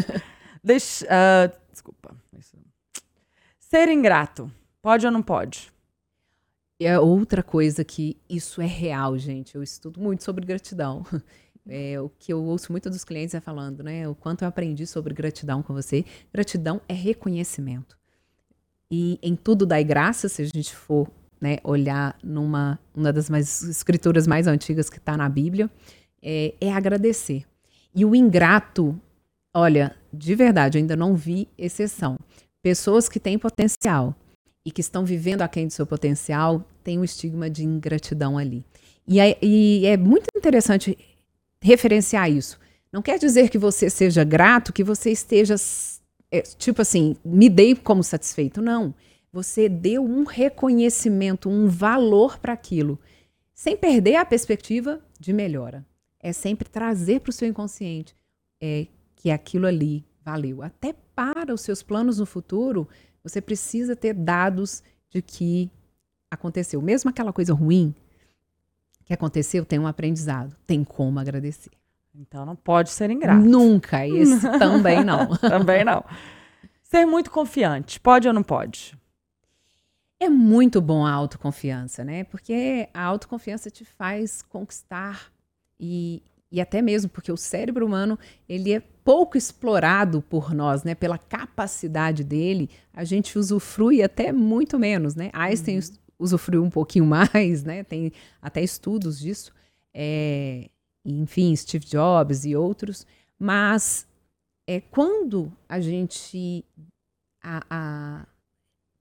Deixa, 0.63 1.05
uh, 1.05 1.55
desculpa. 1.71 2.15
Ser 3.59 3.89
ingrato, 3.89 4.51
pode 4.81 5.05
ou 5.05 5.11
não 5.11 5.21
pode? 5.21 5.71
É 6.79 6.99
outra 6.99 7.41
coisa 7.41 7.83
que 7.83 8.17
isso 8.29 8.61
é 8.61 8.67
real, 8.67 9.17
gente. 9.17 9.55
Eu 9.55 9.63
estudo 9.63 9.99
muito 9.99 10.23
sobre 10.23 10.45
gratidão. 10.45 11.03
É, 11.69 11.99
o 11.99 12.07
que 12.07 12.31
eu 12.31 12.41
ouço 12.45 12.71
muito 12.71 12.89
dos 12.89 13.03
clientes 13.03 13.35
é 13.35 13.41
falando, 13.41 13.83
né? 13.83 14.07
O 14.07 14.15
quanto 14.15 14.43
eu 14.43 14.47
aprendi 14.47 14.87
sobre 14.87 15.13
gratidão 15.13 15.61
com 15.61 15.73
você. 15.73 16.05
Gratidão 16.33 16.79
é 16.87 16.93
reconhecimento. 16.93 17.97
E 18.89 19.19
em 19.21 19.35
tudo 19.35 19.65
dai 19.65 19.83
graça, 19.83 20.29
se 20.29 20.41
a 20.41 20.45
gente 20.45 20.73
for 20.73 21.11
né, 21.41 21.57
olhar 21.65 22.17
numa 22.23 22.79
uma 22.95 23.11
das 23.11 23.29
mais, 23.29 23.63
escrituras 23.63 24.25
mais 24.25 24.47
antigas 24.47 24.89
que 24.89 24.97
está 24.97 25.17
na 25.17 25.27
Bíblia, 25.27 25.69
é, 26.21 26.53
é 26.61 26.71
agradecer. 26.71 27.43
E 27.93 28.05
o 28.05 28.15
ingrato, 28.15 28.97
olha, 29.53 29.93
de 30.13 30.35
verdade, 30.35 30.77
eu 30.77 30.81
ainda 30.81 30.95
não 30.95 31.17
vi 31.17 31.49
exceção. 31.57 32.17
Pessoas 32.61 33.09
que 33.09 33.19
têm 33.19 33.37
potencial 33.37 34.15
e 34.67 34.71
que 34.71 34.81
estão 34.81 35.05
vivendo 35.05 35.43
aquém 35.43 35.65
do 35.65 35.71
seu 35.71 35.87
potencial 35.87 36.61
têm 36.83 36.99
um 36.99 37.03
estigma 37.05 37.49
de 37.49 37.63
ingratidão 37.63 38.37
ali. 38.37 38.65
E 39.07 39.17
é, 39.17 39.37
e 39.41 39.85
é 39.85 39.95
muito 39.95 40.27
interessante 40.35 40.97
referenciar 41.61 42.29
isso. 42.29 42.59
Não 42.91 43.01
quer 43.01 43.17
dizer 43.17 43.49
que 43.49 43.57
você 43.57 43.89
seja 43.89 44.25
grato, 44.25 44.73
que 44.73 44.83
você 44.83 45.09
esteja, 45.09 45.55
é, 46.29 46.41
tipo 46.41 46.81
assim, 46.81 47.15
me 47.23 47.47
dei 47.47 47.75
como 47.75 48.03
satisfeito. 48.03 48.61
Não. 48.61 48.93
Você 49.31 49.69
deu 49.69 50.03
um 50.03 50.25
reconhecimento, 50.25 51.47
um 51.47 51.69
valor 51.69 52.37
para 52.37 52.51
aquilo, 52.51 52.99
sem 53.55 53.77
perder 53.77 54.15
a 54.15 54.25
perspectiva 54.25 54.99
de 55.17 55.31
melhora. 55.31 55.85
É 56.19 56.33
sempre 56.33 56.67
trazer 56.67 57.21
para 57.21 57.29
o 57.29 57.33
seu 57.33 57.47
inconsciente 57.47 58.13
é, 58.61 58.87
que 59.15 59.31
aquilo 59.31 59.65
ali 59.65 60.03
valeu. 60.25 60.61
Até 60.61 60.93
para 61.15 61.53
os 61.53 61.61
seus 61.61 61.81
planos 61.81 62.19
no 62.19 62.25
futuro, 62.25 62.85
você 63.27 63.41
precisa 63.41 63.95
ter 63.95 64.13
dados 64.13 64.83
de 65.09 65.21
que 65.21 65.69
aconteceu. 66.29 66.81
Mesmo 66.81 67.09
aquela 67.09 67.33
coisa 67.33 67.53
ruim 67.53 67.93
que 69.05 69.13
aconteceu, 69.13 69.65
tem 69.65 69.79
um 69.79 69.87
aprendizado. 69.87 70.55
Tem 70.65 70.83
como 70.83 71.19
agradecer. 71.19 71.71
Então 72.13 72.45
não 72.45 72.55
pode 72.55 72.89
ser 72.89 73.09
ingrato. 73.09 73.45
Nunca. 73.45 74.05
Esse 74.07 74.41
também 74.59 75.03
não. 75.03 75.35
também 75.37 75.83
não. 75.83 76.03
Ser 76.83 77.05
muito 77.05 77.29
confiante, 77.29 77.99
pode 77.99 78.27
ou 78.27 78.33
não 78.33 78.43
pode? 78.43 78.97
É 80.19 80.29
muito 80.29 80.81
bom 80.81 81.05
a 81.05 81.11
autoconfiança, 81.11 82.03
né? 82.03 82.23
Porque 82.23 82.89
a 82.93 83.03
autoconfiança 83.03 83.69
te 83.69 83.85
faz 83.85 84.41
conquistar 84.41 85.31
e, 85.79 86.23
e 86.51 86.61
até 86.61 86.81
mesmo 86.81 87.09
porque 87.09 87.31
o 87.31 87.37
cérebro 87.37 87.85
humano 87.85 88.17
ele 88.47 88.73
é 88.73 88.79
pouco 88.79 89.37
explorado 89.37 90.21
por 90.21 90.53
nós, 90.53 90.83
né? 90.83 90.95
Pela 90.95 91.17
capacidade 91.17 92.23
dele, 92.23 92.69
a 92.93 93.03
gente 93.03 93.37
usufrui 93.37 94.01
até 94.01 94.31
muito 94.31 94.79
menos, 94.79 95.15
né? 95.15 95.29
Einstein 95.33 95.79
uhum. 95.79 95.83
usufruiu 96.19 96.63
um 96.63 96.69
pouquinho 96.69 97.05
mais, 97.07 97.63
né? 97.63 97.83
Tem 97.83 98.11
até 98.41 98.61
estudos 98.61 99.19
disso. 99.19 99.53
É, 99.93 100.69
enfim, 101.05 101.55
Steve 101.55 101.85
Jobs 101.85 102.45
e 102.45 102.55
outros. 102.55 103.05
Mas 103.39 104.07
é 104.65 104.81
quando 104.81 105.51
a 105.67 105.79
gente 105.79 106.63
a, 107.41 107.63
a, 107.69 108.27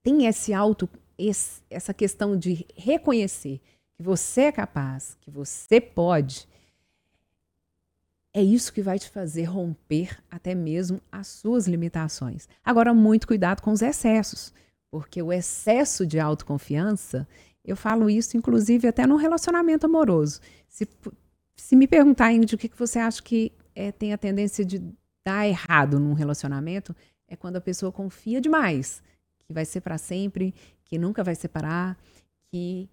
tem 0.03 0.27
esse 0.27 0.53
auto 0.53 0.89
esse, 1.19 1.63
essa 1.71 1.95
questão 1.95 2.37
de 2.37 2.67
reconhecer 2.77 3.61
que 3.95 4.03
você 4.03 4.43
é 4.43 4.53
capaz, 4.53 5.17
que 5.21 5.31
você 5.31 5.81
pode, 5.81 6.47
é 8.37 8.43
isso 8.43 8.71
que 8.71 8.83
vai 8.83 8.99
te 8.99 9.09
fazer 9.09 9.45
romper 9.45 10.23
até 10.31 10.55
mesmo 10.55 11.01
as 11.11 11.27
suas 11.27 11.67
limitações. 11.67 12.47
Agora, 12.63 12.93
muito 12.93 13.27
cuidado 13.27 13.63
com 13.63 13.73
os 13.73 13.81
excessos, 13.81 14.53
porque 14.91 15.23
o 15.23 15.33
excesso 15.33 16.07
de 16.07 16.21
autoconfiança, 16.21 17.27
eu 17.65 17.75
falo 17.75 18.11
isso 18.11 18.37
inclusive 18.37 18.87
até 18.87 19.07
no 19.07 19.17
relacionamento 19.17 19.87
amoroso. 19.87 20.43
Se, 20.69 20.87
se 21.57 21.75
me 21.75 21.89
perguntarem 21.89 22.43
de 22.43 22.55
o 22.55 22.59
que, 22.59 22.69
que 22.69 22.79
você 22.79 22.99
acha 22.99 23.23
que 23.23 23.53
é, 23.75 23.91
tem 23.91 24.13
a 24.13 24.19
tendência 24.19 24.67
de 24.67 24.83
dar 25.25 25.49
errado 25.49 25.99
num 25.99 26.13
relacionamento, 26.13 26.95
é 27.27 27.37
quando 27.37 27.57
a 27.57 27.61
pessoa 27.61 27.91
confia 27.91 28.39
demais, 28.39 29.03
que 29.47 29.53
vai 29.55 29.65
ser 29.65 29.81
para 29.81 29.97
sempre, 29.97 30.55
que 30.85 30.99
nunca 30.99 31.25
vai 31.25 31.35
separar, 31.35 31.97
que 32.53 32.87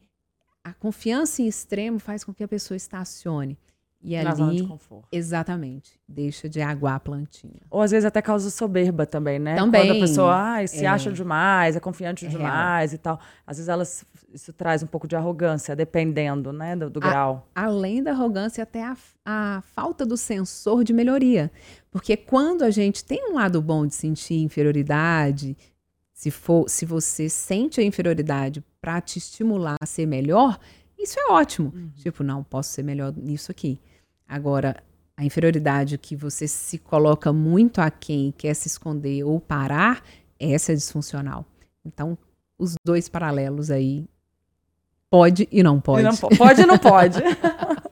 a 0.63 0.73
confiança 0.73 1.41
em 1.41 1.47
extremo 1.49 1.99
faz 1.99 2.23
com 2.23 2.33
que 2.33 2.45
a 2.45 2.47
pessoa 2.47 2.77
estacione. 2.77 3.57
E 4.06 4.22
Na 4.22 4.32
ali, 4.32 4.38
zona 4.38 4.54
de 4.54 4.64
conforto. 4.64 5.08
exatamente, 5.12 5.97
deixa 6.06 6.49
de 6.49 6.62
aguar 6.62 6.95
a 6.95 6.99
plantinha. 6.99 7.62
Ou 7.72 7.82
às 7.82 7.91
vezes 7.91 8.04
até 8.04 8.22
causa 8.22 8.49
soberba 8.49 9.06
também, 9.06 9.39
né? 9.39 9.56
Também. 9.56 9.88
Quando 9.88 9.97
a 9.97 9.99
pessoa 10.01 10.58
ah, 10.60 10.68
se 10.68 10.84
é. 10.84 10.88
acha 10.88 11.10
demais, 11.10 11.78
é 11.78 11.80
confiante 11.80 12.26
É 12.26 12.30
demais 12.30 12.91
e 12.91 12.97
tal. 12.97 13.18
Às 13.47 13.58
vezes 13.58 13.70
elas, 13.70 14.06
isso 14.34 14.51
traz 14.51 14.84
um 14.84 14.88
pouco 14.88 15.08
de 15.08 15.16
arrogância, 15.16 15.74
dependendo, 15.74 16.51
né, 16.51 16.76
do, 16.76 16.89
do 16.89 16.99
grau. 16.99 17.47
Além 17.56 18.04
da 18.04 18.12
arrogância, 18.12 18.62
até 18.62 18.84
a, 18.84 18.97
a 19.26 19.62
falta 19.74 20.06
do 20.06 20.18
sensor 20.18 20.84
de 20.84 20.91
melhoria. 20.91 21.49
Porque 21.89 22.18
quando 22.18 22.64
a 22.64 22.70
gente 22.72 23.06
tem 23.06 23.32
um 23.32 23.36
lado 23.36 23.62
bom 23.62 23.88
de 23.88 23.95
sentir 23.95 24.36
inferioridade, 24.41 25.56
se, 26.14 26.30
for, 26.30 26.70
se 26.70 26.86
você 26.86 27.30
sente 27.30 27.80
a 27.80 27.84
inferioridade 27.84 28.62
para 28.82 28.99
te 28.99 29.18
estimular 29.18 29.78
a 29.82 29.86
ser 29.86 30.06
melhor, 30.06 30.60
isso 30.99 31.18
é 31.20 31.32
ótimo. 31.32 31.74
Tipo, 31.95 32.22
não, 32.22 32.43
posso 32.43 32.72
ser 32.72 32.84
melhor 32.84 33.14
nisso 33.16 33.49
aqui. 33.49 33.80
Agora, 34.28 34.84
a 35.15 35.24
inferioridade 35.24 35.97
que 35.97 36.15
você 36.15 36.47
se 36.47 36.78
coloca 36.78 37.32
muito 37.32 37.80
aquém, 37.82 38.34
quer 38.38 38.53
se 38.53 38.67
esconder 38.67 39.24
ou 39.24 39.39
parar, 39.39 40.03
essa 40.39 40.71
é 40.71 40.76
disfuncional. 40.76 41.45
Então, 41.86 42.17
os 42.57 42.76
dois 42.86 43.07
paralelos 43.09 43.69
aí, 43.69 44.05
pode 45.09 45.47
e 45.51 45.61
não 45.61 45.80
pode. 45.80 46.01
E 46.01 46.03
não 46.03 46.17
po- 46.17 46.36
pode 46.36 46.61
e 46.61 46.65
não 46.65 46.78
pode. 46.78 47.19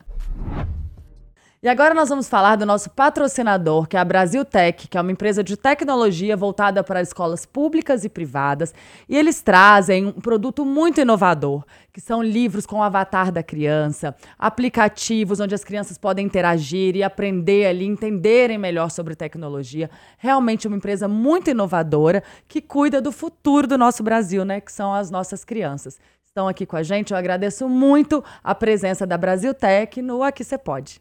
E 1.64 1.70
agora 1.70 1.93
nós 1.93 2.09
vamos 2.09 2.28
falar 2.28 2.55
do 2.55 2.66
nosso 2.66 2.89
patrocinador, 2.89 3.88
que 3.88 3.95
é 3.95 3.99
a 3.99 4.03
Brasil 4.03 4.43
Tech, 4.43 4.88
que 4.88 4.97
é 4.97 5.01
uma 5.01 5.12
empresa 5.12 5.43
de 5.43 5.55
tecnologia 5.55 6.36
voltada 6.36 6.84
para 6.84 7.03
escolas 7.03 7.45
públicas 7.45 8.03
e 8.03 8.09
privadas. 8.09 8.74
E 9.07 9.16
eles 9.16 9.43
trazem 9.43 10.07
um 10.07 10.14
produto 10.14 10.66
muito 10.66 10.99
inovador, 10.99 11.64
que 11.93 12.01
são 12.01 12.24
livros 12.24 12.66
com 12.66 12.78
o 12.78 12.82
avatar 12.82 13.32
da 13.32 13.43
criança, 13.43 14.16
aplicativos 14.39 15.39
onde 15.39 15.53
as 15.53 15.64
crianças 15.64 15.99
podem 15.99 16.26
interagir 16.26 16.95
e 16.95 17.03
aprender 17.03 17.68
ali, 17.68 17.86
entenderem 17.86 18.57
melhor 18.57 18.89
sobre 18.89 19.14
tecnologia. 19.14 19.88
Realmente 20.18 20.68
uma 20.68 20.78
empresa 20.78 21.07
muito 21.07 21.51
inovadora 21.51 22.24
que 22.47 22.59
cuida 22.59 22.99
do 22.99 23.12
futuro 23.12 23.68
do 23.68 23.78
nosso 23.78 24.01
Brasil, 24.01 24.43
né? 24.43 24.59
Que 24.62 24.72
são 24.72 24.91
as 24.91 25.12
nossas 25.12 25.45
crianças. 25.45 25.99
Estão 26.26 26.47
aqui 26.47 26.66
com 26.66 26.76
a 26.76 26.82
gente. 26.82 27.12
Eu 27.12 27.20
agradeço 27.20 27.70
muito 27.70 28.24
a 28.43 28.55
presença 28.55 29.05
da 29.05 29.16
Brasil 29.16 29.53
Tech 29.53 30.01
no 30.01 30.24
Aqui 30.24 30.43
Você 30.43 30.57
Pode. 30.57 30.99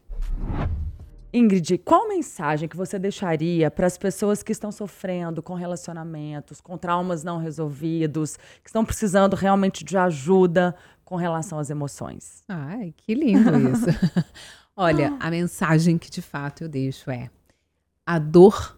Ingrid, 1.33 1.79
qual 1.79 2.09
mensagem 2.09 2.69
que 2.69 2.77
você 2.77 2.99
deixaria 2.99 3.71
para 3.71 3.87
as 3.87 3.97
pessoas 3.97 4.43
que 4.43 4.51
estão 4.51 4.73
sofrendo 4.73 5.41
com 5.41 5.55
relacionamentos, 5.55 6.61
com 6.61 6.77
traumas 6.77 7.23
não 7.23 7.39
resolvidos, 7.39 8.37
que 8.63 8.69
estão 8.69 8.85
precisando 8.85 9.35
realmente 9.37 9.85
de 9.85 9.97
ajuda 9.97 10.75
com 11.05 11.15
relação 11.15 11.59
às 11.59 11.71
emoções? 11.71 12.43
Ai, 12.49 12.93
que 12.97 13.15
lindo 13.15 13.51
isso. 13.71 13.87
Olha, 14.77 15.17
a 15.21 15.31
mensagem 15.31 15.99
que 15.99 16.11
de 16.11 16.23
fato 16.23 16.65
eu 16.65 16.69
deixo 16.69 17.11
é: 17.11 17.31
a 18.05 18.19
dor, 18.19 18.77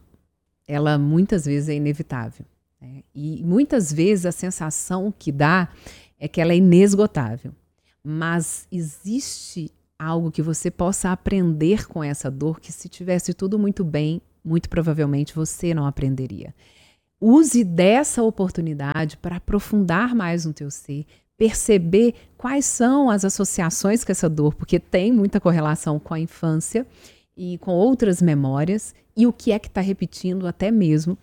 ela 0.67 0.99
muitas 0.99 1.47
vezes 1.47 1.71
é 1.71 1.75
inevitável. 1.75 2.45
né? 2.81 3.03
E 3.15 3.43
muitas 3.45 3.91
vezes 3.91 4.27
a 4.27 4.33
sensação 4.33 5.13
que 5.17 5.33
dá 5.33 5.69
é 6.19 6.29
que 6.29 6.41
ela 6.41 6.53
é 6.53 6.57
inesgotável. 6.57 7.55
Mas 8.05 8.67
existe 8.71 9.71
algo 9.99 10.31
que 10.31 10.43
você 10.43 10.71
possa 10.71 11.11
aprender 11.11 11.87
com 11.87 12.03
essa 12.03 12.31
dor, 12.31 12.61
que 12.61 12.73
se 12.73 12.89
tivesse 12.89 13.33
tudo 13.33 13.59
muito 13.59 13.85
bem, 13.85 14.21
muito 14.45 14.69
provavelmente 14.69 15.35
você 15.35 15.73
não 15.73 15.87
aprenderia. 15.87 16.55
Use 17.21 17.63
dessa 17.63 18.23
oportunidade 18.23 19.17
para 19.17 19.37
aprofundar 19.37 20.15
mais 20.15 20.45
no 20.45 20.53
teu 20.53 20.71
ser, 20.71 21.07
perceber 21.37 22.15
quais 22.37 22.65
são 22.65 23.09
as 23.09 23.25
associações 23.25 24.05
com 24.05 24.11
essa 24.13 24.29
dor, 24.29 24.55
porque 24.55 24.81
tem 24.81 25.13
muita 25.13 25.41
correlação 25.41 25.99
com 25.99 26.15
a 26.15 26.21
infância 26.21 26.87
e 27.37 27.59
com 27.59 27.73
outras 27.73 28.21
memórias, 28.21 28.95
e 29.17 29.27
o 29.27 29.33
que 29.33 29.53
é 29.53 29.59
que 29.59 29.69
está 29.69 29.81
repetindo 29.81 30.47
até 30.47 30.71
mesmo 30.71 31.17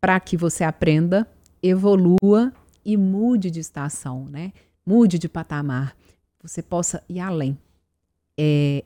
para 0.00 0.18
que 0.20 0.36
você 0.36 0.62
aprenda, 0.62 1.26
evolua 1.62 2.52
e 2.84 2.96
mude 2.96 3.50
de 3.50 3.60
estação, 3.60 4.26
né? 4.26 4.52
Mude 4.84 5.18
de 5.18 5.28
patamar, 5.28 5.96
você 6.42 6.62
possa 6.62 7.02
ir 7.08 7.18
além. 7.18 7.58
É, 8.38 8.84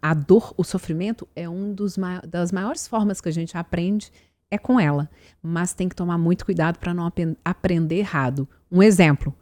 a 0.00 0.14
dor, 0.14 0.54
o 0.56 0.64
sofrimento 0.64 1.28
é 1.34 1.48
um 1.48 1.72
dos 1.72 1.96
das 2.28 2.52
maiores 2.52 2.86
formas 2.86 3.20
que 3.20 3.28
a 3.28 3.32
gente 3.32 3.56
aprende 3.56 4.10
é 4.50 4.58
com 4.58 4.80
ela, 4.80 5.08
mas 5.42 5.72
tem 5.72 5.88
que 5.88 5.94
tomar 5.94 6.18
muito 6.18 6.44
cuidado 6.44 6.78
para 6.78 6.92
não 6.92 7.06
ap 7.06 7.18
aprender 7.44 7.96
errado. 7.96 8.48
Um 8.70 8.82
exemplo 8.82 9.34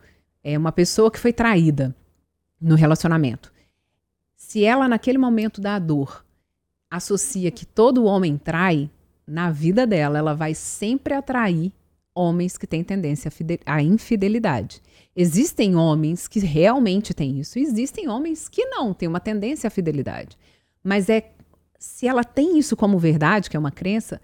é 0.44 0.56
uma 0.56 0.70
pessoa 0.70 1.10
que 1.10 1.18
foi 1.18 1.32
traída 1.32 1.96
no 2.60 2.74
relacionamento. 2.74 3.52
Se 4.36 4.64
ela 4.64 4.86
naquele 4.86 5.18
momento 5.18 5.60
da 5.60 5.78
dor 5.78 6.24
associa 6.90 7.50
que 7.50 7.66
todo 7.66 8.04
homem 8.04 8.36
trai, 8.36 8.90
na 9.26 9.50
vida 9.50 9.86
dela 9.86 10.18
ela 10.18 10.34
vai 10.34 10.54
sempre 10.54 11.14
atrair 11.14 11.72
homens 12.18 12.58
que 12.58 12.66
têm 12.66 12.82
tendência 12.82 13.30
à 13.64 13.80
infidelidade. 13.80 14.82
Existem 15.14 15.76
homens 15.76 16.26
que 16.26 16.40
realmente 16.40 17.14
têm 17.14 17.38
isso, 17.38 17.58
existem 17.58 18.08
homens 18.08 18.48
que 18.48 18.64
não, 18.66 18.92
têm 18.92 19.08
uma 19.08 19.20
tendência 19.20 19.68
à 19.68 19.70
fidelidade. 19.70 20.36
Mas 20.82 21.08
é 21.08 21.30
se 21.78 22.08
ela 22.08 22.24
tem 22.24 22.58
isso 22.58 22.76
como 22.76 22.98
verdade, 22.98 23.48
que 23.48 23.56
é 23.56 23.60
uma 23.60 23.70
crença, 23.70 24.20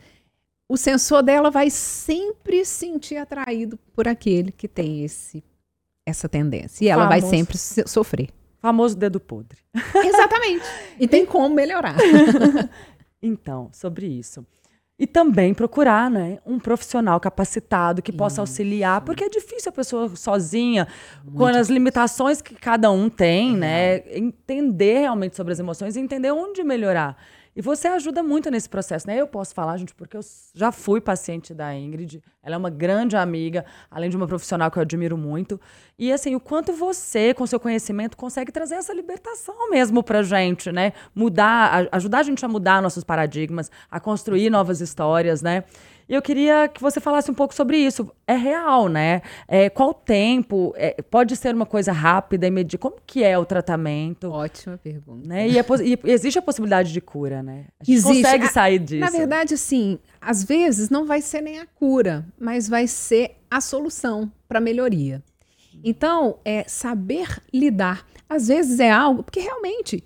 o 0.69 0.77
sensor 0.77 1.23
dela 1.23 1.51
vai 1.51 1.71
sempre 1.71 2.65
se 2.65 2.73
sentir 2.73 3.17
atraído 3.17 3.79
por 3.95 4.09
aquele 4.09 4.51
que 4.51 4.67
tem 4.67 5.05
esse 5.05 5.43
essa 6.07 6.29
tendência. 6.29 6.85
E 6.85 6.89
ela 6.89 7.05
Famoso. 7.05 7.21
vai 7.23 7.31
sempre 7.31 7.57
sofrer. 7.89 8.29
Famoso 8.59 8.97
dedo 8.97 9.19
podre. 9.19 9.59
Exatamente. 10.05 10.65
E 10.99 11.09
tem 11.09 11.25
como 11.25 11.55
melhorar. 11.55 11.97
então, 13.23 13.71
sobre 13.73 14.07
isso. 14.07 14.45
E 14.97 15.09
também 15.09 15.53
procurar 15.53 16.09
né, 16.09 16.39
um 16.47 16.59
profissional 16.59 17.19
capacitado 17.19 18.01
que 18.01 18.13
possa 18.13 18.35
Isso. 18.35 18.41
auxiliar, 18.43 19.01
porque 19.01 19.25
é 19.25 19.29
difícil 19.29 19.71
a 19.71 19.73
pessoa 19.73 20.15
sozinha, 20.15 20.87
Muito 21.25 21.37
com 21.37 21.47
as 21.47 21.69
limitações 21.69 22.41
que 22.41 22.55
cada 22.55 22.93
um 22.93 23.11
tem, 23.11 23.57
é. 23.57 23.59
né? 23.59 24.17
Entender 24.17 25.01
realmente 25.01 25.35
sobre 25.35 25.53
as 25.53 25.59
emoções 25.59 25.97
e 25.97 26.01
entender 26.01 26.31
onde 26.31 26.63
melhorar. 26.63 27.17
E 27.57 27.63
você 27.63 27.87
ajuda 27.87 28.23
muito 28.23 28.51
nesse 28.51 28.69
processo, 28.69 29.07
né? 29.07 29.21
Eu 29.21 29.29
posso 29.29 29.55
falar, 29.55 29.77
gente, 29.77 29.95
porque 29.95 30.17
eu 30.17 30.21
já 30.55 30.73
fui 30.73 31.01
paciente 31.01 31.55
da 31.55 31.75
Ingrid. 31.75 32.21
Ela 32.43 32.57
é 32.57 32.59
uma 32.59 32.71
grande 32.71 33.17
amiga, 33.17 33.65
além 33.91 34.11
de 34.11 34.17
uma 34.17 34.27
profissional 34.27 34.71
que 34.71 34.79
eu 34.79 34.83
admiro 34.83 35.17
muito. 35.17 35.61
E 35.99 36.13
assim, 36.13 36.35
o 36.35 36.41
quanto 36.41 36.73
você, 36.73 37.33
com 37.33 37.47
seu 37.47 37.61
conhecimento, 37.61 38.17
consegue 38.17 38.51
trazer 38.51 38.75
essa 38.75 38.93
libertação 38.93 39.71
mesmo 39.71 40.03
pra 40.03 40.23
gente, 40.23 40.73
né? 40.73 40.93
Mudar, 41.15 41.89
ajudar 41.93 42.19
a 42.19 42.23
gente 42.25 42.45
a 42.45 42.49
mudar 42.49 42.83
nossos 42.83 43.05
paradigmas, 43.05 43.71
a 43.89 44.01
construir 44.01 44.51
novas 44.51 44.81
histórias, 44.81 45.41
né? 45.41 45.65
E 46.09 46.15
eu 46.15 46.21
queria 46.21 46.69
que 46.69 46.81
você 46.81 47.01
falasse 47.01 47.31
um 47.31 47.35
pouco 47.35 47.55
sobre 47.55 47.79
isso. 47.79 48.11
É 48.27 48.35
real, 48.35 48.89
né? 48.89 49.23
É, 49.49 49.71
qual 49.71 49.91
o 49.91 49.95
tempo? 49.95 50.73
É, 50.77 51.01
pode 51.03 51.37
ser 51.37 51.55
uma 51.55 51.67
coisa 51.67 51.93
rápida, 51.93 52.47
imediata? 52.47 52.79
Como 52.79 52.97
que 53.07 53.23
é 53.23 53.39
o 53.39 53.45
tratamento? 53.45 54.31
Ótima 54.31 54.77
pergunta. 54.77 55.27
Né? 55.27 55.49
E, 55.49 55.59
é, 55.59 55.65
e, 55.83 55.99
existe 56.11 56.39
a 56.39 56.43
possibilidade 56.43 56.93
de 56.93 57.01
cura, 57.01 57.43
né? 57.43 57.67
A 57.81 57.85
gente 57.85 57.97
existe. 57.97 58.23
consegue 58.23 58.49
sair 58.49 58.79
disso. 58.79 59.01
Na 59.01 59.11
verdade, 59.11 59.57
sim. 59.57 59.99
Às 60.21 60.45
vezes 60.45 60.91
não 60.91 61.07
vai 61.07 61.21
ser 61.21 61.41
nem 61.41 61.59
a 61.59 61.67
cura, 61.67 62.27
mas 62.39 62.69
vai 62.69 62.87
ser 62.87 63.37
a 63.51 63.61
solução 63.61 64.31
para 64.49 64.61
melhoria. 64.61 65.23
Então, 65.83 66.39
é 66.45 66.65
saber 66.67 67.29
lidar. 67.53 68.07
Às 68.29 68.49
vezes 68.49 68.81
é 68.81 68.91
algo, 68.91 69.23
porque 69.23 69.41
realmente 69.41 70.03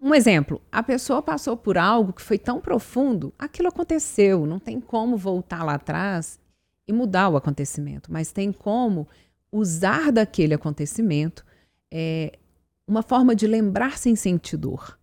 um 0.00 0.14
exemplo, 0.14 0.62
a 0.72 0.82
pessoa 0.82 1.20
passou 1.20 1.56
por 1.56 1.76
algo 1.76 2.12
que 2.12 2.22
foi 2.22 2.38
tão 2.38 2.60
profundo, 2.60 3.34
aquilo 3.38 3.68
aconteceu, 3.68 4.46
não 4.46 4.58
tem 4.58 4.80
como 4.80 5.16
voltar 5.16 5.62
lá 5.62 5.74
atrás 5.74 6.40
e 6.88 6.92
mudar 6.92 7.28
o 7.28 7.36
acontecimento, 7.36 8.10
mas 8.10 8.32
tem 8.32 8.50
como 8.50 9.06
usar 9.52 10.10
daquele 10.10 10.54
acontecimento 10.54 11.44
é, 11.90 12.38
uma 12.86 13.02
forma 13.02 13.34
de 13.34 13.46
lembrar 13.46 13.98
sem 13.98 14.16
sentir 14.16 14.56
dor. 14.56 14.98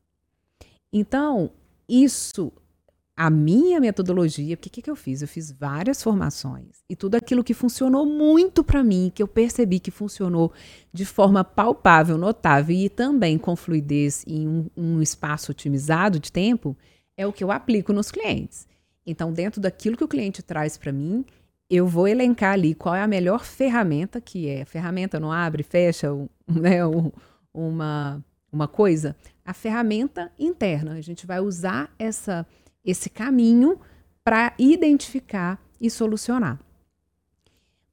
Então, 0.91 1.51
isso 1.87 2.51
a 3.18 3.32
minha 3.32 3.80
metodologia, 3.80 4.53
o 4.53 4.57
que, 4.57 4.70
que 4.70 4.91
eu 4.91 4.95
fiz? 4.95 5.24
Eu 5.24 5.28
fiz 5.28 5.51
várias 5.51 6.03
formações 6.03 6.84
e 6.88 6.95
tudo 6.95 7.15
aquilo 7.15 7.43
que 7.43 7.55
funcionou 7.55 8.05
muito 8.05 8.63
para 8.63 8.84
mim, 8.84 9.11
que 9.13 9.24
eu 9.24 9.28
percebi 9.28 9.80
que 9.80 9.89
funcionou 9.89 10.53
de 10.93 11.03
forma 11.03 11.43
palpável, 11.43 12.15
notável 12.15 12.76
e 12.76 12.88
também 12.88 13.39
com 13.39 13.55
fluidez 13.55 14.24
em 14.28 14.47
um, 14.47 14.70
um 14.78 15.01
espaço 15.01 15.51
otimizado 15.51 16.20
de 16.20 16.32
tempo, 16.32 16.78
é 17.18 17.26
o 17.26 17.34
que 17.34 17.43
eu 17.43 17.51
aplico 17.51 17.91
nos 17.91 18.11
clientes. 18.11 18.68
Então, 19.03 19.34
dentro 19.34 19.59
daquilo 19.59 19.97
que 19.97 20.03
o 20.03 20.07
cliente 20.07 20.43
traz 20.43 20.78
para 20.78 20.91
mim, 20.91 21.26
eu 21.68 21.88
vou 21.88 22.07
elencar 22.07 22.53
ali 22.53 22.76
qual 22.76 22.93
é 22.93 23.01
a 23.01 23.07
melhor 23.07 23.43
ferramenta, 23.43 24.22
que 24.22 24.47
é 24.47 24.63
ferramenta 24.63 25.20
não 25.20 25.32
abre, 25.32 25.63
fecha 25.63 26.09
né, 26.47 26.82
uma, 27.51 28.24
uma 28.51 28.68
coisa, 28.68 29.15
a 29.43 29.55
ferramenta 29.55 30.32
interna. 30.38 30.93
A 30.93 31.01
gente 31.01 31.26
vai 31.26 31.39
usar 31.39 31.91
essa 31.97 32.45
esse 32.88 33.09
caminho 33.09 33.79
para 34.23 34.53
identificar 34.57 35.61
e 35.79 35.89
solucionar. 35.89 36.59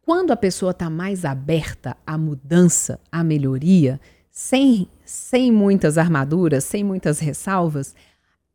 Quando 0.02 0.30
a 0.30 0.36
pessoa 0.36 0.70
está 0.70 0.88
mais 0.88 1.24
aberta 1.24 1.96
à 2.06 2.16
mudança, 2.16 3.00
à 3.10 3.24
melhoria, 3.24 4.00
sem, 4.30 4.88
sem 5.04 5.50
muitas 5.50 5.98
armaduras, 5.98 6.64
sem 6.64 6.84
muitas 6.84 7.18
ressalvas, 7.18 7.94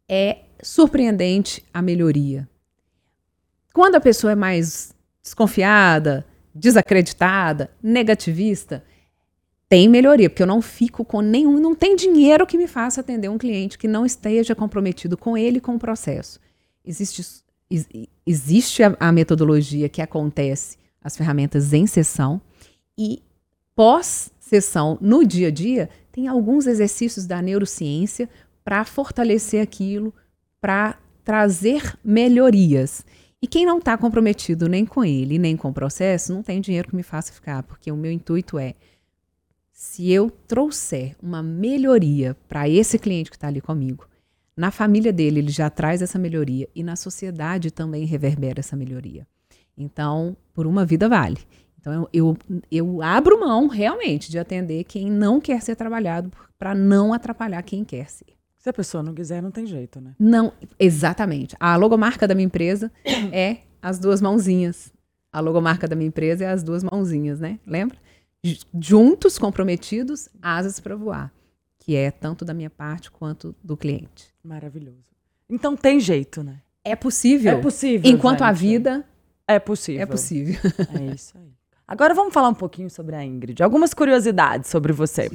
é 0.07 0.43
surpreendente 0.61 1.65
a 1.73 1.81
melhoria. 1.81 2.47
Quando 3.73 3.95
a 3.95 4.01
pessoa 4.01 4.33
é 4.33 4.35
mais 4.35 4.93
desconfiada, 5.21 6.25
desacreditada, 6.53 7.71
negativista, 7.81 8.83
tem 9.69 9.87
melhoria, 9.87 10.29
porque 10.29 10.41
eu 10.41 10.47
não 10.47 10.63
fico 10.63 11.05
com 11.05 11.21
nenhum, 11.21 11.59
não 11.59 11.75
tem 11.75 11.95
dinheiro 11.95 12.47
que 12.47 12.57
me 12.57 12.67
faça 12.67 13.01
atender 13.01 13.29
um 13.29 13.37
cliente 13.37 13.77
que 13.77 13.87
não 13.87 14.03
esteja 14.03 14.55
comprometido 14.55 15.15
com 15.15 15.37
ele 15.37 15.61
com 15.61 15.75
o 15.75 15.79
processo. 15.79 16.39
Existe, 16.83 17.43
existe 18.25 18.81
a, 18.81 18.97
a 18.99 19.11
metodologia 19.11 19.87
que 19.87 20.01
acontece, 20.01 20.75
as 21.03 21.15
ferramentas 21.15 21.71
em 21.71 21.85
sessão, 21.85 22.41
e 22.97 23.21
pós-sessão, 23.75 24.97
no 24.99 25.23
dia 25.23 25.49
a 25.49 25.51
dia, 25.51 25.87
tem 26.11 26.27
alguns 26.27 26.65
exercícios 26.65 27.27
da 27.27 27.39
neurociência 27.39 28.27
para 28.63 28.83
fortalecer 28.83 29.61
aquilo, 29.61 30.11
para 30.59 30.97
trazer 31.23 31.95
melhorias. 32.03 33.05
E 33.39 33.47
quem 33.47 33.67
não 33.67 33.77
está 33.77 33.95
comprometido 33.95 34.67
nem 34.67 34.83
com 34.83 35.05
ele, 35.05 35.37
nem 35.37 35.55
com 35.55 35.69
o 35.69 35.73
processo, 35.73 36.33
não 36.33 36.41
tem 36.41 36.59
dinheiro 36.59 36.89
que 36.89 36.95
me 36.95 37.03
faça 37.03 37.31
ficar, 37.31 37.61
porque 37.61 37.91
o 37.91 37.95
meu 37.95 38.11
intuito 38.11 38.57
é 38.57 38.73
se 39.79 40.11
eu 40.11 40.29
trouxer 40.29 41.15
uma 41.23 41.41
melhoria 41.41 42.35
para 42.49 42.67
esse 42.67 42.99
cliente 42.99 43.29
que 43.29 43.37
está 43.37 43.47
ali 43.47 43.61
comigo, 43.61 44.05
na 44.55 44.71
família 44.71 45.13
dele 45.13 45.39
ele 45.39 45.51
já 45.51 45.69
traz 45.69 46.01
essa 46.01 46.19
melhoria 46.19 46.67
e 46.75 46.83
na 46.83 46.97
sociedade 46.97 47.71
também 47.71 48.03
reverbera 48.03 48.59
essa 48.59 48.75
melhoria. 48.75 49.25
Então, 49.77 50.35
por 50.53 50.67
uma 50.67 50.85
vida 50.85 51.07
vale. 51.07 51.37
Então, 51.79 51.93
eu, 51.93 52.09
eu, 52.11 52.37
eu 52.69 53.01
abro 53.01 53.39
mão 53.39 53.67
realmente 53.67 54.29
de 54.29 54.37
atender 54.37 54.83
quem 54.83 55.09
não 55.09 55.39
quer 55.39 55.61
ser 55.61 55.77
trabalhado 55.77 56.29
para 56.57 56.75
não 56.75 57.13
atrapalhar 57.13 57.63
quem 57.63 57.85
quer 57.85 58.09
ser. 58.09 58.33
Se 58.57 58.69
a 58.69 58.73
pessoa 58.73 59.01
não 59.01 59.13
quiser, 59.13 59.41
não 59.41 59.49
tem 59.49 59.65
jeito, 59.65 60.01
né? 60.01 60.13
Não, 60.19 60.51
exatamente. 60.77 61.55
A 61.57 61.77
logomarca 61.77 62.27
da 62.27 62.35
minha 62.35 62.47
empresa 62.47 62.91
é 63.31 63.59
as 63.81 63.97
duas 63.97 64.21
mãozinhas. 64.21 64.91
A 65.31 65.39
logomarca 65.39 65.87
da 65.87 65.95
minha 65.95 66.09
empresa 66.09 66.43
é 66.43 66.49
as 66.49 66.63
duas 66.63 66.83
mãozinhas, 66.83 67.39
né? 67.39 67.61
Lembra? 67.65 67.97
Juntos, 68.79 69.37
comprometidos, 69.37 70.29
asas 70.41 70.79
para 70.79 70.95
voar, 70.95 71.33
que 71.79 71.95
é 71.95 72.11
tanto 72.11 72.45
da 72.45 72.53
minha 72.53 72.69
parte 72.69 73.11
quanto 73.11 73.55
do 73.63 73.75
cliente. 73.75 74.33
Maravilhoso. 74.43 75.03
Então 75.49 75.75
tem 75.75 75.99
jeito, 75.99 76.43
né? 76.43 76.61
É 76.83 76.95
possível. 76.95 77.57
É 77.57 77.61
possível. 77.61 78.09
Enquanto 78.09 78.43
a 78.43 78.51
vida 78.51 79.05
é 79.47 79.59
possível. 79.59 80.01
É 80.01 80.05
possível. 80.05 80.59
É 80.93 81.13
isso 81.13 81.37
aí. 81.37 81.51
Agora 81.87 82.13
vamos 82.13 82.33
falar 82.33 82.49
um 82.49 82.53
pouquinho 82.53 82.89
sobre 82.89 83.15
a 83.15 83.25
Ingrid. 83.25 83.63
Algumas 83.63 83.95
curiosidades 83.95 84.69
sobre 84.69 84.93
você. 84.93 85.27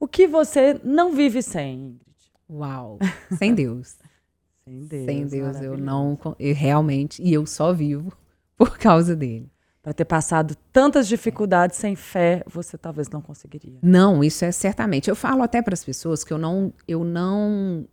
O 0.00 0.08
que 0.08 0.26
você 0.26 0.80
não 0.82 1.14
vive 1.14 1.42
sem, 1.42 1.74
Ingrid? 1.74 2.00
Uau. 2.48 2.98
Sem 3.36 3.54
Deus. 3.54 3.98
sem 4.64 4.86
Deus. 4.86 5.04
Sem 5.04 5.26
Deus 5.26 5.60
eu 5.60 5.76
não 5.76 6.18
eu 6.38 6.54
realmente 6.54 7.22
e 7.22 7.32
eu 7.32 7.44
só 7.44 7.74
vivo 7.74 8.10
por 8.56 8.78
causa 8.78 9.14
dele. 9.14 9.51
Para 9.82 9.92
ter 9.92 10.04
passado 10.04 10.56
tantas 10.72 11.08
dificuldades 11.08 11.76
sem 11.76 11.96
fé, 11.96 12.44
você 12.46 12.78
talvez 12.78 13.10
não 13.10 13.20
conseguiria. 13.20 13.80
Não, 13.82 14.22
isso 14.22 14.44
é 14.44 14.52
certamente. 14.52 15.10
Eu 15.10 15.16
falo 15.16 15.42
até 15.42 15.60
para 15.60 15.74
as 15.74 15.84
pessoas 15.84 16.22
que 16.22 16.32
eu 16.32 16.38
não, 16.38 16.72
eu 16.86 17.02
não 17.02 17.86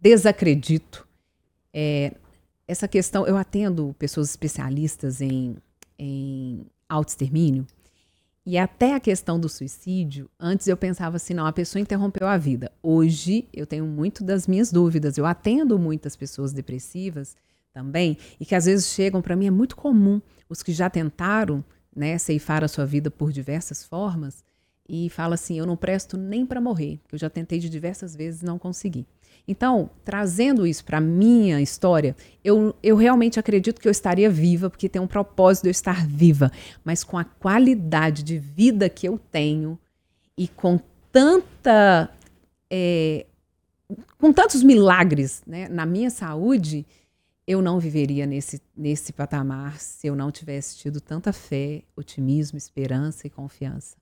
desacredito 0.00 1.06
é, 1.74 2.14
essa 2.68 2.86
questão. 2.86 3.26
Eu 3.26 3.36
atendo 3.36 3.96
pessoas 3.98 4.30
especialistas 4.30 5.20
em, 5.20 5.56
em 5.98 6.66
autoextermínio. 6.88 7.66
E 8.46 8.56
até 8.56 8.94
a 8.94 9.00
questão 9.00 9.38
do 9.38 9.48
suicídio, 9.48 10.30
antes 10.38 10.66
eu 10.68 10.76
pensava 10.76 11.16
assim, 11.16 11.34
não, 11.34 11.46
a 11.46 11.52
pessoa 11.52 11.80
interrompeu 11.80 12.26
a 12.28 12.36
vida. 12.36 12.70
Hoje 12.82 13.48
eu 13.52 13.66
tenho 13.66 13.86
muito 13.86 14.22
das 14.22 14.46
minhas 14.46 14.70
dúvidas. 14.70 15.18
Eu 15.18 15.26
atendo 15.26 15.78
muitas 15.80 16.14
pessoas 16.14 16.52
depressivas 16.52 17.36
também, 17.72 18.18
e 18.38 18.44
que 18.44 18.54
às 18.54 18.66
vezes 18.66 18.88
chegam 18.88 19.22
para 19.22 19.36
mim, 19.36 19.46
é 19.46 19.50
muito 19.50 19.76
comum, 19.76 20.20
os 20.48 20.62
que 20.62 20.72
já 20.72 20.90
tentaram 20.90 21.64
né, 21.94 22.18
ceifar 22.18 22.62
a 22.62 22.68
sua 22.68 22.86
vida 22.86 23.10
por 23.10 23.32
diversas 23.32 23.84
formas, 23.84 24.44
e 24.88 25.08
fala 25.08 25.34
assim: 25.34 25.58
eu 25.58 25.66
não 25.66 25.76
presto 25.76 26.16
nem 26.16 26.44
para 26.44 26.60
morrer, 26.60 27.00
eu 27.10 27.18
já 27.18 27.30
tentei 27.30 27.58
de 27.58 27.68
diversas 27.68 28.14
vezes 28.14 28.42
não 28.42 28.58
consegui. 28.58 29.06
Então, 29.46 29.90
trazendo 30.04 30.66
isso 30.66 30.84
para 30.84 31.00
minha 31.00 31.60
história, 31.60 32.14
eu, 32.44 32.76
eu 32.80 32.94
realmente 32.94 33.40
acredito 33.40 33.80
que 33.80 33.88
eu 33.88 33.92
estaria 33.92 34.30
viva, 34.30 34.70
porque 34.70 34.88
tem 34.88 35.02
um 35.02 35.06
propósito 35.06 35.64
de 35.64 35.68
eu 35.70 35.72
estar 35.72 36.06
viva, 36.06 36.50
mas 36.84 37.02
com 37.02 37.18
a 37.18 37.24
qualidade 37.24 38.22
de 38.22 38.38
vida 38.38 38.88
que 38.88 39.08
eu 39.08 39.18
tenho 39.18 39.78
e 40.36 40.46
com 40.46 40.78
tanta. 41.10 42.10
É, 42.70 43.26
com 44.16 44.32
tantos 44.32 44.62
milagres 44.62 45.42
né, 45.46 45.68
na 45.68 45.84
minha 45.84 46.08
saúde, 46.08 46.86
eu 47.52 47.62
não 47.62 47.78
viveria 47.78 48.26
nesse, 48.26 48.60
nesse 48.76 49.12
patamar 49.12 49.78
se 49.78 50.06
eu 50.06 50.16
não 50.16 50.30
tivesse 50.30 50.76
tido 50.76 51.00
tanta 51.00 51.32
fé, 51.32 51.82
otimismo, 51.96 52.58
esperança 52.58 53.26
e 53.26 53.30
confiança. 53.30 53.96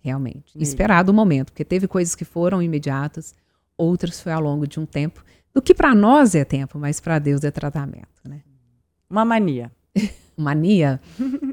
Realmente. 0.00 0.56
E 0.56 0.62
esperado 0.62 1.12
o 1.12 1.14
momento, 1.14 1.52
porque 1.52 1.64
teve 1.64 1.86
coisas 1.86 2.14
que 2.14 2.24
foram 2.24 2.60
imediatas, 2.62 3.34
outras 3.76 4.20
foi 4.20 4.32
ao 4.32 4.40
longo 4.40 4.66
de 4.66 4.80
um 4.80 4.86
tempo. 4.86 5.24
Do 5.54 5.62
que 5.62 5.74
para 5.74 5.94
nós 5.94 6.34
é 6.34 6.44
tempo, 6.44 6.78
mas 6.78 6.98
para 6.98 7.18
Deus 7.18 7.44
é 7.44 7.50
tratamento. 7.50 8.08
Né? 8.24 8.40
Uma 9.08 9.24
mania. 9.24 9.70
mania? 10.36 11.00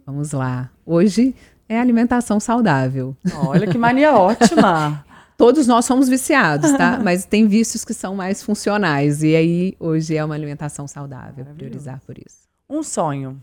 Vamos 0.05 0.31
lá. 0.31 0.71
Hoje 0.85 1.35
é 1.67 1.79
alimentação 1.79 2.39
saudável. 2.39 3.15
Olha 3.35 3.67
que 3.67 3.77
mania 3.77 4.15
ótima! 4.17 5.05
Todos 5.39 5.67
nós 5.67 5.85
somos 5.85 6.09
viciados, 6.09 6.69
tá? 6.73 6.99
Mas 7.01 7.23
tem 7.23 7.47
vícios 7.47 7.85
que 7.85 7.93
são 7.93 8.13
mais 8.13 8.43
funcionais. 8.43 9.23
E 9.23 9.37
aí, 9.37 9.73
hoje 9.79 10.17
é 10.17 10.25
uma 10.25 10.35
alimentação 10.35 10.85
saudável, 10.85 11.45
priorizar 11.55 12.01
por 12.05 12.17
isso. 12.17 12.45
Um 12.69 12.83
sonho. 12.83 13.41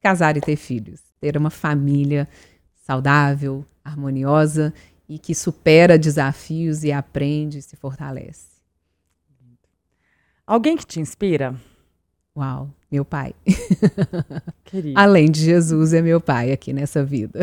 Casar 0.00 0.38
e 0.38 0.40
ter 0.40 0.56
filhos. 0.56 1.02
Ter 1.20 1.36
uma 1.36 1.50
família 1.50 2.26
saudável, 2.86 3.66
harmoniosa 3.84 4.72
e 5.06 5.18
que 5.18 5.34
supera 5.34 5.98
desafios 5.98 6.84
e 6.84 6.90
aprende 6.90 7.58
e 7.58 7.62
se 7.62 7.76
fortalece. 7.76 8.48
Alguém 10.46 10.74
que 10.74 10.86
te 10.86 11.00
inspira? 11.00 11.54
Uau, 12.34 12.70
meu 12.90 13.04
pai. 13.04 13.34
Além 14.96 15.30
de 15.30 15.44
Jesus, 15.44 15.92
é 15.92 16.00
meu 16.00 16.18
pai 16.18 16.50
aqui 16.50 16.72
nessa 16.72 17.04
vida. 17.04 17.40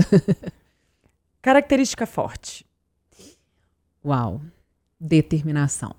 Característica 1.43 2.07
forte. 2.07 2.66
Uau! 4.07 4.41
Determinação, 4.97 5.93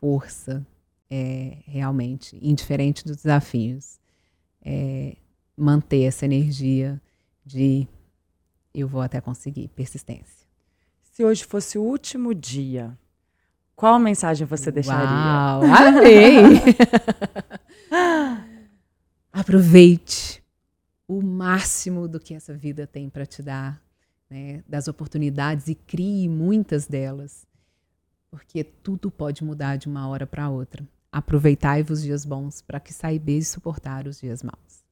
força, 0.00 0.64
é, 1.10 1.58
realmente, 1.66 2.38
indiferente 2.40 3.04
dos 3.04 3.16
desafios. 3.16 3.98
É, 4.64 5.16
manter 5.56 6.04
essa 6.04 6.24
energia 6.24 7.00
de 7.44 7.86
eu 8.72 8.86
vou 8.86 9.00
até 9.00 9.20
conseguir, 9.20 9.68
persistência. 9.68 10.46
Se 11.02 11.24
hoje 11.24 11.44
fosse 11.44 11.76
o 11.78 11.82
último 11.82 12.32
dia, 12.32 12.96
qual 13.74 13.98
mensagem 13.98 14.46
você 14.46 14.70
deixaria? 14.70 15.04
Uau, 15.04 15.62
amei! 15.64 16.62
Aproveite 19.32 20.44
o 21.08 21.20
máximo 21.20 22.06
do 22.06 22.20
que 22.20 22.34
essa 22.34 22.54
vida 22.54 22.86
tem 22.86 23.10
para 23.10 23.26
te 23.26 23.42
dar 23.42 23.83
né, 24.30 24.62
das 24.68 24.88
oportunidades 24.88 25.68
e 25.68 25.74
crie 25.74 26.28
muitas 26.28 26.86
delas, 26.86 27.46
porque 28.30 28.64
tudo 28.64 29.10
pode 29.10 29.44
mudar 29.44 29.76
de 29.76 29.88
uma 29.88 30.08
hora 30.08 30.26
para 30.26 30.48
outra. 30.48 30.84
Aproveitai-vos 31.12 32.02
dias 32.02 32.24
bons 32.24 32.60
para 32.60 32.80
que 32.80 32.92
saibeis 32.92 33.48
suportar 33.48 34.06
os 34.06 34.20
dias 34.20 34.42
maus. 34.42 34.84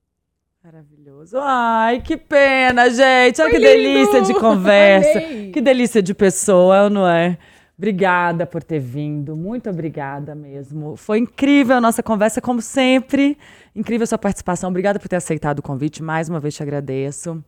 Maravilhoso. 0.62 1.38
Ai, 1.40 2.00
que 2.00 2.16
pena, 2.16 2.88
gente. 2.88 3.42
Olha 3.42 3.50
que 3.50 3.58
delícia 3.58 4.22
de 4.22 4.34
conversa. 4.34 5.20
Que 5.52 5.60
delícia 5.60 6.00
de 6.00 6.14
pessoa, 6.14 6.88
não 6.88 7.06
é? 7.06 7.36
Obrigada 7.76 8.46
por 8.46 8.62
ter 8.62 8.78
vindo. 8.78 9.36
Muito 9.36 9.68
obrigada 9.68 10.36
mesmo. 10.36 10.96
Foi 10.96 11.18
incrível 11.18 11.76
a 11.76 11.80
nossa 11.80 12.00
conversa, 12.00 12.40
como 12.40 12.62
sempre. 12.62 13.36
Incrível 13.74 14.04
a 14.04 14.06
sua 14.06 14.18
participação. 14.18 14.70
Obrigada 14.70 15.00
por 15.00 15.08
ter 15.08 15.16
aceitado 15.16 15.58
o 15.58 15.62
convite. 15.62 16.00
Mais 16.00 16.28
uma 16.28 16.38
vez 16.38 16.54
te 16.54 16.62
agradeço. 16.62 17.44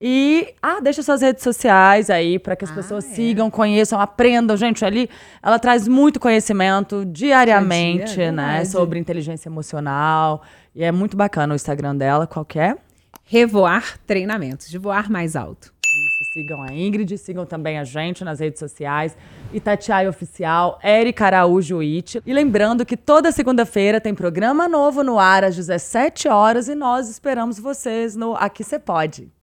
E, 0.00 0.54
ah, 0.62 0.78
deixa 0.80 1.02
suas 1.02 1.22
redes 1.22 1.42
sociais 1.42 2.08
aí 2.08 2.38
para 2.38 2.54
que 2.54 2.64
as 2.64 2.70
ah, 2.70 2.74
pessoas 2.74 3.04
é. 3.04 3.08
sigam, 3.14 3.50
conheçam, 3.50 4.00
aprendam. 4.00 4.56
Gente, 4.56 4.84
ali 4.84 5.10
ela 5.42 5.58
traz 5.58 5.88
muito 5.88 6.20
conhecimento 6.20 7.04
diariamente, 7.04 8.14
dia, 8.14 8.32
né? 8.32 8.64
Sobre 8.64 8.98
inteligência 8.98 9.48
emocional. 9.48 10.42
E 10.72 10.84
é 10.84 10.92
muito 10.92 11.16
bacana 11.16 11.52
o 11.52 11.56
Instagram 11.56 11.96
dela. 11.96 12.28
Qual 12.28 12.44
que 12.44 12.60
é? 12.60 12.76
Revoar 13.24 13.98
Treinamentos, 14.06 14.70
de 14.70 14.78
voar 14.78 15.10
mais 15.10 15.34
alto. 15.34 15.74
Isso, 15.82 16.32
sigam 16.32 16.62
a 16.62 16.72
Ingrid, 16.72 17.18
sigam 17.18 17.44
também 17.44 17.76
a 17.76 17.82
gente 17.82 18.22
nas 18.22 18.38
redes 18.38 18.60
sociais. 18.60 19.16
Itatiaia 19.52 20.08
Oficial, 20.08 20.78
Erika 20.80 21.26
Araújo 21.26 21.80
It. 21.80 22.22
E 22.24 22.32
lembrando 22.32 22.86
que 22.86 22.96
toda 22.96 23.32
segunda-feira 23.32 24.00
tem 24.00 24.14
programa 24.14 24.68
novo 24.68 25.02
no 25.02 25.18
ar 25.18 25.42
às 25.42 25.56
17 25.56 26.28
horas 26.28 26.68
e 26.68 26.76
nós 26.76 27.08
esperamos 27.08 27.58
vocês 27.58 28.14
no 28.14 28.36
Aqui 28.36 28.62
Você 28.62 28.78
Pode. 28.78 29.32